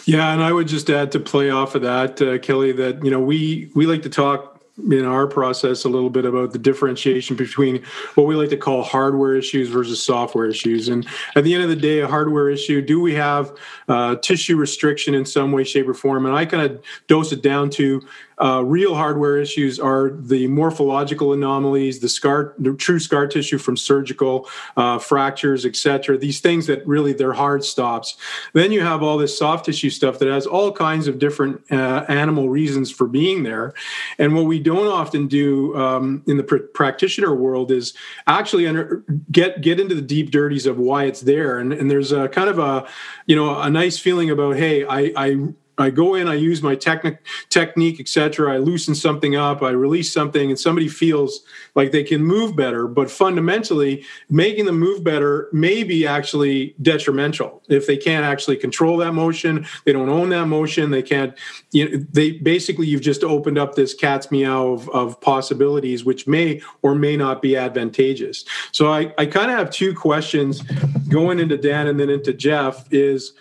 Yeah 0.05 0.31
and 0.31 0.41
i 0.41 0.51
would 0.51 0.67
just 0.67 0.89
add 0.89 1.11
to 1.11 1.19
play 1.19 1.49
off 1.49 1.75
of 1.75 1.81
that 1.81 2.21
uh, 2.21 2.37
kelly 2.39 2.71
that 2.71 3.03
you 3.03 3.11
know 3.11 3.19
we 3.19 3.69
we 3.75 3.85
like 3.85 4.03
to 4.03 4.09
talk 4.09 4.58
in 4.91 5.05
our 5.05 5.27
process 5.27 5.85
a 5.85 5.89
little 5.89 6.09
bit 6.09 6.25
about 6.25 6.51
the 6.51 6.59
differentiation 6.59 7.35
between 7.35 7.83
what 8.15 8.27
we 8.27 8.35
like 8.35 8.49
to 8.49 8.57
call 8.57 8.83
hardware 8.83 9.35
issues 9.35 9.69
versus 9.69 10.01
software 10.01 10.45
issues. 10.45 10.87
And 10.87 11.07
at 11.35 11.43
the 11.43 11.53
end 11.53 11.63
of 11.63 11.69
the 11.69 11.75
day, 11.75 11.99
a 11.99 12.07
hardware 12.07 12.49
issue, 12.49 12.81
do 12.81 12.99
we 12.99 13.13
have 13.15 13.51
uh, 13.87 14.15
tissue 14.17 14.57
restriction 14.57 15.13
in 15.13 15.25
some 15.25 15.51
way, 15.51 15.63
shape, 15.63 15.87
or 15.87 15.93
form? 15.93 16.25
And 16.25 16.35
I 16.35 16.45
kind 16.45 16.63
of 16.71 16.81
dose 17.07 17.31
it 17.31 17.41
down 17.41 17.69
to 17.71 18.01
Uh, 18.39 18.63
real 18.65 18.95
hardware 18.95 19.37
issues 19.37 19.79
are 19.79 20.11
the 20.11 20.47
morphological 20.47 21.33
anomalies, 21.33 21.99
the 21.99 22.09
scar, 22.09 22.53
the 22.57 22.73
true 22.73 22.99
scar 22.99 23.27
tissue 23.27 23.57
from 23.57 23.75
surgical 23.75 24.49
uh, 24.77 24.97
fractures, 24.97 25.65
etc. 25.65 26.17
These 26.17 26.39
things 26.39 26.67
that 26.67 26.85
really 26.87 27.13
they're 27.13 27.33
hard 27.33 27.63
stops. 27.63 28.17
Then 28.53 28.71
you 28.71 28.81
have 28.81 29.03
all 29.03 29.17
this 29.17 29.37
soft 29.37 29.65
tissue 29.65 29.89
stuff 29.89 30.19
that 30.19 30.27
has 30.27 30.45
all 30.45 30.71
kinds 30.71 31.07
of 31.07 31.19
different 31.19 31.61
uh, 31.71 32.05
animal 32.07 32.49
reasons 32.49 32.91
for 32.91 33.07
being 33.07 33.43
there. 33.43 33.73
And 34.17 34.35
what 34.35 34.45
we 34.45 34.59
don't 34.59 34.87
often 34.87 35.27
do 35.27 35.75
um, 35.75 36.23
in 36.27 36.37
the 36.37 36.43
pr- 36.43 36.57
practitioner 36.73 37.35
world 37.35 37.71
is 37.71 37.93
actually 38.27 38.67
under, 38.67 39.03
get 39.31 39.61
get 39.61 39.79
into 39.79 39.95
the 39.95 40.01
deep 40.01 40.31
dirties 40.31 40.65
of 40.65 40.77
why 40.77 41.05
it's 41.05 41.21
there. 41.21 41.59
And, 41.59 41.73
and 41.73 41.89
there's 41.91 42.11
a 42.11 42.29
kind 42.29 42.49
of 42.49 42.59
a 42.59 42.87
you 43.25 43.35
know 43.35 43.59
a 43.59 43.69
nice 43.69 43.99
feeling 43.99 44.29
about 44.29 44.55
hey 44.55 44.85
I, 44.85 45.11
I 45.15 45.53
I 45.79 45.89
go 45.89 46.15
in, 46.15 46.27
I 46.27 46.35
use 46.35 46.61
my 46.61 46.75
technique, 46.75 47.17
technique, 47.49 47.99
etc. 47.99 48.53
I 48.53 48.57
loosen 48.57 48.93
something 48.93 49.35
up, 49.35 49.63
I 49.63 49.69
release 49.69 50.11
something, 50.11 50.49
and 50.49 50.59
somebody 50.59 50.87
feels 50.87 51.41
like 51.75 51.91
they 51.91 52.03
can 52.03 52.23
move 52.23 52.55
better. 52.55 52.87
But 52.87 53.09
fundamentally, 53.09 54.05
making 54.29 54.65
them 54.65 54.77
move 54.77 55.03
better 55.03 55.47
may 55.53 55.83
be 55.83 56.05
actually 56.05 56.75
detrimental 56.81 57.63
if 57.69 57.87
they 57.87 57.97
can't 57.97 58.25
actually 58.25 58.57
control 58.57 58.97
that 58.97 59.13
motion. 59.13 59.65
They 59.85 59.93
don't 59.93 60.09
own 60.09 60.29
that 60.29 60.47
motion. 60.47 60.91
They 60.91 61.03
can't. 61.03 61.33
You 61.71 61.89
know, 61.89 62.05
they 62.11 62.31
basically 62.31 62.87
you've 62.87 63.01
just 63.01 63.23
opened 63.23 63.57
up 63.57 63.75
this 63.75 63.93
cat's 63.93 64.31
meow 64.31 64.67
of, 64.67 64.89
of 64.89 65.21
possibilities, 65.21 66.03
which 66.03 66.27
may 66.27 66.61
or 66.81 66.95
may 66.95 67.15
not 67.15 67.41
be 67.41 67.55
advantageous. 67.55 68.43
So 68.71 68.91
I, 68.91 69.13
I 69.17 69.25
kind 69.25 69.49
of 69.49 69.57
have 69.57 69.69
two 69.69 69.93
questions 69.93 70.61
going 71.09 71.39
into 71.39 71.57
Dan 71.57 71.87
and 71.87 71.99
then 71.99 72.09
into 72.09 72.33
Jeff. 72.33 72.85
Is 72.91 73.33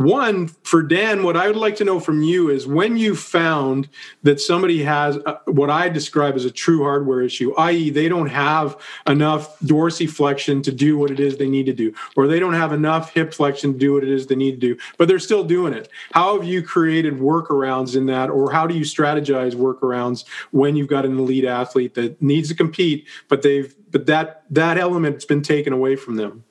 one, 0.00 0.48
for 0.48 0.82
Dan, 0.82 1.24
what 1.24 1.36
I 1.36 1.46
would 1.46 1.56
like 1.56 1.76
to 1.76 1.84
know 1.84 2.00
from 2.00 2.22
you 2.22 2.48
is 2.48 2.66
when 2.66 2.96
you 2.96 3.14
found 3.14 3.86
that 4.22 4.40
somebody 4.40 4.82
has 4.82 5.16
a, 5.16 5.38
what 5.44 5.68
I 5.68 5.90
describe 5.90 6.36
as 6.36 6.46
a 6.46 6.50
true 6.50 6.82
hardware 6.82 7.20
issue, 7.20 7.54
i.e., 7.56 7.90
they 7.90 8.08
don't 8.08 8.28
have 8.28 8.80
enough 9.06 9.58
dorsiflexion 9.60 10.62
to 10.62 10.72
do 10.72 10.96
what 10.96 11.10
it 11.10 11.20
is 11.20 11.36
they 11.36 11.50
need 11.50 11.66
to 11.66 11.74
do, 11.74 11.94
or 12.16 12.26
they 12.26 12.38
don't 12.38 12.54
have 12.54 12.72
enough 12.72 13.12
hip 13.12 13.34
flexion 13.34 13.74
to 13.74 13.78
do 13.78 13.92
what 13.92 14.02
it 14.02 14.08
is 14.08 14.26
they 14.26 14.34
need 14.34 14.52
to 14.52 14.74
do, 14.74 14.80
but 14.96 15.06
they're 15.06 15.18
still 15.18 15.44
doing 15.44 15.74
it. 15.74 15.90
How 16.12 16.34
have 16.34 16.48
you 16.48 16.62
created 16.62 17.18
workarounds 17.18 17.94
in 17.94 18.06
that, 18.06 18.30
or 18.30 18.50
how 18.50 18.66
do 18.66 18.74
you 18.74 18.84
strategize 18.84 19.54
workarounds 19.54 20.26
when 20.50 20.76
you've 20.76 20.88
got 20.88 21.04
an 21.04 21.18
elite 21.18 21.44
athlete 21.44 21.92
that 21.94 22.22
needs 22.22 22.48
to 22.48 22.54
compete, 22.54 23.06
but 23.28 23.42
they've 23.42 23.74
but 23.90 24.06
that 24.06 24.44
that 24.48 24.78
element's 24.78 25.26
been 25.26 25.42
taken 25.42 25.74
away 25.74 25.94
from 25.94 26.16
them? 26.16 26.44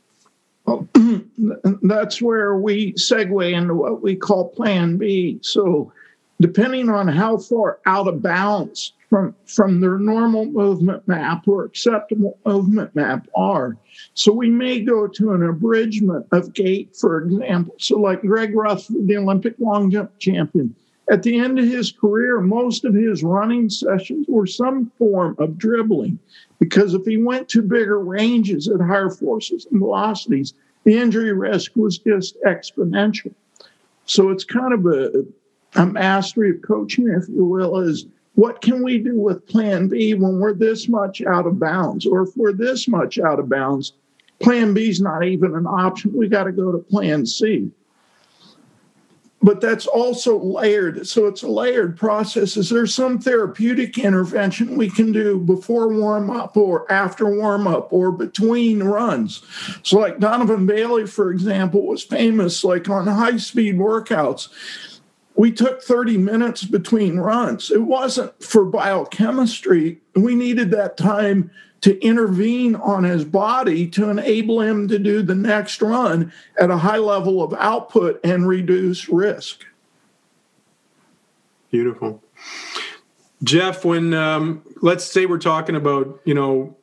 That's 1.82 2.22
where 2.22 2.56
we 2.56 2.94
segue 2.94 3.52
into 3.52 3.74
what 3.74 4.02
we 4.02 4.16
call 4.16 4.50
Plan 4.50 4.98
B. 4.98 5.40
So, 5.42 5.92
depending 6.42 6.90
on 6.90 7.08
how 7.08 7.38
far 7.38 7.80
out 7.86 8.08
of 8.08 8.22
bounds 8.22 8.94
from 9.10 9.36
from 9.46 9.82
their 9.82 9.98
normal 9.98 10.46
movement 10.46 11.08
map 11.08 11.48
or 11.48 11.66
acceptable 11.66 12.38
movement 12.46 12.96
map 12.96 13.28
are. 13.36 13.76
So 14.14 14.32
we 14.32 14.50
may 14.50 14.82
go 14.82 15.08
to 15.08 15.34
an 15.34 15.44
abridgment 15.44 16.28
of 16.32 16.54
gait, 16.54 16.96
for 16.96 17.22
example. 17.24 17.76
So 17.80 18.00
like 18.00 18.22
Greg 18.22 18.56
Rutherford, 18.56 19.08
the 19.08 19.18
Olympic 19.18 19.56
long 19.60 19.90
jump 19.90 20.18
champion, 20.20 20.76
at 21.12 21.24
the 21.24 21.40
end 21.40 21.58
of 21.58 21.66
his 21.66 21.92
career, 21.92 22.40
most 22.40 22.86
of 22.86 22.94
his 22.94 23.24
running 23.24 23.70
sessions 23.70 24.28
were 24.30 24.46
some 24.46 24.92
form 25.00 25.36
of 25.40 25.58
dribbling 25.58 26.20
because 26.60 26.94
if 26.94 27.06
he 27.06 27.18
went 27.18 27.48
to 27.50 27.62
bigger 27.62 28.00
ranges 28.00 28.68
at 28.68 28.82
higher 28.82 29.10
forces 29.10 29.66
and 29.72 29.80
velocities, 29.80 30.54
the 30.84 30.98
injury 30.98 31.34
risk 31.34 31.72
was 31.76 31.98
just 31.98 32.38
exponential. 32.46 33.34
So 34.06 34.30
it's 34.30 34.44
kind 34.44 34.74
of 34.74 34.86
a, 34.86 35.26
a 35.76 35.86
mastery 35.86 36.52
of 36.52 36.62
coaching, 36.62 37.08
if 37.10 37.30
you 37.30 37.46
will, 37.46 37.80
is 37.80 38.06
what 38.36 38.62
can 38.62 38.84
we 38.84 38.98
do 38.98 39.20
with 39.20 39.48
plan 39.48 39.88
B 39.88 40.14
when 40.14 40.40
we're 40.40 40.54
this 40.54 40.88
much 40.88 41.22
out 41.22 41.46
of 41.46 41.60
bounds? 41.60 42.06
Or 42.06 42.24
if 42.24 42.30
we're 42.36 42.54
this 42.54 42.88
much 42.88 43.20
out 43.20 43.40
of 43.40 43.50
bounds, 43.50 43.94
plan 44.40 44.74
B 44.74 44.90
is 44.90 45.02
not 45.02 45.24
even 45.24 45.56
an 45.56 45.68
option. 45.68 46.14
We 46.14 46.28
got 46.28 46.46
to 46.46 46.52
go 46.52 46.72
to 46.72 46.78
plan 46.78 47.26
C 47.26 47.72
but 49.42 49.62
that's 49.62 49.88
also 49.88 50.38
layered. 50.38 51.08
So 51.08 51.26
it's 51.28 51.44
a 51.44 51.48
layered 51.48 51.98
process. 51.98 52.58
Is 52.58 52.70
there 52.70 52.86
some 52.86 53.20
therapeutic 53.20 53.98
intervention 53.98 54.78
we 54.78 54.90
can 54.90 55.12
do 55.12 55.40
before 55.40 55.88
warm 55.88 56.30
up 56.30 56.58
or 56.58 56.92
after 56.92 57.26
warm 57.26 57.66
up 57.66 57.94
or 57.94 58.12
between 58.12 58.84
runs? 58.84 59.42
So, 59.84 59.98
like 59.98 60.20
Donovan 60.20 60.66
Bailey, 60.66 61.08
for 61.08 61.32
example, 61.32 61.88
was 61.88 62.04
famous 62.04 62.64
like 62.64 62.90
on 62.90 63.08
high 63.08 63.38
speed 63.38 63.76
workouts. 63.76 64.50
We 65.36 65.54
took 65.54 65.82
30 65.82 66.18
minutes 66.18 66.66
between 66.66 67.18
runs. 67.18 67.72
It 67.72 67.84
wasn't 67.84 68.44
for 68.44 68.66
biochemistry. 68.66 70.02
We 70.14 70.36
needed 70.36 70.72
that 70.72 70.98
time 70.98 71.50
to 71.82 72.00
intervene 72.04 72.76
on 72.76 73.04
his 73.04 73.24
body 73.24 73.88
to 73.88 74.10
enable 74.10 74.62
him 74.62 74.88
to 74.88 75.00
do 75.00 75.22
the 75.22 75.36
next 75.36 75.82
run 75.82 76.32
at 76.60 76.70
a 76.70 76.78
high 76.78 76.98
level 76.98 77.42
of 77.42 77.54
output 77.54 78.20
and 78.24 78.48
reduce 78.48 79.08
risk. 79.08 79.66
Beautiful. 81.72 82.22
Jeff, 83.44 83.86
when 83.86 84.14
um, 84.14 84.64
let's 84.82 85.06
say 85.06 85.26
we're 85.26 85.38
talking 85.38 85.76
about, 85.76 86.20
you 86.26 86.34
know, 86.34 86.76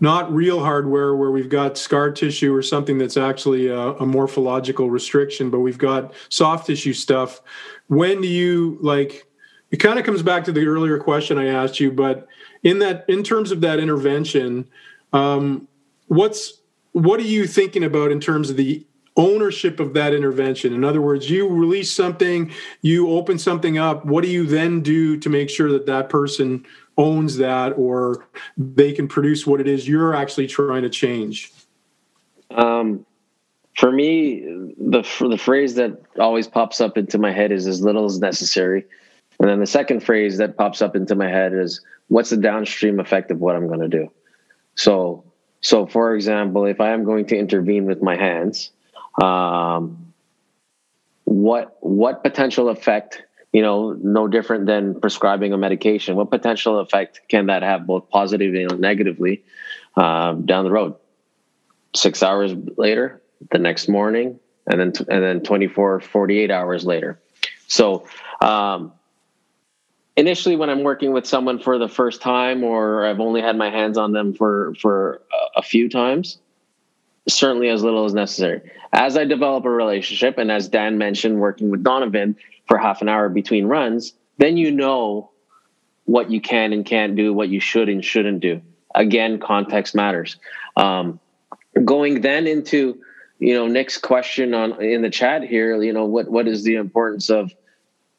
not 0.00 0.32
real 0.32 0.60
hardware 0.60 1.14
where 1.14 1.30
we've 1.30 1.48
got 1.48 1.78
scar 1.78 2.10
tissue 2.10 2.54
or 2.54 2.62
something 2.62 2.98
that's 2.98 3.16
actually 3.16 3.68
a, 3.68 3.78
a 3.78 4.06
morphological 4.06 4.90
restriction, 4.90 5.50
but 5.50 5.60
we've 5.60 5.78
got 5.78 6.12
soft 6.28 6.66
tissue 6.66 6.92
stuff. 6.92 7.40
When 7.86 8.20
do 8.20 8.28
you 8.28 8.78
like? 8.80 9.26
It 9.70 9.76
kind 9.76 9.98
of 9.98 10.04
comes 10.04 10.22
back 10.22 10.44
to 10.44 10.52
the 10.52 10.66
earlier 10.66 10.98
question 10.98 11.38
I 11.38 11.46
asked 11.46 11.80
you, 11.80 11.90
but 11.90 12.28
in 12.64 12.80
that 12.80 13.04
in 13.08 13.22
terms 13.22 13.52
of 13.52 13.60
that 13.60 13.78
intervention 13.78 14.66
um, 15.12 15.68
what's 16.08 16.60
what 16.92 17.20
are 17.20 17.24
you 17.24 17.46
thinking 17.46 17.84
about 17.84 18.10
in 18.10 18.20
terms 18.20 18.50
of 18.50 18.56
the 18.56 18.84
ownership 19.16 19.78
of 19.78 19.94
that 19.94 20.12
intervention? 20.12 20.72
In 20.72 20.82
other 20.82 21.00
words 21.00 21.30
you 21.30 21.48
release 21.48 21.92
something 21.92 22.50
you 22.82 23.10
open 23.10 23.38
something 23.38 23.78
up 23.78 24.04
what 24.04 24.24
do 24.24 24.30
you 24.30 24.46
then 24.46 24.80
do 24.80 25.16
to 25.18 25.28
make 25.28 25.50
sure 25.50 25.70
that 25.70 25.86
that 25.86 26.08
person 26.08 26.66
owns 26.96 27.36
that 27.36 27.70
or 27.72 28.26
they 28.56 28.92
can 28.92 29.06
produce 29.06 29.46
what 29.46 29.60
it 29.60 29.68
is 29.68 29.86
you're 29.86 30.14
actually 30.14 30.48
trying 30.48 30.82
to 30.82 30.90
change? 30.90 31.52
Um, 32.50 33.06
for 33.76 33.90
me 33.92 34.40
the 34.78 35.02
the 35.20 35.38
phrase 35.38 35.74
that 35.74 36.00
always 36.18 36.48
pops 36.48 36.80
up 36.80 36.96
into 36.96 37.18
my 37.18 37.32
head 37.32 37.52
is 37.52 37.66
as 37.66 37.82
little 37.82 38.04
as 38.06 38.18
necessary 38.18 38.86
and 39.40 39.48
then 39.48 39.60
the 39.60 39.66
second 39.66 40.00
phrase 40.00 40.38
that 40.38 40.56
pops 40.56 40.82
up 40.82 40.96
into 40.96 41.14
my 41.14 41.28
head 41.28 41.52
is 41.52 41.80
what's 42.08 42.30
the 42.30 42.36
downstream 42.36 43.00
effect 43.00 43.30
of 43.30 43.40
what 43.40 43.56
I'm 43.56 43.66
going 43.66 43.80
to 43.80 43.88
do? 43.88 44.10
So, 44.74 45.24
so 45.60 45.86
for 45.86 46.14
example, 46.14 46.66
if 46.66 46.80
I 46.80 46.90
am 46.90 47.04
going 47.04 47.26
to 47.26 47.36
intervene 47.36 47.86
with 47.86 48.02
my 48.02 48.16
hands, 48.16 48.70
um, 49.20 50.12
what 51.24 51.76
what 51.80 52.22
potential 52.22 52.68
effect? 52.68 53.22
You 53.52 53.62
know, 53.62 53.92
no 53.92 54.26
different 54.26 54.66
than 54.66 55.00
prescribing 55.00 55.52
a 55.52 55.56
medication. 55.56 56.16
What 56.16 56.30
potential 56.30 56.80
effect 56.80 57.20
can 57.28 57.46
that 57.46 57.62
have, 57.62 57.86
both 57.86 58.10
positively 58.10 58.64
and 58.64 58.80
negatively, 58.80 59.44
um, 59.96 60.44
down 60.44 60.64
the 60.64 60.72
road? 60.72 60.96
Six 61.94 62.22
hours 62.22 62.52
later, 62.76 63.22
the 63.52 63.58
next 63.58 63.88
morning, 63.88 64.40
and 64.66 64.80
then 64.80 64.92
and 65.08 65.22
then 65.22 65.40
24, 65.40 66.00
48 66.00 66.50
hours 66.50 66.84
later. 66.84 67.20
So 67.68 68.06
um, 68.40 68.92
initially 70.16 70.56
when 70.56 70.70
i'm 70.70 70.82
working 70.82 71.12
with 71.12 71.26
someone 71.26 71.58
for 71.58 71.78
the 71.78 71.88
first 71.88 72.20
time 72.20 72.62
or 72.64 73.04
i've 73.06 73.20
only 73.20 73.40
had 73.40 73.56
my 73.56 73.70
hands 73.70 73.98
on 73.98 74.12
them 74.12 74.32
for 74.34 74.74
for 74.80 75.20
a 75.56 75.62
few 75.62 75.88
times 75.88 76.38
certainly 77.26 77.70
as 77.70 77.82
little 77.82 78.04
as 78.04 78.12
necessary. 78.12 78.60
As 78.92 79.16
i 79.16 79.24
develop 79.24 79.64
a 79.64 79.70
relationship 79.70 80.38
and 80.38 80.50
as 80.50 80.68
dan 80.68 80.98
mentioned 80.98 81.40
working 81.40 81.70
with 81.70 81.82
donovan 81.82 82.36
for 82.66 82.78
half 82.78 83.02
an 83.02 83.08
hour 83.08 83.28
between 83.28 83.66
runs 83.66 84.12
then 84.38 84.56
you 84.56 84.70
know 84.70 85.30
what 86.04 86.30
you 86.30 86.40
can 86.40 86.72
and 86.72 86.84
can't 86.84 87.16
do 87.16 87.32
what 87.32 87.48
you 87.48 87.60
should 87.60 87.88
and 87.88 88.04
shouldn't 88.04 88.40
do. 88.40 88.60
Again 88.94 89.38
context 89.38 89.94
matters. 89.94 90.36
Um, 90.76 91.18
going 91.84 92.20
then 92.20 92.46
into 92.46 93.00
you 93.38 93.54
know 93.54 93.66
nick's 93.66 93.98
question 93.98 94.54
on 94.54 94.80
in 94.80 95.02
the 95.02 95.10
chat 95.10 95.42
here 95.42 95.82
you 95.82 95.92
know 95.92 96.04
what 96.04 96.30
what 96.30 96.46
is 96.46 96.62
the 96.62 96.76
importance 96.76 97.30
of 97.30 97.52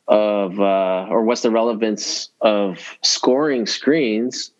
of 0.08 0.60
uh, 0.60 1.08
or 1.10 1.24
what's 1.24 1.42
the 1.42 1.52
relevance 1.52 2.30
of 2.42 2.98
scoring 3.02 3.66
screens 3.66 4.52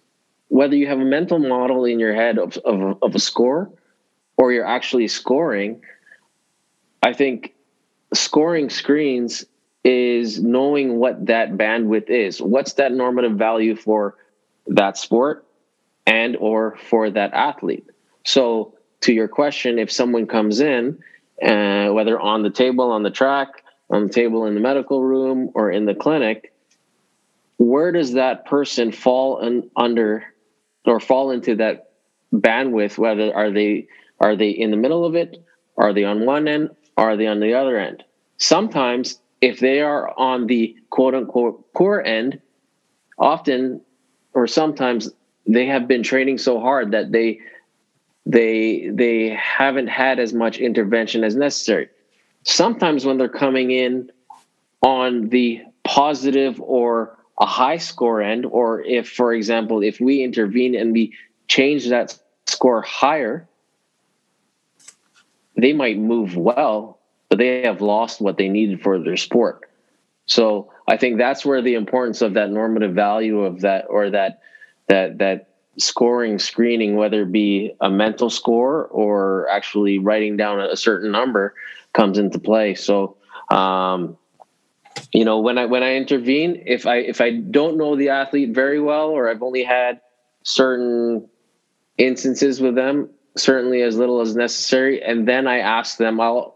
whether 0.48 0.76
you 0.76 0.88
have 0.88 1.00
a 1.00 1.06
mental 1.06 1.40
model 1.40 1.86
in 1.86 2.00
your 2.00 2.14
head 2.14 2.38
of, 2.38 2.58
of, 2.58 2.98
of 3.02 3.16
a 3.16 3.20
score 3.20 3.72
or 4.38 4.52
you're 4.52 4.66
actually 4.66 5.08
scoring 5.08 5.82
i 7.04 7.14
think 7.14 7.54
scoring 8.14 8.70
screens 8.70 9.46
is 9.86 10.42
knowing 10.42 10.98
what 10.98 11.28
that 11.28 11.52
bandwidth 11.52 12.10
is. 12.10 12.42
What's 12.42 12.74
that 12.74 12.92
normative 12.92 13.34
value 13.34 13.76
for 13.76 14.16
that 14.68 14.98
sport 14.98 15.46
and 16.08 16.36
or 16.38 16.76
for 16.90 17.12
that 17.12 17.34
athlete? 17.34 17.86
So 18.24 18.74
to 19.02 19.14
your 19.14 19.28
question 19.28 19.78
if 19.78 19.92
someone 19.92 20.26
comes 20.26 20.60
in 20.60 21.00
uh, 21.46 21.90
whether 21.90 22.20
on 22.20 22.42
the 22.42 22.50
table 22.50 22.92
on 22.92 23.04
the 23.04 23.12
track 23.12 23.64
on 23.90 24.08
the 24.08 24.14
table 24.14 24.46
in 24.46 24.56
the 24.56 24.62
medical 24.62 25.04
room 25.04 25.52
or 25.54 25.72
in 25.72 25.86
the 25.86 25.96
clinic, 25.96 26.54
where 27.58 27.92
does 27.92 28.14
that 28.14 28.46
person 28.46 28.92
fall 28.92 29.42
under 29.76 30.24
or 30.86 31.00
fall 31.00 31.32
into 31.32 31.56
that 31.56 31.92
bandwidth? 32.34 32.98
Whether 32.98 33.34
are 33.34 33.52
they 33.52 33.88
are 34.20 34.36
they 34.36 34.50
in 34.50 34.72
the 34.72 34.78
middle 34.78 35.06
of 35.06 35.16
it? 35.16 35.38
Are 35.78 35.94
they 35.94 36.04
on 36.04 36.26
one 36.26 36.48
end? 36.48 36.70
Are 36.98 37.18
they 37.18 37.28
on 37.28 37.40
the 37.40 37.54
other 37.54 37.78
end? 37.78 38.04
Sometimes, 38.38 39.20
if 39.42 39.60
they 39.60 39.82
are 39.82 40.18
on 40.18 40.48
the 40.48 40.76
quote 40.90 41.16
unquote 41.16 41.74
poor 41.74 42.02
end, 42.02 42.42
often 43.18 43.82
or 44.34 44.48
sometimes 44.48 45.10
they 45.48 45.68
have 45.68 45.88
been 45.88 46.04
training 46.04 46.38
so 46.38 46.60
hard 46.60 46.92
that 46.92 47.12
they 47.12 47.40
they 48.26 48.90
they 48.92 49.30
haven't 49.30 49.88
had 49.88 50.20
as 50.20 50.34
much 50.34 50.58
intervention 50.58 51.24
as 51.24 51.36
necessary. 51.36 51.90
Sometimes 52.46 53.06
when 53.06 53.18
they're 53.18 53.28
coming 53.28 53.72
in 53.72 54.12
on 54.82 55.30
the 55.30 55.64
positive 55.84 56.62
or 56.62 57.18
a 57.40 57.46
high 57.46 57.78
score 57.78 58.22
end, 58.22 58.46
or 58.46 58.82
if, 58.84 59.10
for 59.10 59.34
example, 59.34 59.84
if 59.84 60.00
we 60.00 60.24
intervene 60.24 60.76
and 60.76 60.94
we 60.94 61.14
change 61.48 61.90
that 61.90 62.18
score 62.48 62.82
higher, 62.82 63.48
they 65.58 65.74
might 65.74 65.98
move 65.98 66.38
well, 66.38 67.00
but 67.30 67.40
they 67.40 67.64
have 67.64 67.82
lost 67.82 68.22
what 68.22 68.38
they 68.38 68.48
needed 68.48 68.82
for 68.82 69.00
their 69.00 69.18
sport. 69.18 69.70
So 70.28 70.72
I 70.88 70.98
think 70.98 71.18
that's 71.18 71.46
where 71.46 71.62
the 71.62 71.76
importance 71.76 72.22
of 72.22 72.36
that 72.36 72.52
normative 72.52 72.94
value 72.94 73.40
of 73.40 73.62
that 73.62 73.86
or 73.90 74.10
that 74.12 74.42
that 74.88 75.18
that 75.18 75.50
scoring 75.78 76.40
screening, 76.40 76.96
whether 76.96 77.24
it 77.24 77.32
be 77.32 77.76
a 77.82 77.90
mental 77.90 78.30
score 78.30 78.86
or 78.86 79.48
actually 79.50 80.00
writing 80.00 80.38
down 80.38 80.60
a 80.60 80.76
certain 80.76 81.12
number, 81.12 81.54
comes 81.96 82.18
into 82.18 82.40
play. 82.40 82.76
So 82.76 83.18
um, 83.50 84.18
you 85.14 85.26
know 85.26 85.40
when 85.40 85.58
i 85.58 85.66
when 85.66 85.84
i 85.84 85.96
intervene 85.96 86.64
if 86.66 86.86
i 86.86 86.98
if 86.98 87.22
i 87.22 87.32
don't 87.32 87.78
know 87.78 87.96
the 87.96 88.10
athlete 88.10 88.54
very 88.54 88.80
well 88.80 89.10
or 89.10 89.30
i've 89.30 89.44
only 89.44 89.64
had 89.64 90.00
certain 90.44 91.28
instances 91.98 92.62
with 92.62 92.76
them 92.76 93.10
certainly 93.36 93.82
as 93.82 93.98
little 93.98 94.22
as 94.22 94.36
necessary 94.36 95.04
and 95.04 95.28
then 95.28 95.48
i 95.48 95.60
ask 95.60 95.98
them 95.98 96.20
i'll 96.20 96.56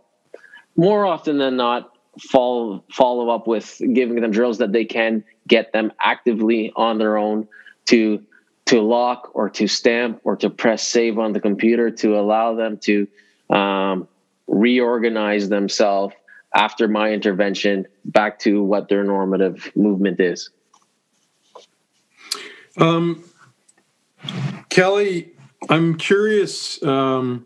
more 0.76 1.06
often 1.06 1.38
than 1.38 1.58
not 1.58 1.92
follow 2.20 2.84
follow 2.92 3.30
up 3.30 3.48
with 3.48 3.82
giving 3.94 4.20
them 4.22 4.32
drills 4.32 4.58
that 4.58 4.72
they 4.72 4.86
can 4.86 5.24
get 5.48 5.72
them 5.74 5.92
actively 6.02 6.72
on 6.76 6.98
their 6.98 7.18
own 7.18 7.48
to 7.86 8.24
to 8.66 8.82
lock 8.82 9.32
or 9.34 9.50
to 9.50 9.68
stamp 9.68 10.22
or 10.24 10.36
to 10.36 10.50
press 10.50 10.88
save 10.88 11.18
on 11.18 11.34
the 11.34 11.40
computer 11.40 11.90
to 11.90 12.20
allow 12.20 12.54
them 12.56 12.78
to 12.78 13.08
um, 13.50 14.08
reorganize 14.50 15.48
themselves 15.50 16.16
after 16.54 16.88
my 16.88 17.12
intervention 17.12 17.86
back 18.06 18.40
to 18.40 18.64
what 18.64 18.90
their 18.90 19.04
normative 19.04 19.72
movement 19.76 20.20
is. 20.20 20.50
Um, 22.78 23.24
Kelly, 24.70 25.32
I'm 25.70 25.98
curious. 25.98 26.82
Um, 26.82 27.46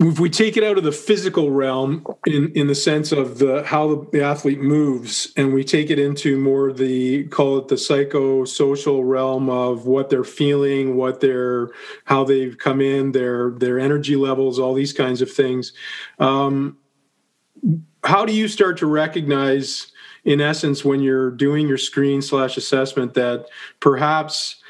if 0.00 0.20
we 0.20 0.30
take 0.30 0.56
it 0.56 0.62
out 0.62 0.78
of 0.78 0.84
the 0.84 0.92
physical 0.92 1.50
realm 1.50 2.06
in, 2.24 2.52
in 2.54 2.68
the 2.68 2.74
sense 2.74 3.10
of 3.10 3.38
the 3.38 3.64
how 3.64 4.06
the 4.12 4.22
athlete 4.22 4.60
moves 4.60 5.32
and 5.36 5.52
we 5.52 5.64
take 5.64 5.90
it 5.90 5.98
into 5.98 6.38
more 6.38 6.72
the 6.72 7.24
call 7.24 7.58
it 7.58 7.68
the 7.68 7.74
psychosocial 7.74 9.06
realm 9.06 9.50
of 9.50 9.86
what 9.86 10.08
they're 10.08 10.22
feeling 10.22 10.96
what 10.96 11.20
they're 11.20 11.70
how 12.04 12.22
they've 12.22 12.58
come 12.58 12.80
in 12.80 13.10
their 13.10 13.50
their 13.50 13.78
energy 13.78 14.14
levels 14.14 14.58
all 14.58 14.74
these 14.74 14.92
kinds 14.92 15.20
of 15.20 15.30
things 15.30 15.72
um, 16.20 16.76
how 18.04 18.24
do 18.24 18.32
you 18.32 18.46
start 18.46 18.78
to 18.78 18.86
recognize 18.86 19.90
in 20.24 20.40
essence 20.40 20.84
when 20.84 21.00
you're 21.00 21.30
doing 21.32 21.66
your 21.66 21.78
screen 21.78 22.22
slash 22.22 22.56
assessment 22.56 23.14
that 23.14 23.46
perhaps 23.80 24.62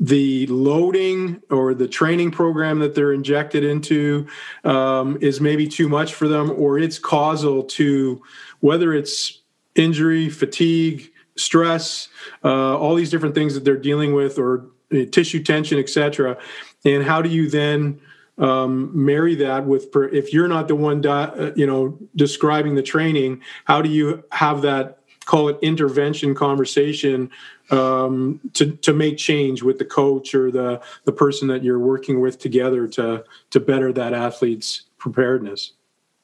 the 0.00 0.46
loading 0.46 1.42
or 1.50 1.74
the 1.74 1.88
training 1.88 2.30
program 2.30 2.78
that 2.78 2.94
they're 2.94 3.12
injected 3.12 3.64
into 3.64 4.26
um, 4.64 5.18
is 5.20 5.40
maybe 5.40 5.66
too 5.66 5.88
much 5.88 6.14
for 6.14 6.28
them 6.28 6.50
or 6.56 6.78
it's 6.78 6.98
causal 6.98 7.64
to 7.64 8.22
whether 8.60 8.92
it's 8.92 9.42
injury 9.74 10.28
fatigue 10.28 11.12
stress 11.36 12.08
uh, 12.44 12.76
all 12.76 12.94
these 12.94 13.10
different 13.10 13.34
things 13.34 13.54
that 13.54 13.64
they're 13.64 13.76
dealing 13.76 14.14
with 14.14 14.38
or 14.38 14.66
uh, 14.92 15.04
tissue 15.10 15.42
tension 15.42 15.78
etc 15.78 16.36
and 16.84 17.02
how 17.02 17.20
do 17.20 17.28
you 17.28 17.50
then 17.50 18.00
um, 18.38 18.90
marry 18.94 19.34
that 19.34 19.66
with 19.66 19.88
if 20.12 20.32
you're 20.32 20.46
not 20.46 20.68
the 20.68 20.76
one 20.76 21.04
uh, 21.04 21.52
you 21.56 21.66
know 21.66 21.98
describing 22.14 22.76
the 22.76 22.82
training 22.82 23.42
how 23.64 23.82
do 23.82 23.88
you 23.90 24.22
have 24.30 24.62
that 24.62 25.00
call 25.24 25.48
it 25.48 25.58
intervention 25.60 26.34
conversation 26.34 27.30
um, 27.70 28.40
to 28.54 28.72
to 28.76 28.92
make 28.92 29.18
change 29.18 29.62
with 29.62 29.78
the 29.78 29.84
coach 29.84 30.34
or 30.34 30.50
the 30.50 30.80
the 31.04 31.12
person 31.12 31.48
that 31.48 31.62
you're 31.62 31.78
working 31.78 32.20
with 32.20 32.38
together 32.38 32.86
to 32.88 33.24
to 33.50 33.60
better 33.60 33.92
that 33.92 34.12
athlete's 34.12 34.82
preparedness? 34.98 35.72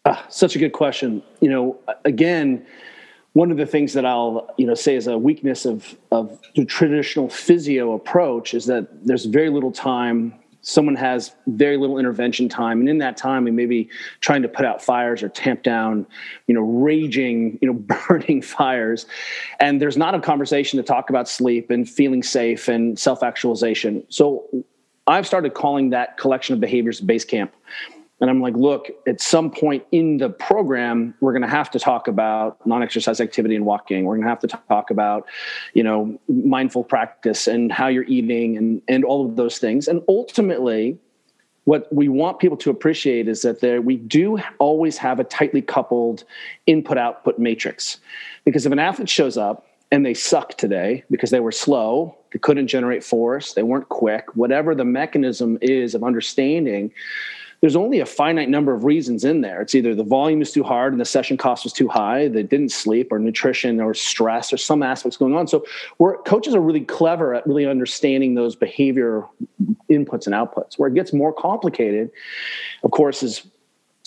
Ah, 0.04 0.24
such 0.28 0.56
a 0.56 0.58
good 0.58 0.72
question. 0.72 1.22
You 1.40 1.50
know 1.50 1.78
again 2.04 2.66
one 3.34 3.50
of 3.50 3.56
the 3.56 3.66
things 3.66 3.92
that 3.92 4.06
I'll 4.06 4.48
you 4.56 4.66
know 4.66 4.74
say 4.74 4.94
is 4.94 5.06
a 5.06 5.18
weakness 5.18 5.66
of 5.66 5.96
of 6.10 6.40
the 6.54 6.64
traditional 6.64 7.28
physio 7.28 7.92
approach 7.92 8.54
is 8.54 8.66
that 8.66 9.06
there's 9.06 9.26
very 9.26 9.50
little 9.50 9.72
time 9.72 10.34
someone 10.64 10.96
has 10.96 11.34
very 11.46 11.76
little 11.76 11.98
intervention 11.98 12.48
time. 12.48 12.80
And 12.80 12.88
in 12.88 12.98
that 12.98 13.16
time 13.16 13.44
we 13.44 13.50
may 13.50 13.66
be 13.66 13.88
trying 14.20 14.42
to 14.42 14.48
put 14.48 14.64
out 14.64 14.82
fires 14.82 15.22
or 15.22 15.28
tamp 15.28 15.62
down 15.62 16.06
you 16.46 16.54
know 16.54 16.62
raging 16.62 17.58
you 17.62 17.72
know 17.72 17.74
burning 18.08 18.42
fires. 18.42 19.06
And 19.60 19.80
there's 19.80 19.96
not 19.96 20.14
a 20.14 20.20
conversation 20.20 20.78
to 20.78 20.82
talk 20.82 21.10
about 21.10 21.28
sleep 21.28 21.70
and 21.70 21.88
feeling 21.88 22.22
safe 22.22 22.66
and 22.68 22.98
self-actualization. 22.98 24.04
So 24.08 24.44
i've 25.06 25.26
started 25.26 25.52
calling 25.52 25.90
that 25.90 26.16
collection 26.16 26.54
of 26.54 26.60
behaviors 26.60 26.98
base 26.98 27.26
camp 27.26 27.52
and 28.20 28.30
I'm 28.30 28.40
like, 28.40 28.54
look, 28.54 28.90
at 29.06 29.20
some 29.20 29.50
point 29.50 29.84
in 29.90 30.18
the 30.18 30.30
program, 30.30 31.14
we're 31.20 31.32
going 31.32 31.42
to 31.42 31.48
have 31.48 31.70
to 31.72 31.78
talk 31.78 32.06
about 32.06 32.64
non-exercise 32.64 33.20
activity 33.20 33.56
and 33.56 33.66
walking. 33.66 34.04
We're 34.04 34.14
going 34.14 34.24
to 34.24 34.28
have 34.28 34.38
to 34.40 34.46
talk 34.68 34.90
about, 34.90 35.26
you 35.74 35.82
know, 35.82 36.18
mindful 36.28 36.84
practice 36.84 37.48
and 37.48 37.72
how 37.72 37.88
you're 37.88 38.04
eating 38.04 38.56
and 38.56 38.82
and 38.86 39.04
all 39.04 39.26
of 39.26 39.36
those 39.36 39.58
things. 39.58 39.88
And 39.88 40.00
ultimately, 40.08 40.96
what 41.64 41.92
we 41.92 42.08
want 42.08 42.38
people 42.38 42.56
to 42.58 42.70
appreciate 42.70 43.26
is 43.26 43.42
that 43.42 43.60
there 43.60 43.82
we 43.82 43.96
do 43.96 44.38
always 44.58 44.96
have 44.98 45.18
a 45.18 45.24
tightly 45.24 45.60
coupled 45.60 46.24
input 46.66 46.96
output 46.96 47.38
matrix. 47.38 47.98
Because 48.44 48.64
if 48.64 48.70
an 48.70 48.78
athlete 48.78 49.08
shows 49.08 49.36
up 49.36 49.66
and 49.90 50.06
they 50.06 50.14
suck 50.14 50.56
today 50.56 51.02
because 51.10 51.30
they 51.30 51.40
were 51.40 51.52
slow, 51.52 52.16
they 52.32 52.38
couldn't 52.38 52.68
generate 52.68 53.02
force, 53.02 53.54
they 53.54 53.64
weren't 53.64 53.88
quick, 53.88 54.36
whatever 54.36 54.74
the 54.74 54.84
mechanism 54.84 55.58
is 55.60 55.96
of 55.96 56.04
understanding 56.04 56.92
there's 57.64 57.76
only 57.76 58.00
a 58.00 58.04
finite 58.04 58.50
number 58.50 58.74
of 58.74 58.84
reasons 58.84 59.24
in 59.24 59.40
there. 59.40 59.62
It's 59.62 59.74
either 59.74 59.94
the 59.94 60.04
volume 60.04 60.42
is 60.42 60.52
too 60.52 60.62
hard 60.62 60.92
and 60.92 61.00
the 61.00 61.06
session 61.06 61.38
cost 61.38 61.64
was 61.64 61.72
too 61.72 61.88
high, 61.88 62.28
they 62.28 62.42
didn't 62.42 62.72
sleep, 62.72 63.10
or 63.10 63.18
nutrition, 63.18 63.80
or 63.80 63.94
stress, 63.94 64.52
or 64.52 64.58
some 64.58 64.82
aspects 64.82 65.16
going 65.16 65.34
on. 65.34 65.48
So, 65.48 65.64
we're, 65.96 66.18
coaches 66.24 66.54
are 66.54 66.60
really 66.60 66.82
clever 66.82 67.34
at 67.34 67.46
really 67.46 67.64
understanding 67.64 68.34
those 68.34 68.54
behavior 68.54 69.24
inputs 69.88 70.26
and 70.26 70.34
outputs. 70.34 70.74
Where 70.78 70.90
it 70.90 70.94
gets 70.94 71.14
more 71.14 71.32
complicated, 71.32 72.10
of 72.82 72.90
course, 72.90 73.22
is 73.22 73.46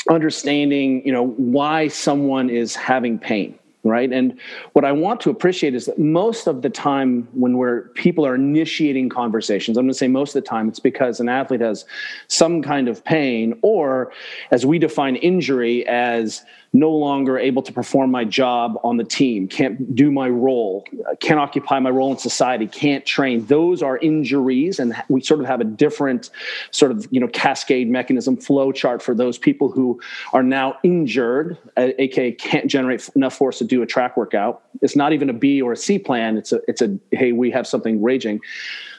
understanding 0.07 1.03
you 1.03 1.11
know 1.11 1.25
why 1.25 1.87
someone 1.87 2.51
is 2.51 2.75
having 2.75 3.17
pain 3.17 3.57
right? 3.87 4.11
And 4.11 4.37
what 4.73 4.85
i 4.85 4.91
want 4.91 5.19
to 5.21 5.29
appreciate 5.29 5.73
is 5.73 5.85
that 5.85 5.97
most 5.97 6.47
of 6.47 6.61
the 6.61 6.69
time 6.69 7.27
when 7.33 7.57
we're 7.57 7.89
people 7.89 8.25
are 8.25 8.35
initiating 8.35 9.09
conversations 9.09 9.77
i'm 9.77 9.85
going 9.85 9.93
to 9.93 9.97
say 9.97 10.07
most 10.07 10.35
of 10.35 10.43
the 10.43 10.47
time 10.47 10.67
it's 10.67 10.79
because 10.79 11.19
an 11.19 11.29
athlete 11.29 11.61
has 11.61 11.85
some 12.27 12.61
kind 12.61 12.87
of 12.87 13.03
pain 13.03 13.57
or 13.61 14.11
as 14.51 14.65
we 14.65 14.77
define 14.79 15.15
injury 15.17 15.87
as 15.87 16.43
no 16.77 16.91
longer 16.91 17.37
able 17.37 17.61
to 17.63 17.73
perform 17.73 18.11
my 18.11 18.23
job 18.23 18.79
on 18.83 18.97
the 18.97 19.03
team, 19.03 19.47
can't 19.47 19.95
do 19.95 20.11
my 20.11 20.29
role, 20.29 20.85
uh, 21.09 21.15
can't 21.15 21.39
occupy 21.39 21.79
my 21.79 21.89
role 21.89 22.11
in 22.11 22.17
society, 22.17 22.67
can't 22.67 23.05
train. 23.05 23.45
Those 23.47 23.81
are 23.81 23.97
injuries, 23.97 24.79
and 24.79 24.95
we 25.09 25.21
sort 25.21 25.39
of 25.39 25.47
have 25.47 25.59
a 25.59 25.63
different 25.63 26.29
sort 26.71 26.91
of 26.91 27.07
you 27.09 27.19
know 27.19 27.27
cascade 27.27 27.89
mechanism 27.89 28.37
flow 28.37 28.71
chart 28.71 29.01
for 29.01 29.15
those 29.15 29.37
people 29.37 29.71
who 29.71 29.99
are 30.33 30.43
now 30.43 30.77
injured, 30.83 31.57
aka 31.77 32.31
can't 32.33 32.67
generate 32.67 33.09
enough 33.15 33.35
force 33.35 33.57
to 33.57 33.65
do 33.65 33.81
a 33.81 33.85
track 33.85 34.15
workout. 34.15 34.63
It's 34.81 34.95
not 34.95 35.13
even 35.13 35.29
a 35.29 35.33
B 35.33 35.61
or 35.61 35.71
a 35.71 35.77
C 35.77 35.97
plan. 35.97 36.37
It's 36.37 36.51
a 36.51 36.61
it's 36.67 36.81
a 36.81 36.97
hey 37.11 37.31
we 37.31 37.49
have 37.51 37.65
something 37.65 38.01
raging. 38.01 38.39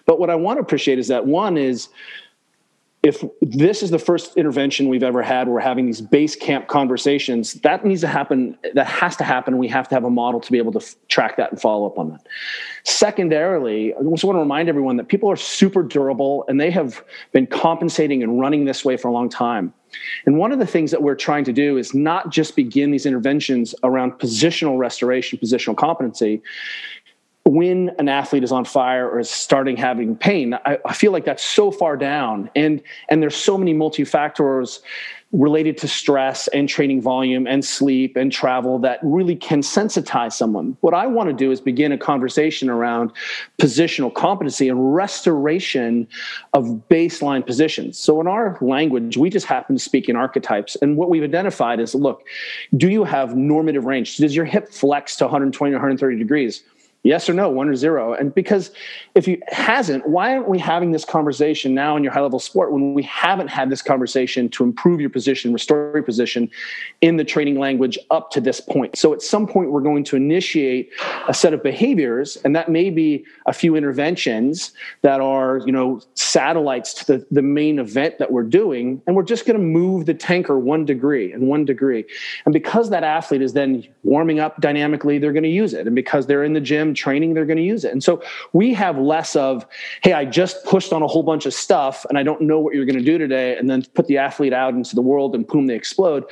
But 0.07 0.19
what 0.19 0.31
I 0.31 0.35
want 0.35 0.57
to 0.57 0.63
appreciate 0.63 0.99
is 0.99 1.09
that 1.09 1.27
one 1.27 1.59
is 1.59 1.89
if 3.03 3.25
this 3.41 3.83
is 3.83 3.91
the 3.91 3.99
first 3.99 4.37
intervention 4.37 4.89
we've 4.89 5.05
ever 5.05 5.23
had 5.23 5.49
we're 5.49 5.61
having 5.61 5.87
these 5.87 6.01
base 6.01 6.35
camp 6.35 6.67
conversations 6.67 7.55
that 7.55 7.85
needs 7.85 8.01
to 8.01 8.09
happen 8.09 8.59
that 8.75 8.87
has 8.87 9.17
to 9.17 9.25
happen. 9.25 9.59
We 9.59 9.69
have 9.69 9.89
to 9.89 9.95
have 9.95 10.05
a 10.05 10.11
model 10.11 10.41
to 10.41 10.53
be 10.53 10.59
able 10.59 10.73
to 10.73 10.81
f- 10.81 10.97
track 11.09 11.37
that 11.37 11.53
and 11.53 11.61
follow 11.61 11.87
up 11.87 11.99
on 11.99 12.11
that. 12.11 12.27
Secondarily 12.85 13.95
i 13.95 13.99
just 14.11 14.25
want 14.25 14.37
to 14.37 14.41
remind 14.41 14.69
everyone 14.69 14.97
that 14.97 15.09
people 15.09 15.31
are 15.31 15.37
super 15.37 15.83
durable 15.83 16.45
and 16.49 16.61
they 16.61 16.71
have 16.71 17.05
been 17.33 17.47
compensating 17.47 18.23
and 18.23 18.41
running 18.41 18.65
this 18.65 18.85
way 18.85 18.97
for 18.97 19.09
a 19.09 19.13
long 19.13 19.29
time. 19.29 19.73
And 20.27 20.37
one 20.37 20.53
of 20.53 20.59
the 20.59 20.67
things 20.67 20.91
that 20.91 21.03
we're 21.03 21.15
trying 21.15 21.45
to 21.45 21.53
do 21.53 21.79
is 21.79 21.95
not 21.95 22.31
just 22.31 22.57
begin 22.57 22.91
these 22.91 23.07
interventions 23.07 23.75
around 23.83 24.13
positional 24.13 24.77
restoration, 24.77 25.39
positional 25.39 25.77
competency, 25.77 26.43
when 27.49 27.91
an 27.99 28.11
athlete 28.11 28.45
is 28.45 28.53
on 28.53 28.63
fire 28.63 29.09
or 29.09 29.19
is 29.19 29.31
starting 29.31 29.77
having 29.77 30.15
pain 30.15 30.53
I, 30.67 30.79
I, 30.85 30.93
feel 30.93 31.13
like 31.13 31.25
that's 31.25 31.43
so 31.43 31.71
far 31.71 31.97
down 31.97 32.51
and 32.55 32.83
and 33.09 33.23
there's 33.23 33.37
so 33.37 33.57
many 33.57 33.73
multifactors 33.73 34.81
related 35.33 35.77
to 35.77 35.87
stress 35.87 36.49
and 36.49 36.69
training 36.69 37.03
volume 37.03 37.47
and 37.47 37.63
sleep 37.63 38.17
and 38.17 38.33
travel 38.33 38.79
that 38.79 38.99
really 39.03 39.37
can 39.37 39.61
sensitize 39.61 40.33
someone. 40.33 40.75
What 40.81 40.95
I 40.95 41.07
want 41.07 41.29
to 41.29 41.35
do 41.35 41.51
is 41.51 41.61
begin 41.61 41.93
a 41.93 41.99
conversation 41.99 42.71
around 42.71 43.13
positional 43.59 44.13
competency 44.13 44.71
and 44.71 44.95
restoration 44.95 46.09
of 46.55 46.65
baseline 46.89 47.45
positions. 47.45 47.99
So, 47.99 48.23
in 48.23 48.27
our 48.27 48.57
language, 48.63 49.19
we 49.19 49.29
just 49.29 49.47
happen 49.47 49.77
to 49.77 49.83
speak 49.83 50.09
in 50.09 50.17
archetypes. 50.17 50.77
And 50.77 50.97
what 50.97 51.11
we've 51.11 51.23
identified 51.23 51.79
is 51.79 51.95
look, 51.95 52.25
do 52.77 52.89
you 52.89 53.05
have 53.05 53.37
normative 53.37 53.85
range? 53.85 54.17
Does 54.17 54.35
your 54.35 54.47
hip 54.47 54.73
flex 54.73 55.17
to 55.17 55.25
120 55.25 55.73
or 55.73 55.77
130 55.77 56.17
degrees? 56.17 56.65
Yes 57.09 57.27
or 57.27 57.33
no, 57.33 57.49
one 57.49 57.71
or 57.71 57.75
zero. 57.75 58.13
And 58.13 58.35
because 58.35 58.71
if 59.15 59.27
you 59.27 59.41
hasn't, 59.49 60.07
why 60.07 60.37
aren't 60.37 60.47
we 60.47 60.59
having 60.59 60.93
this 60.93 61.07
conversation 61.07 61.73
now 61.73 61.97
in 61.97 62.05
your 62.05 62.13
high 62.13 62.21
level 62.21 62.39
sport 62.39 62.71
when 62.71 62.93
we 62.93 63.03
haven't 63.05 63.49
had 63.49 63.71
this 63.71 63.81
conversation 63.81 64.51
to 64.51 64.63
improve 64.63 65.01
your 65.01 65.09
position, 65.09 65.55
restore 65.55 65.93
your 65.95 66.03
position 66.03 66.51
in 67.01 67.17
the 67.17 67.25
training 67.25 67.59
language 67.59 67.99
up 68.11 68.31
to 68.33 68.43
this 68.43 68.61
point? 68.61 68.99
So 68.99 69.15
at 69.15 69.23
some 69.23 69.47
point, 69.47 69.71
we're 69.71 69.81
going 69.81 70.05
to 70.05 70.17
initiate 70.17 70.91
a 71.27 71.33
set 71.33 71.55
of 71.55 71.63
behaviors, 71.63 72.37
and 72.45 72.55
that 72.55 72.69
may 72.69 72.91
be 72.91 73.25
a 73.47 73.55
few 73.55 73.75
interventions 73.75 74.73
that 75.01 75.23
are, 75.23 75.63
you 75.65 75.73
know, 75.73 76.03
satellites 76.13 76.93
to 76.93 77.07
the, 77.07 77.27
the 77.31 77.41
main 77.41 77.79
event 77.79 78.19
that 78.19 78.33
we're 78.33 78.43
doing. 78.43 79.01
And 79.07 79.17
we're 79.17 79.23
just 79.23 79.47
going 79.47 79.59
to 79.59 79.65
move 79.65 80.05
the 80.05 80.13
tanker 80.13 80.59
one 80.59 80.85
degree 80.85 81.33
and 81.33 81.49
one 81.49 81.65
degree. 81.65 82.05
And 82.45 82.53
because 82.53 82.91
that 82.91 83.03
athlete 83.03 83.41
is 83.41 83.55
then 83.55 83.89
warming 84.05 84.41
up 84.41 84.61
dynamically, 84.61 85.17
they're 85.19 85.33
going 85.33 85.43
to 85.45 85.49
use 85.49 85.73
it. 85.73 85.87
And 85.87 85.97
because 85.97 86.27
they're 86.27 86.45
in 86.45 86.53
the 86.53 86.61
gym, 86.61 86.97
training, 86.99 87.35
they're 87.35 87.47
going 87.47 87.57
to 87.57 87.63
use 87.63 87.85
it. 87.85 87.93
And 87.93 88.03
so 88.03 88.23
we 88.53 88.75
have 88.75 88.99
less 88.99 89.37
of, 89.37 89.67
hey, 90.03 90.13
I 90.13 90.25
just 90.25 90.65
pushed 90.65 90.93
on 90.93 91.03
a 91.03 91.07
whole 91.07 91.23
bunch 91.23 91.47
of 91.47 91.55
stuff 91.55 92.05
and 92.09 92.19
I 92.19 92.23
don't 92.23 92.43
know 92.43 92.59
what 92.59 92.75
you're 92.75 92.85
going 92.85 92.99
to 92.99 93.05
do 93.05 93.19
today, 93.19 93.57
and 93.57 93.71
then 93.71 93.85
put 93.95 94.07
the 94.07 94.19
athlete 94.19 94.53
out 94.53 94.75
into 94.75 94.95
the 94.95 95.03
world 95.03 95.35
and 95.35 95.47
boom, 95.47 95.67
they 95.67 95.75
explode. 95.75 96.25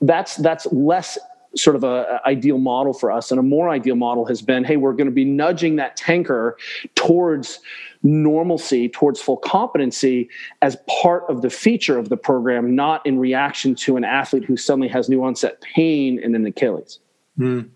That's 0.00 0.36
that's 0.36 0.66
less 0.72 1.18
sort 1.56 1.76
of 1.76 1.84
a, 1.84 2.20
a, 2.24 2.28
ideal 2.28 2.58
model 2.58 2.92
for 2.92 3.10
us 3.10 3.30
and 3.30 3.38
a 3.38 3.42
more 3.42 3.68
ideal 3.68 3.94
model 3.94 4.24
has 4.26 4.42
been 4.42 4.64
hey 4.64 4.76
we're 4.76 4.92
going 4.92 5.06
to 5.06 5.12
be 5.12 5.24
nudging 5.24 5.76
that 5.76 5.96
tanker 5.96 6.56
towards 6.94 7.60
normalcy 8.02 8.88
towards 8.88 9.20
full 9.20 9.36
competency 9.36 10.28
as 10.62 10.76
part 11.02 11.24
of 11.28 11.42
the 11.42 11.50
feature 11.50 11.98
of 11.98 12.08
the 12.08 12.16
program 12.16 12.74
not 12.74 13.04
in 13.06 13.18
reaction 13.18 13.74
to 13.74 13.96
an 13.96 14.04
athlete 14.04 14.44
who 14.44 14.56
suddenly 14.56 14.88
has 14.88 15.08
new 15.08 15.22
onset 15.22 15.60
pain 15.60 16.18
in 16.18 16.34
an 16.34 16.44
achilles 16.44 16.98
mm. 17.38 17.68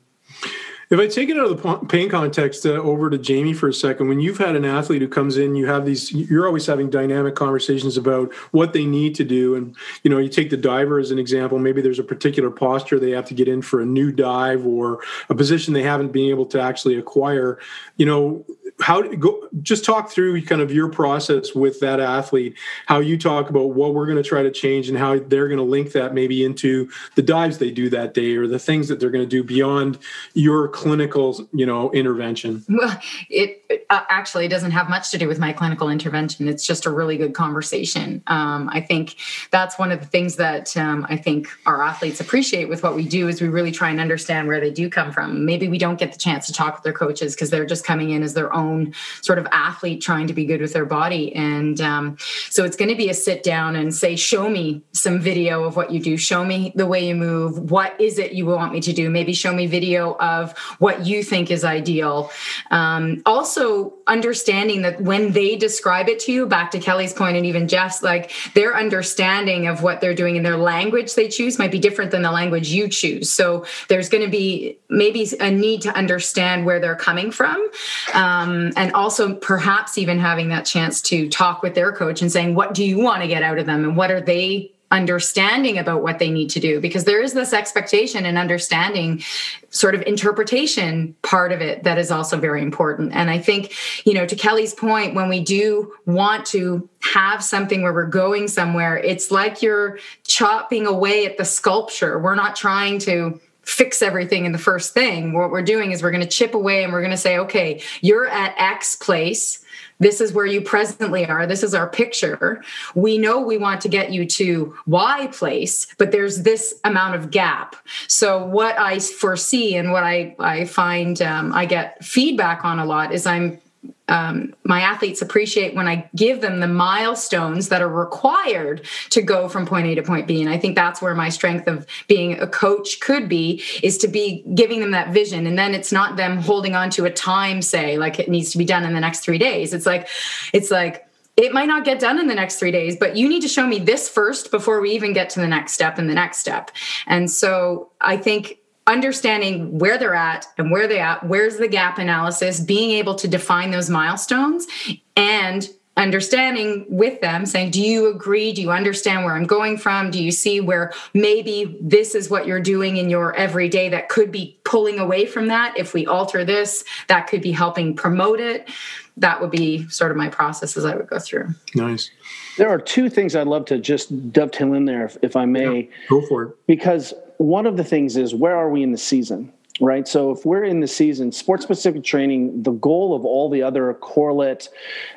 If 0.91 0.99
I 0.99 1.07
take 1.07 1.29
it 1.29 1.37
out 1.37 1.51
of 1.51 1.63
the 1.63 1.87
pain 1.87 2.09
context 2.09 2.65
uh, 2.65 2.71
over 2.71 3.11
to 3.11 3.19
Jamie 3.19 3.53
for 3.53 3.69
a 3.69 3.75
second, 3.75 4.09
when 4.09 4.21
you've 4.21 4.39
had 4.39 4.57
an 4.57 4.65
athlete 4.65 5.03
who 5.03 5.09
comes 5.09 5.37
in, 5.37 5.55
you 5.55 5.67
have 5.67 5.85
these, 5.85 6.11
you're 6.13 6.47
always 6.47 6.65
having 6.65 6.89
dynamic 6.89 7.35
conversations 7.35 7.99
about 7.99 8.33
what 8.53 8.73
they 8.73 8.87
need 8.87 9.15
to 9.17 9.25
do. 9.25 9.55
And, 9.55 9.77
you 10.03 10.11
know, 10.11 10.17
you 10.17 10.31
take 10.31 10.49
the 10.49 10.57
diver 10.57 10.99
as 10.99 11.11
an 11.11 11.19
example, 11.19 11.59
maybe 11.59 11.83
there's 11.83 11.99
a 11.99 12.05
particular 12.05 12.51
posture 12.51 12.99
they 12.99 13.11
have 13.11 13.27
to 13.27 13.35
get 13.35 13.49
in 13.49 13.61
for 13.61 13.83
a 13.83 13.85
new 13.85 14.11
dive 14.11 14.65
or 14.67 15.01
a 15.29 15.35
position 15.35 15.75
they 15.75 15.83
haven't 15.83 16.11
been 16.11 16.31
able 16.31 16.47
to 16.47 16.61
actually 16.61 16.97
acquire. 16.97 17.59
You 17.99 18.07
know, 18.07 18.47
how 18.81 19.03
go 19.03 19.49
just 19.63 19.85
talk 19.85 20.11
through 20.11 20.41
kind 20.45 20.61
of 20.61 20.73
your 20.73 20.89
process 20.89 21.55
with 21.55 21.81
that 21.81 22.01
athlete 22.01 22.57
how 22.87 22.99
you 23.01 23.19
talk 23.19 23.51
about 23.51 23.71
what 23.71 23.95
we're 23.95 24.07
going 24.07 24.23
to 24.23 24.29
try 24.29 24.43
to 24.43 24.51
change 24.51 24.89
and 24.89 24.97
how 24.99 25.19
they're 25.19 25.49
going 25.49 25.59
to 25.59 25.65
link 25.65 25.93
that 25.93 26.15
maybe 26.15 26.45
into 26.45 26.89
the 27.15 27.23
dives 27.23 27.59
they 27.59 27.71
do 27.71 27.91
that 27.91 28.15
day 28.15 28.37
or 28.37 28.47
the 28.47 28.59
things 28.59 28.89
that 28.89 29.01
they're 29.01 29.11
going 29.11 29.25
to 29.25 29.29
do 29.29 29.43
beyond 29.43 29.99
your 30.35 30.69
clinical 30.69 31.47
you 31.53 31.67
know 31.67 31.91
intervention. 31.93 32.65
Well 32.69 32.99
it 33.29 33.87
uh, 33.91 34.05
actually 34.09 34.49
doesn't 34.49 34.71
have 34.71 34.89
much 34.89 35.11
to 35.11 35.19
do 35.19 35.29
with 35.29 35.39
my 35.39 35.53
clinical 35.53 35.89
intervention. 35.89 36.49
It's 36.49 36.67
just 36.67 36.87
a 36.87 36.91
really 36.91 37.17
good 37.17 37.35
conversation. 37.35 38.23
Um, 38.27 38.69
i 38.73 38.81
think 38.81 39.17
that's 39.51 39.79
one 39.79 39.93
of 39.93 40.01
the 40.01 40.07
things 40.07 40.37
that 40.37 40.77
um, 40.77 41.07
i 41.09 41.17
think 41.17 41.49
our 41.67 41.83
athletes 41.83 42.21
appreciate 42.21 42.69
with 42.69 42.83
what 42.83 42.95
we 42.95 43.07
do 43.07 43.29
is 43.29 43.41
we 43.41 43.49
really 43.49 43.73
try 43.73 43.91
and 43.91 44.01
understand 44.01 44.49
where 44.49 44.61
they 44.61 44.71
do 44.71 44.89
come 44.89 45.13
from. 45.13 45.45
Maybe 45.45 45.69
we 45.69 45.79
don't 45.79 45.99
get 45.99 46.13
the 46.13 46.19
chance 46.19 46.47
to 46.47 46.53
talk 46.53 46.75
with 46.75 46.83
their 46.83 46.93
coaches 46.93 47.35
because 47.35 47.51
they're 47.51 47.67
just 47.67 47.85
coming 47.85 48.11
in 48.11 48.23
as 48.23 48.35
their 48.35 48.53
own 48.53 48.68
own 48.69 48.95
sort 49.23 49.39
of 49.39 49.47
athlete 49.51 50.01
trying 50.01 50.27
to 50.29 50.35
be 50.35 50.45
good 50.45 50.61
with 50.61 50.73
their 50.73 50.85
body. 50.85 51.35
And 51.35 51.81
um, 51.81 52.17
so 52.51 52.65
it's 52.67 52.77
going 52.77 52.91
to 52.91 52.97
be 53.05 53.09
a 53.09 53.15
sit 53.15 53.43
down 53.43 53.77
and 53.77 53.95
say, 53.95 54.17
show 54.17 54.49
me 54.49 54.83
some 54.93 55.21
video 55.21 55.65
of 55.65 55.77
what 55.77 55.91
you 55.93 56.01
do. 56.01 56.17
Show 56.17 56.45
me 56.45 56.73
the 56.75 56.87
way 56.87 57.01
you 57.09 57.15
move. 57.15 57.71
What 57.71 57.99
is 58.01 58.19
it 58.19 58.33
you 58.33 58.47
want 58.47 58.73
me 58.73 58.81
to 58.81 58.93
do? 58.93 59.11
Maybe 59.11 59.33
show 59.33 59.53
me 59.53 59.67
video 59.67 60.17
of 60.35 60.57
what 60.79 61.07
you 61.07 61.23
think 61.23 61.51
is 61.51 61.65
ideal. 61.65 62.31
Um, 62.71 63.23
also, 63.27 63.95
understanding 64.09 64.83
that 64.83 65.01
when 65.01 65.33
they 65.33 65.57
describe 65.57 66.09
it 66.09 66.19
to 66.21 66.33
you, 66.33 66.47
back 66.47 66.71
to 66.73 66.79
Kelly's 66.79 67.13
point 67.13 67.37
and 67.37 67.47
even 67.47 67.69
Jeff's, 67.69 68.03
like 68.03 68.33
their 68.55 68.77
understanding 68.77 69.67
of 69.67 69.83
what 69.83 70.01
they're 70.01 70.15
doing 70.15 70.37
and 70.37 70.45
their 70.45 70.57
language 70.57 71.15
they 71.15 71.29
choose 71.29 71.59
might 71.59 71.71
be 71.71 71.79
different 71.79 72.11
than 72.11 72.23
the 72.23 72.33
language 72.33 72.71
you 72.71 72.89
choose. 72.89 73.31
So 73.31 73.65
there's 73.89 74.09
going 74.09 74.25
to 74.25 74.31
be 74.31 74.79
maybe 74.89 75.29
a 75.41 75.51
need 75.51 75.83
to 75.83 75.95
understand 75.97 76.65
where 76.65 76.81
they're 76.81 76.97
coming 76.97 77.31
from. 77.31 77.69
Um, 78.15 78.73
and 78.77 78.93
also 78.93 79.35
perhaps 79.35 79.99
even 79.99 80.19
having 80.19 80.49
that 80.49 80.65
chance 80.65 81.01
to 81.03 81.29
talk 81.29 81.63
with 81.63 81.75
their 81.75 81.93
coach 81.93 82.23
and 82.23 82.33
saying, 82.33 82.55
what 82.55 82.75
do 82.75 82.85
you 82.85 82.99
want 82.99 83.23
to 83.23 83.29
get 83.29 83.43
out 83.43 83.59
of 83.59 83.67
them? 83.67 83.85
And 83.85 83.97
what 83.97 84.11
are 84.11 84.21
they 84.21 84.73
understanding 84.91 85.77
about 85.77 86.03
what 86.03 86.19
they 86.19 86.31
need 86.31 86.49
to 86.49 86.61
do 86.61 86.81
because 86.81 87.05
there 87.05 87.21
is 87.21 87.35
this 87.35 87.53
expectation 87.53 88.25
and 88.25 88.39
understanding 88.39 89.23
sort 89.69 89.95
of 89.95 90.03
interpretation 90.03 91.15
part 91.23 91.53
of 91.53 91.61
it 91.61 91.85
that 91.85 91.99
is 91.99 92.11
also 92.11 92.39
very 92.39 92.63
important 92.63 93.13
and 93.13 93.29
i 93.29 93.39
think 93.39 93.75
you 94.07 94.15
know 94.15 94.25
to 94.25 94.35
kelly's 94.35 94.73
point 94.73 95.15
when 95.15 95.29
we 95.29 95.41
do 95.41 95.93
want 96.07 96.47
to 96.47 96.89
have 97.01 97.45
something 97.45 97.83
where 97.83 97.93
we're 97.93 98.07
going 98.07 98.49
somewhere 98.49 98.97
it's 98.97 99.31
like 99.31 99.61
you're 99.61 99.99
chopping 100.27 100.87
away 100.87 101.27
at 101.27 101.37
the 101.37 101.45
sculpture 101.45 102.19
we're 102.19 102.35
not 102.35 102.57
trying 102.57 102.99
to 102.99 103.39
fix 103.69 104.01
everything 104.01 104.47
in 104.47 104.53
the 104.53 104.59
first 104.59 104.95
thing. 104.95 105.35
What 105.35 105.51
we're 105.51 105.61
doing 105.61 105.93
is 105.93 106.03
we're 106.03 106.11
going 106.11 106.23
to 106.23 106.29
chip 106.29 106.55
away 106.55 106.83
and 106.83 106.91
we're 106.91 107.03
going 107.03 107.11
to 107.11 107.19
say, 107.19 107.37
okay, 107.37 107.83
you're 108.01 108.27
at 108.27 108.55
X 108.57 108.97
place. 108.97 109.63
This 109.99 110.21
is 110.21 110.33
where 110.33 110.47
you 110.47 110.61
presently 110.61 111.27
are. 111.27 111.47
This 111.47 111.63
is 111.63 111.75
our 111.75 111.89
picture. 111.89 112.63
We 112.95 113.19
know 113.19 113.41
we 113.41 113.59
want 113.59 113.81
to 113.83 113.89
get 113.89 114.13
you 114.13 114.27
to 114.27 114.75
Y 114.87 115.29
place, 115.33 115.87
but 115.99 116.13
there's 116.13 116.43
this 116.43 116.81
amount 116.85 117.17
of 117.17 117.31
gap. 117.31 117.77
So, 118.07 118.45
what 118.45 118.79
I 118.79 118.99
foresee 119.01 119.77
and 119.77 119.91
what 119.91 120.05
I, 120.05 120.37
I 120.39 120.65
find 120.67 121.21
um, 121.23 121.53
I 121.53 121.67
get 121.67 122.05
feedback 122.05 122.65
on 122.65 122.79
a 122.79 122.85
lot 122.85 123.13
is 123.13 123.27
I'm 123.27 123.61
um, 124.09 124.55
my 124.65 124.81
athletes 124.81 125.23
appreciate 125.23 125.75
when 125.75 125.87
I 125.87 126.09
give 126.17 126.41
them 126.41 126.61
the 126.61 126.67
milestones 126.67 127.69
that 127.69 127.83
are 127.83 127.89
required 127.89 128.87
to 129.11 129.23
go 129.23 129.49
from 129.49 129.67
point 129.67 129.87
A 129.87 129.95
to 129.95 130.03
point 130.03 130.27
B. 130.27 130.41
And 130.41 130.51
I 130.51 130.59
think 130.59 130.75
that's 130.75 131.01
where 131.01 131.15
my 131.15 131.29
strength 131.29 131.67
of 131.67 131.87
being 132.09 132.41
a 132.41 132.47
coach 132.47 133.01
could 133.01 133.29
be 133.29 133.63
is 133.83 133.99
to 133.99 134.09
be 134.09 134.45
giving 134.55 134.81
them 134.81 134.93
that 134.93 135.13
vision. 135.13 135.47
And 135.47 135.59
then 135.59 135.75
it's 135.75 135.93
not 135.93 136.17
them 136.17 136.39
holding 136.39 136.75
on 136.75 136.91
to 136.91 137.05
a 137.05 137.11
time, 137.11 137.63
say, 137.63 137.99
like 137.99 138.19
it 138.19 138.29
needs 138.29 138.51
to 138.53 138.59
be 138.59 138.65
done 138.65 138.85
in 138.85 138.95
the 138.95 139.01
next 139.01 139.21
three 139.21 139.39
days. 139.39 139.73
It's 139.73 139.87
like, 139.87 140.09
it's 140.53 140.71
like, 140.71 141.05
it 141.37 141.53
might 141.53 141.69
not 141.69 141.85
get 141.85 142.01
done 142.01 142.19
in 142.19 142.27
the 142.27 142.35
next 142.35 142.57
three 142.59 142.73
days, 142.73 142.97
but 142.99 143.17
you 143.17 143.29
need 143.29 143.43
to 143.43 143.49
show 143.49 143.65
me 143.65 143.79
this 143.79 144.09
first 144.09 144.51
before 144.51 144.81
we 144.81 144.91
even 144.91 145.13
get 145.13 145.31
to 145.31 145.41
the 145.41 145.47
next 145.47 145.73
step 145.73 145.97
and 145.97 146.11
the 146.11 146.15
next 146.15 146.39
step. 146.39 146.73
And 147.07 147.31
so 147.31 147.93
I 148.01 148.17
think 148.17 148.59
understanding 148.89 149.79
where 149.79 149.99
they're 149.99 150.15
at 150.15 150.47
and 150.57 150.71
where 150.71 150.89
they 150.89 150.99
at 150.99 151.25
where's 151.25 151.59
the 151.59 151.69
gap 151.69 151.99
analysis 151.99 152.59
being 152.59 152.91
able 152.91 153.15
to 153.15 153.29
define 153.29 153.71
those 153.71 153.91
milestones 153.91 154.67
and 155.15 155.69
understanding 155.99 156.87
with 156.89 157.21
them 157.21 157.45
saying 157.45 157.71
do 157.71 157.83
you 157.83 158.09
agree? 158.09 158.53
Do 158.53 158.63
you 158.63 158.71
understand 158.71 159.25
where 159.25 159.35
i'm 159.35 159.45
going 159.45 159.77
from? 159.77 160.11
Do 160.11 160.23
you 160.23 160.31
see 160.31 160.61
where 160.61 160.93
maybe 161.13 161.77
this 161.81 162.15
is 162.15 162.31
what 162.31 162.47
you're 162.47 162.61
doing 162.61 162.97
in 162.97 163.11
your 163.11 163.35
everyday 163.35 163.89
that 163.91 164.09
could 164.09 164.33
be 164.33 164.59
pulling 164.65 164.99
away 164.99 165.27
from 165.27 165.49
that? 165.49 165.77
If 165.77 165.93
we 165.93 166.07
alter 166.07 166.45
this 166.45 166.85
that 167.09 167.27
could 167.27 167.43
be 167.43 167.53
helping 167.53 167.95
promote 167.95 168.41
it. 168.41 168.69
That 169.17 169.41
would 169.41 169.51
be 169.51 169.89
sort 169.89 170.13
of 170.13 170.17
my 170.17 170.29
process 170.29 170.77
as 170.77 170.85
i 170.85 170.95
would 170.95 171.09
go 171.09 171.19
through. 171.19 171.49
Nice. 171.75 172.11
There 172.57 172.71
are 172.71 172.79
two 172.79 173.11
things 173.11 173.37
i'd 173.37 173.49
love 173.49 173.67
to 173.67 173.79
just 173.79 174.33
dovetail 174.33 174.73
in 174.73 174.87
there 174.87 175.05
if, 175.05 175.19
if 175.21 175.37
i 175.37 175.45
may. 175.45 175.81
Yeah, 175.81 175.97
go 176.09 176.25
for 176.27 176.43
it. 176.45 176.67
Because 176.67 177.13
one 177.39 177.67
of 177.67 177.77
the 177.77 177.85
things 177.85 178.17
is 178.17 178.35
where 178.35 178.57
are 178.57 178.71
we 178.71 178.83
in 178.83 178.93
the 178.93 178.99
season? 178.99 179.53
Right. 179.81 180.09
So 180.09 180.33
if 180.33 180.45
we're 180.45 180.65
in 180.65 180.81
the 180.81 180.89
season, 180.89 181.31
sports 181.31 181.63
specific 181.63 182.03
training, 182.03 182.65
the 182.65 182.73
goal 182.73 183.15
of 183.15 183.25
all 183.25 183.49
the 183.49 183.63
other 183.63 183.95
correlate, 183.95 184.69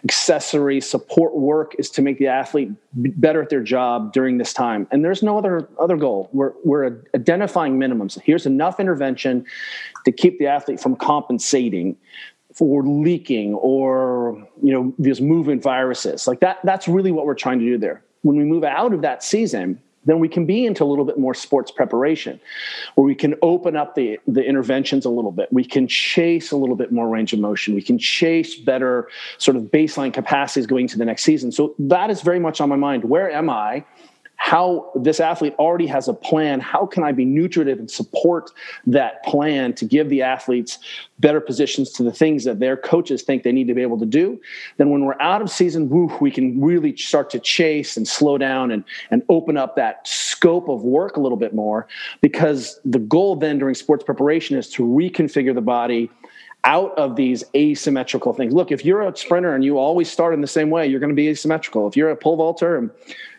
accessory, 0.04 0.80
support 0.80 1.36
work 1.36 1.74
is 1.80 1.90
to 1.92 2.04
make 2.04 2.20
the 2.20 2.28
athlete 2.28 2.70
better 2.94 3.42
at 3.42 3.50
their 3.50 3.64
job 3.64 4.14
during 4.14 4.38
this 4.38 4.54
time. 4.54 4.88
And 4.92 5.04
there's 5.04 5.24
no 5.24 5.36
other 5.36 5.68
other 5.80 5.98
goal. 5.98 6.30
We're 6.32 6.54
we're 6.64 7.02
identifying 7.16 7.80
minimums. 7.80 8.22
Here's 8.22 8.46
enough 8.46 8.80
intervention 8.80 9.46
to 10.06 10.12
keep 10.12 10.38
the 10.38 10.46
athlete 10.46 10.80
from 10.80 10.96
compensating 10.96 11.98
for 12.54 12.84
leaking 12.84 13.56
or 13.56 14.48
you 14.62 14.74
know 14.74 14.94
these 15.00 15.22
movement 15.22 15.64
viruses. 15.64 16.28
Like 16.28 16.40
that, 16.42 16.60
that's 16.64 16.88
really 16.88 17.12
what 17.12 17.26
we're 17.26 17.34
trying 17.34 17.58
to 17.60 17.66
do 17.66 17.80
there. 17.80 18.04
When 18.22 18.38
we 18.38 18.44
move 18.44 18.64
out 18.64 18.94
of 18.94 19.02
that 19.02 19.24
season, 19.24 19.82
then 20.06 20.20
we 20.20 20.28
can 20.28 20.46
be 20.46 20.66
into 20.66 20.84
a 20.84 20.86
little 20.86 21.06
bit 21.06 21.18
more 21.18 21.34
sports 21.34 21.72
preparation 21.72 22.40
where 22.96 23.06
we 23.06 23.16
can 23.16 23.36
open 23.42 23.76
up 23.76 23.96
the, 23.96 24.20
the 24.28 24.44
interventions 24.44 25.06
a 25.06 25.10
little 25.10 25.32
bit. 25.32 25.52
We 25.52 25.64
can 25.64 25.88
chase 25.88 26.52
a 26.52 26.58
little 26.58 26.76
bit 26.76 26.92
more 26.92 27.08
range 27.08 27.34
of 27.34 27.40
motion. 27.40 27.76
We 27.76 27.82
can 27.82 27.98
chase 27.98 28.56
better 28.56 29.10
sort 29.38 29.58
of 29.58 29.64
baseline 29.64 30.14
capacities 30.14 30.66
going 30.66 30.88
to 30.88 30.98
the 30.98 31.06
next 31.06 31.24
season. 31.24 31.52
So 31.52 31.76
that 31.80 32.10
is 32.10 32.22
very 32.22 32.40
much 32.40 32.62
on 32.62 32.70
my 32.70 32.76
mind. 32.76 33.06
Where 33.06 33.32
am 33.32 33.50
I? 33.50 33.86
How 34.44 34.92
this 34.96 35.20
athlete 35.20 35.54
already 35.60 35.86
has 35.86 36.08
a 36.08 36.14
plan 36.14 36.60
how 36.60 36.84
can 36.84 37.04
i 37.04 37.12
be 37.12 37.26
nutritive 37.26 37.78
and 37.78 37.92
support 37.92 38.50
that 38.88 39.24
plan 39.24 39.72
to 39.72 39.86
give 39.86 40.10
the 40.10 40.24
athletes 40.24 40.80
better 41.20 41.40
positions 41.40 41.92
to 41.92 42.02
the 42.02 42.12
things 42.12 42.44
that 42.44 42.60
their 42.60 42.76
coaches 42.76 43.22
think 43.22 43.44
they 43.44 43.52
need 43.52 43.68
to 43.68 43.76
be 43.76 43.84
able 43.84 44.00
to 44.00 44.06
do 44.06 44.42
then 44.78 44.90
when 44.90 45.06
we're 45.06 45.20
out 45.22 45.44
of 45.44 45.50
season 45.52 45.88
woo, 45.90 46.12
we 46.20 46.32
can 46.32 46.60
really 46.60 46.98
start 46.98 47.30
to 47.30 47.40
chase 47.40 47.96
and 47.96 48.08
slow 48.08 48.36
down 48.38 48.72
and, 48.72 48.84
and 49.12 49.22
open 49.30 49.58
up 49.58 49.76
that 49.76 50.08
scope 50.08 50.70
of 50.70 50.82
work 50.82 51.18
a 51.18 51.20
little 51.20 51.38
bit 51.38 51.54
more 51.54 51.88
because 52.22 52.80
the 52.84 53.00
goal 53.00 53.36
then 53.36 53.60
during 53.60 53.76
sports 53.76 54.04
preparation 54.04 54.58
is 54.58 54.68
to 54.70 54.84
reconfigure 54.84 55.54
the 55.54 55.62
body 55.62 56.10
out 56.64 56.96
of 56.98 57.16
these 57.16 57.44
asymmetrical 57.56 58.34
things. 58.34 58.54
Look, 58.54 58.72
if 58.72 58.86
you're 58.86 59.02
a 59.02 59.16
sprinter 59.16 59.56
and 59.56 59.64
you 59.64 59.78
always 59.78 60.12
start 60.12 60.34
in 60.34 60.42
the 60.42 60.48
same 60.48 60.70
way, 60.70 60.86
you're 60.88 61.00
going 61.00 61.10
to 61.10 61.16
be 61.16 61.28
asymmetrical. 61.28 61.88
If 61.88 61.98
you're 61.98 62.12
a 62.12 62.16
pole 62.16 62.38
vaulter 62.38 62.78
and 62.78 62.92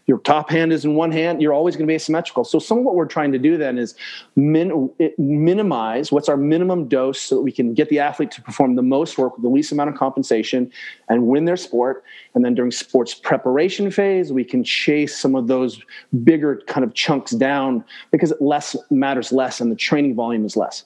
your 0.06 0.18
top 0.18 0.50
hand 0.50 0.72
is 0.72 0.84
in 0.84 0.94
one 0.94 1.12
hand, 1.12 1.40
you're 1.40 1.52
always 1.52 1.76
going 1.76 1.86
to 1.86 1.90
be 1.90 1.94
asymmetrical. 1.94 2.44
So 2.44 2.58
some 2.58 2.78
of 2.78 2.84
what 2.84 2.94
we're 2.94 3.06
trying 3.06 3.32
to 3.32 3.38
do 3.38 3.56
then 3.56 3.78
is 3.78 3.94
min- 4.36 4.90
minimize 5.18 6.10
what's 6.10 6.28
our 6.28 6.36
minimum 6.36 6.88
dose 6.88 7.20
so 7.20 7.36
that 7.36 7.42
we 7.42 7.52
can 7.52 7.74
get 7.74 7.88
the 7.88 7.98
athlete 7.98 8.30
to 8.32 8.42
perform 8.42 8.76
the 8.76 8.82
most 8.82 9.18
work 9.18 9.34
with 9.34 9.42
the 9.42 9.48
least 9.48 9.70
amount 9.72 9.90
of 9.90 9.96
compensation 9.96 10.70
and 11.08 11.26
win 11.26 11.44
their 11.44 11.56
sport. 11.56 12.04
And 12.34 12.44
then 12.44 12.54
during 12.54 12.70
sports 12.70 13.14
preparation 13.14 13.90
phase, 13.90 14.32
we 14.32 14.44
can 14.44 14.64
chase 14.64 15.16
some 15.16 15.34
of 15.34 15.46
those 15.46 15.80
bigger 16.24 16.62
kind 16.66 16.84
of 16.84 16.94
chunks 16.94 17.32
down 17.32 17.84
because 18.10 18.32
it 18.32 18.42
less 18.42 18.76
matters 18.90 19.32
less 19.32 19.60
and 19.60 19.70
the 19.70 19.76
training 19.76 20.14
volume 20.14 20.44
is 20.44 20.56
less. 20.56 20.84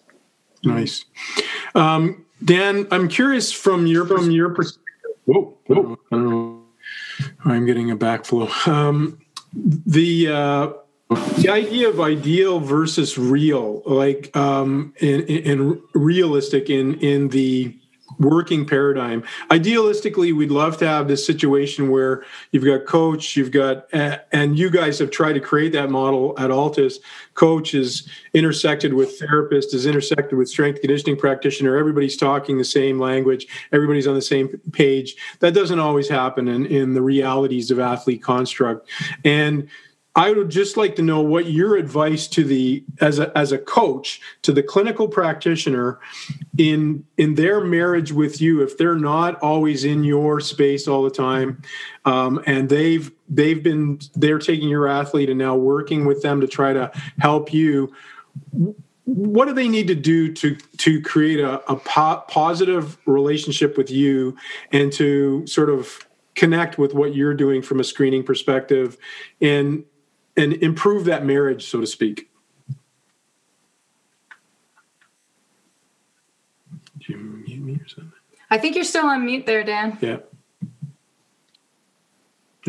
Nice. 0.64 1.04
Um, 1.74 2.24
Dan, 2.44 2.86
I'm 2.90 3.08
curious 3.08 3.52
from 3.52 3.86
your 3.86 4.04
from 4.04 4.30
your 4.30 4.50
perspective. 4.50 4.82
Whoa, 5.24 5.56
whoa, 5.66 5.98
I 6.12 6.16
don't 6.16 6.30
know. 6.30 6.55
I'm 7.44 7.66
getting 7.66 7.90
a 7.90 7.96
backflow. 7.96 8.48
Um, 8.66 9.18
the 9.54 10.28
uh, 10.28 10.72
the 11.38 11.48
idea 11.50 11.88
of 11.88 12.00
ideal 12.00 12.60
versus 12.60 13.16
real, 13.16 13.82
like 13.86 14.36
um, 14.36 14.94
and, 15.00 15.28
and 15.28 15.80
realistic 15.94 16.68
in 16.68 16.98
in 17.00 17.28
the 17.28 17.76
working 18.18 18.66
paradigm. 18.66 19.22
Idealistically, 19.50 20.34
we'd 20.34 20.50
love 20.50 20.76
to 20.78 20.86
have 20.86 21.08
this 21.08 21.24
situation 21.26 21.90
where 21.90 22.24
you've 22.50 22.64
got 22.64 22.86
coach, 22.86 23.36
you've 23.36 23.50
got, 23.50 23.86
and 23.92 24.58
you 24.58 24.70
guys 24.70 24.98
have 24.98 25.10
tried 25.10 25.34
to 25.34 25.40
create 25.40 25.72
that 25.72 25.90
model 25.90 26.34
at 26.38 26.50
Altis. 26.50 26.98
Coach 27.34 27.74
is 27.74 28.08
intersected 28.32 28.94
with 28.94 29.18
therapist, 29.18 29.74
is 29.74 29.86
intersected 29.86 30.38
with 30.38 30.48
strength 30.48 30.80
conditioning 30.80 31.16
practitioner. 31.16 31.76
Everybody's 31.76 32.16
talking 32.16 32.58
the 32.58 32.64
same 32.64 32.98
language, 32.98 33.46
everybody's 33.72 34.06
on 34.06 34.14
the 34.14 34.22
same 34.22 34.48
page. 34.72 35.16
That 35.40 35.54
doesn't 35.54 35.78
always 35.78 36.08
happen 36.08 36.48
in, 36.48 36.66
in 36.66 36.94
the 36.94 37.02
realities 37.02 37.70
of 37.70 37.78
athlete 37.78 38.22
construct. 38.22 38.88
And 39.24 39.68
I 40.16 40.32
would 40.32 40.48
just 40.48 40.78
like 40.78 40.96
to 40.96 41.02
know 41.02 41.20
what 41.20 41.50
your 41.50 41.76
advice 41.76 42.26
to 42.28 42.42
the 42.42 42.82
as 43.02 43.18
a 43.18 43.36
as 43.36 43.52
a 43.52 43.58
coach 43.58 44.20
to 44.42 44.52
the 44.52 44.62
clinical 44.62 45.08
practitioner 45.08 46.00
in 46.56 47.04
in 47.18 47.34
their 47.34 47.60
marriage 47.60 48.12
with 48.12 48.40
you 48.40 48.62
if 48.62 48.78
they're 48.78 48.96
not 48.96 49.38
always 49.42 49.84
in 49.84 50.04
your 50.04 50.40
space 50.40 50.88
all 50.88 51.02
the 51.02 51.10
time 51.10 51.60
um, 52.06 52.42
and 52.46 52.70
they've 52.70 53.12
they've 53.28 53.62
been 53.62 54.00
they're 54.14 54.38
taking 54.38 54.70
your 54.70 54.88
athlete 54.88 55.28
and 55.28 55.38
now 55.38 55.54
working 55.54 56.06
with 56.06 56.22
them 56.22 56.40
to 56.40 56.48
try 56.48 56.72
to 56.72 56.90
help 57.18 57.52
you 57.52 57.92
what 59.04 59.46
do 59.46 59.52
they 59.52 59.68
need 59.68 59.86
to 59.86 59.94
do 59.94 60.32
to 60.32 60.56
to 60.78 61.00
create 61.02 61.40
a, 61.40 61.60
a 61.70 61.76
po- 61.76 62.24
positive 62.26 62.96
relationship 63.06 63.76
with 63.76 63.90
you 63.90 64.34
and 64.72 64.92
to 64.92 65.46
sort 65.46 65.68
of 65.68 66.06
connect 66.34 66.78
with 66.78 66.94
what 66.94 67.14
you're 67.14 67.34
doing 67.34 67.62
from 67.62 67.80
a 67.80 67.84
screening 67.84 68.22
perspective? 68.22 68.96
And 69.40 69.84
and 70.36 70.54
improve 70.54 71.04
that 71.06 71.24
marriage, 71.24 71.68
so 71.68 71.80
to 71.80 71.86
speak. 71.86 72.30
Did 76.98 77.08
you 77.08 77.16
mute 77.16 77.60
me 77.60 77.74
or 77.74 77.88
something? 77.88 78.12
I 78.50 78.58
think 78.58 78.74
you're 78.74 78.84
still 78.84 79.06
on 79.06 79.24
mute 79.24 79.46
there, 79.46 79.64
Dan. 79.64 79.98
Yeah. 80.00 80.18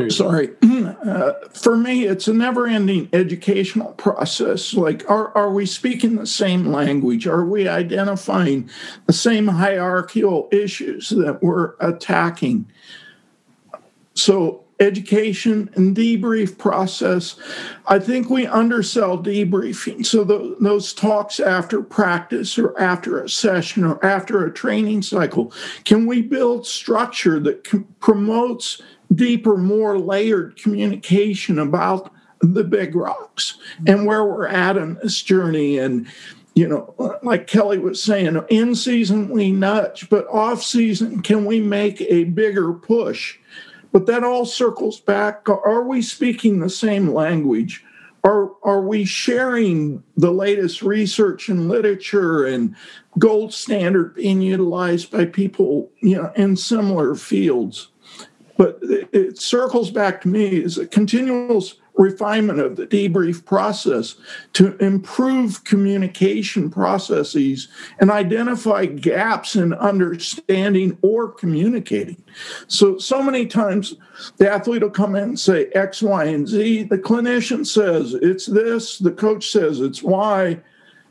Sorry. 0.09 0.49
Uh, 0.97 1.34
for 1.53 1.78
me, 1.78 2.05
it's 2.05 2.28
a 2.28 2.34
never 2.34 2.65
ending 2.65 3.09
educational 3.13 3.93
process. 3.93 4.74
Like, 4.74 5.09
are, 5.09 5.36
are 5.38 5.51
we 5.51 5.65
speaking 5.65 6.15
the 6.15 6.26
same 6.26 6.68
language? 6.68 7.28
Are 7.28 7.45
we 7.45 7.68
identifying 7.68 8.70
the 9.05 9.13
same 9.13 9.47
hierarchical 9.47 10.49
issues 10.51 11.09
that 11.09 11.41
we're 11.41 11.74
attacking? 11.80 12.68
So, 14.15 14.63
education 14.80 15.69
and 15.75 15.95
debrief 15.95 16.57
process. 16.57 17.36
I 17.88 17.99
think 17.99 18.30
we 18.30 18.45
undersell 18.45 19.17
debriefing. 19.17 20.05
So 20.05 20.23
the, 20.23 20.55
those 20.59 20.93
talks 20.93 21.39
after 21.39 21.82
practice 21.82 22.57
or 22.57 22.80
after 22.80 23.21
a 23.21 23.30
session 23.30 23.84
or 23.84 24.03
after 24.05 24.45
a 24.45 24.53
training 24.53 25.01
cycle, 25.01 25.51
can 25.84 26.05
we 26.05 26.21
build 26.21 26.67
structure 26.67 27.39
that 27.39 27.63
promotes 27.99 28.82
deeper, 29.13 29.57
more 29.57 29.97
layered 29.97 30.57
communication 30.57 31.59
about 31.59 32.11
the 32.41 32.63
big 32.63 32.93
rocks 32.95 33.57
and 33.88 34.05
where 34.05 34.23
we're 34.23 34.47
at 34.47 34.78
in 34.78 34.95
this 35.01 35.21
journey 35.23 35.80
and 35.80 36.07
you 36.53 36.67
know, 36.67 37.19
like 37.21 37.45
Kelly 37.45 37.78
was 37.78 38.01
saying, 38.01 38.36
in 38.49 38.73
season 38.73 39.30
we 39.30 39.51
nudge, 39.51 40.09
but 40.09 40.28
off 40.28 40.63
season, 40.63 41.21
can 41.21 41.45
we 41.45 41.59
make 41.59 42.01
a 42.01 42.23
bigger 42.23 42.73
push? 42.73 43.38
But 43.98 44.06
that 44.06 44.24
all 44.24 44.45
circles 44.45 45.00
back 45.00 45.50
are 45.50 45.82
we 45.82 46.04
speaking 46.04 46.60
the 46.60 46.70
same 46.70 47.16
language? 47.16 47.84
Are, 48.24 48.52
are 48.62 48.82
we 48.82 49.06
sharing 49.06 50.04
the 50.16 50.30
latest 50.30 50.84
research 50.84 51.50
and 51.50 51.68
literature 51.68 52.45
and 52.45 52.76
gold 53.18 53.56
standard 53.56 54.14
being 54.14 54.39
utilized 54.43 55.10
by 55.10 55.26
people 55.26 55.89
you 56.00 56.16
know 56.16 56.32
in 56.36 56.58
similar 56.58 57.16
fields? 57.16 57.88
But 58.56 58.78
it, 58.84 59.39
circles 59.39 59.89
back 59.89 60.22
to 60.22 60.28
me 60.28 60.64
as 60.64 60.78
a 60.78 60.86
continuous 60.86 61.74
refinement 61.98 62.60
of 62.60 62.76
the 62.76 62.88
debrief 62.88 63.43
process 63.45 64.16
to 64.54 64.78
improve 64.78 65.64
communication 65.64 66.70
processes 66.70 67.68
and 68.00 68.12
identify 68.12 68.86
gaps 68.86 69.56
in 69.56 69.74
understanding 69.74 70.98
or 71.02 71.30
communicating. 71.30 72.22
So, 72.68 72.98
so 72.98 73.22
many 73.22 73.48
times 73.48 73.95
the 74.38 74.50
athlete 74.50 74.84
will 74.84 74.89
come 74.89 75.16
in 75.16 75.24
and 75.24 75.39
say 75.39 75.66
X, 75.74 76.02
Y, 76.02 76.26
and 76.26 76.48
Z. 76.48 76.84
The 76.84 76.98
clinician 76.98 77.66
says 77.66 78.14
it's 78.14 78.45
this, 78.45 79.00
the 79.00 79.12
coach 79.12 79.50
says 79.50 79.80
it's 79.80 80.04
Y 80.04 80.60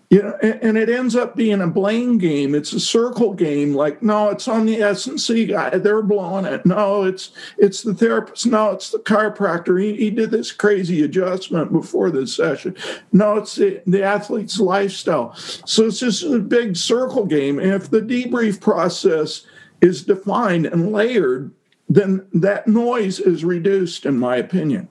you 0.08 0.22
know, 0.22 0.36
and, 0.40 0.62
and, 0.62 0.78
it 0.78 0.88
ends 0.88 1.16
up 1.16 1.34
being 1.34 1.60
a 1.60 1.66
blame 1.66 2.18
game. 2.18 2.54
It's 2.54 2.72
a 2.72 2.78
circle 2.78 3.34
game. 3.34 3.74
Like, 3.74 4.02
no, 4.02 4.28
it's 4.28 4.46
on 4.46 4.64
the 4.64 4.80
S&C 4.80 5.46
guy. 5.46 5.70
They're 5.70 6.02
blowing 6.02 6.44
it. 6.44 6.64
No, 6.64 7.02
it's 7.02 7.32
it's 7.58 7.82
the 7.82 7.92
therapist. 7.92 8.46
No, 8.46 8.70
it's 8.70 8.90
the 8.90 8.98
chiropractor. 8.98 9.82
He, 9.82 9.96
he 9.96 10.10
did 10.10 10.30
this 10.30 10.52
crazy 10.52 11.02
adjustment 11.02 11.72
before 11.72 12.10
this 12.10 12.34
session. 12.34 12.76
No, 13.10 13.36
it's 13.36 13.56
the, 13.56 13.82
the 13.86 14.04
athlete's 14.04 14.60
lifestyle. 14.60 15.34
So 15.34 15.86
it's 15.86 15.98
just 15.98 16.22
a 16.22 16.38
big 16.38 16.76
circle 16.76 17.26
game. 17.26 17.58
And 17.58 17.72
if 17.72 17.90
the 17.90 18.00
debrief 18.00 18.60
process 18.60 19.44
is 19.80 20.04
defined 20.04 20.66
and 20.66 20.92
layered, 20.92 21.50
then 21.88 22.26
that 22.32 22.68
noise 22.68 23.18
is 23.18 23.44
reduced, 23.44 24.06
in 24.06 24.18
my 24.18 24.36
opinion. 24.36 24.88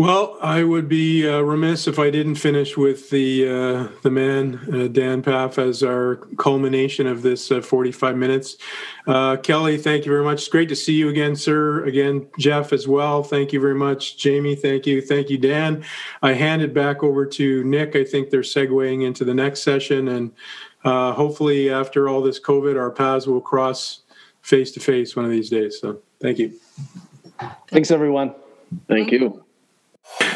Well, 0.00 0.38
I 0.40 0.62
would 0.62 0.88
be 0.88 1.28
uh, 1.28 1.40
remiss 1.40 1.86
if 1.86 1.98
I 1.98 2.08
didn't 2.08 2.36
finish 2.36 2.74
with 2.74 3.10
the 3.10 3.46
uh, 3.46 3.88
the 4.00 4.10
man 4.10 4.58
uh, 4.72 4.88
Dan 4.88 5.22
Pfaff 5.22 5.58
as 5.58 5.82
our 5.82 6.16
culmination 6.38 7.06
of 7.06 7.20
this 7.20 7.50
uh, 7.50 7.60
45 7.60 8.16
minutes. 8.16 8.56
Uh, 9.06 9.36
Kelly, 9.36 9.76
thank 9.76 10.06
you 10.06 10.10
very 10.10 10.24
much. 10.24 10.38
It's 10.38 10.48
great 10.48 10.70
to 10.70 10.74
see 10.74 10.94
you 10.94 11.10
again, 11.10 11.36
sir. 11.36 11.84
Again, 11.84 12.26
Jeff 12.38 12.72
as 12.72 12.88
well. 12.88 13.22
Thank 13.22 13.52
you 13.52 13.60
very 13.60 13.74
much. 13.74 14.16
Jamie, 14.16 14.56
thank 14.56 14.86
you. 14.86 15.02
Thank 15.02 15.28
you, 15.28 15.36
Dan. 15.36 15.84
I 16.22 16.32
hand 16.32 16.62
it 16.62 16.72
back 16.72 17.02
over 17.02 17.26
to 17.26 17.62
Nick. 17.64 17.94
I 17.94 18.02
think 18.04 18.30
they're 18.30 18.40
segueing 18.40 19.04
into 19.04 19.26
the 19.26 19.34
next 19.34 19.60
session, 19.60 20.08
and 20.08 20.32
uh, 20.82 21.12
hopefully, 21.12 21.68
after 21.68 22.08
all 22.08 22.22
this 22.22 22.40
COVID, 22.40 22.80
our 22.80 22.90
paths 22.90 23.26
will 23.26 23.42
cross 23.42 24.00
face 24.40 24.72
to 24.72 24.80
face 24.80 25.14
one 25.14 25.26
of 25.26 25.30
these 25.30 25.50
days. 25.50 25.78
So, 25.78 26.00
thank 26.22 26.38
you. 26.38 26.58
Thanks, 27.68 27.90
everyone. 27.90 28.34
Thank 28.88 29.12
you. 29.12 29.44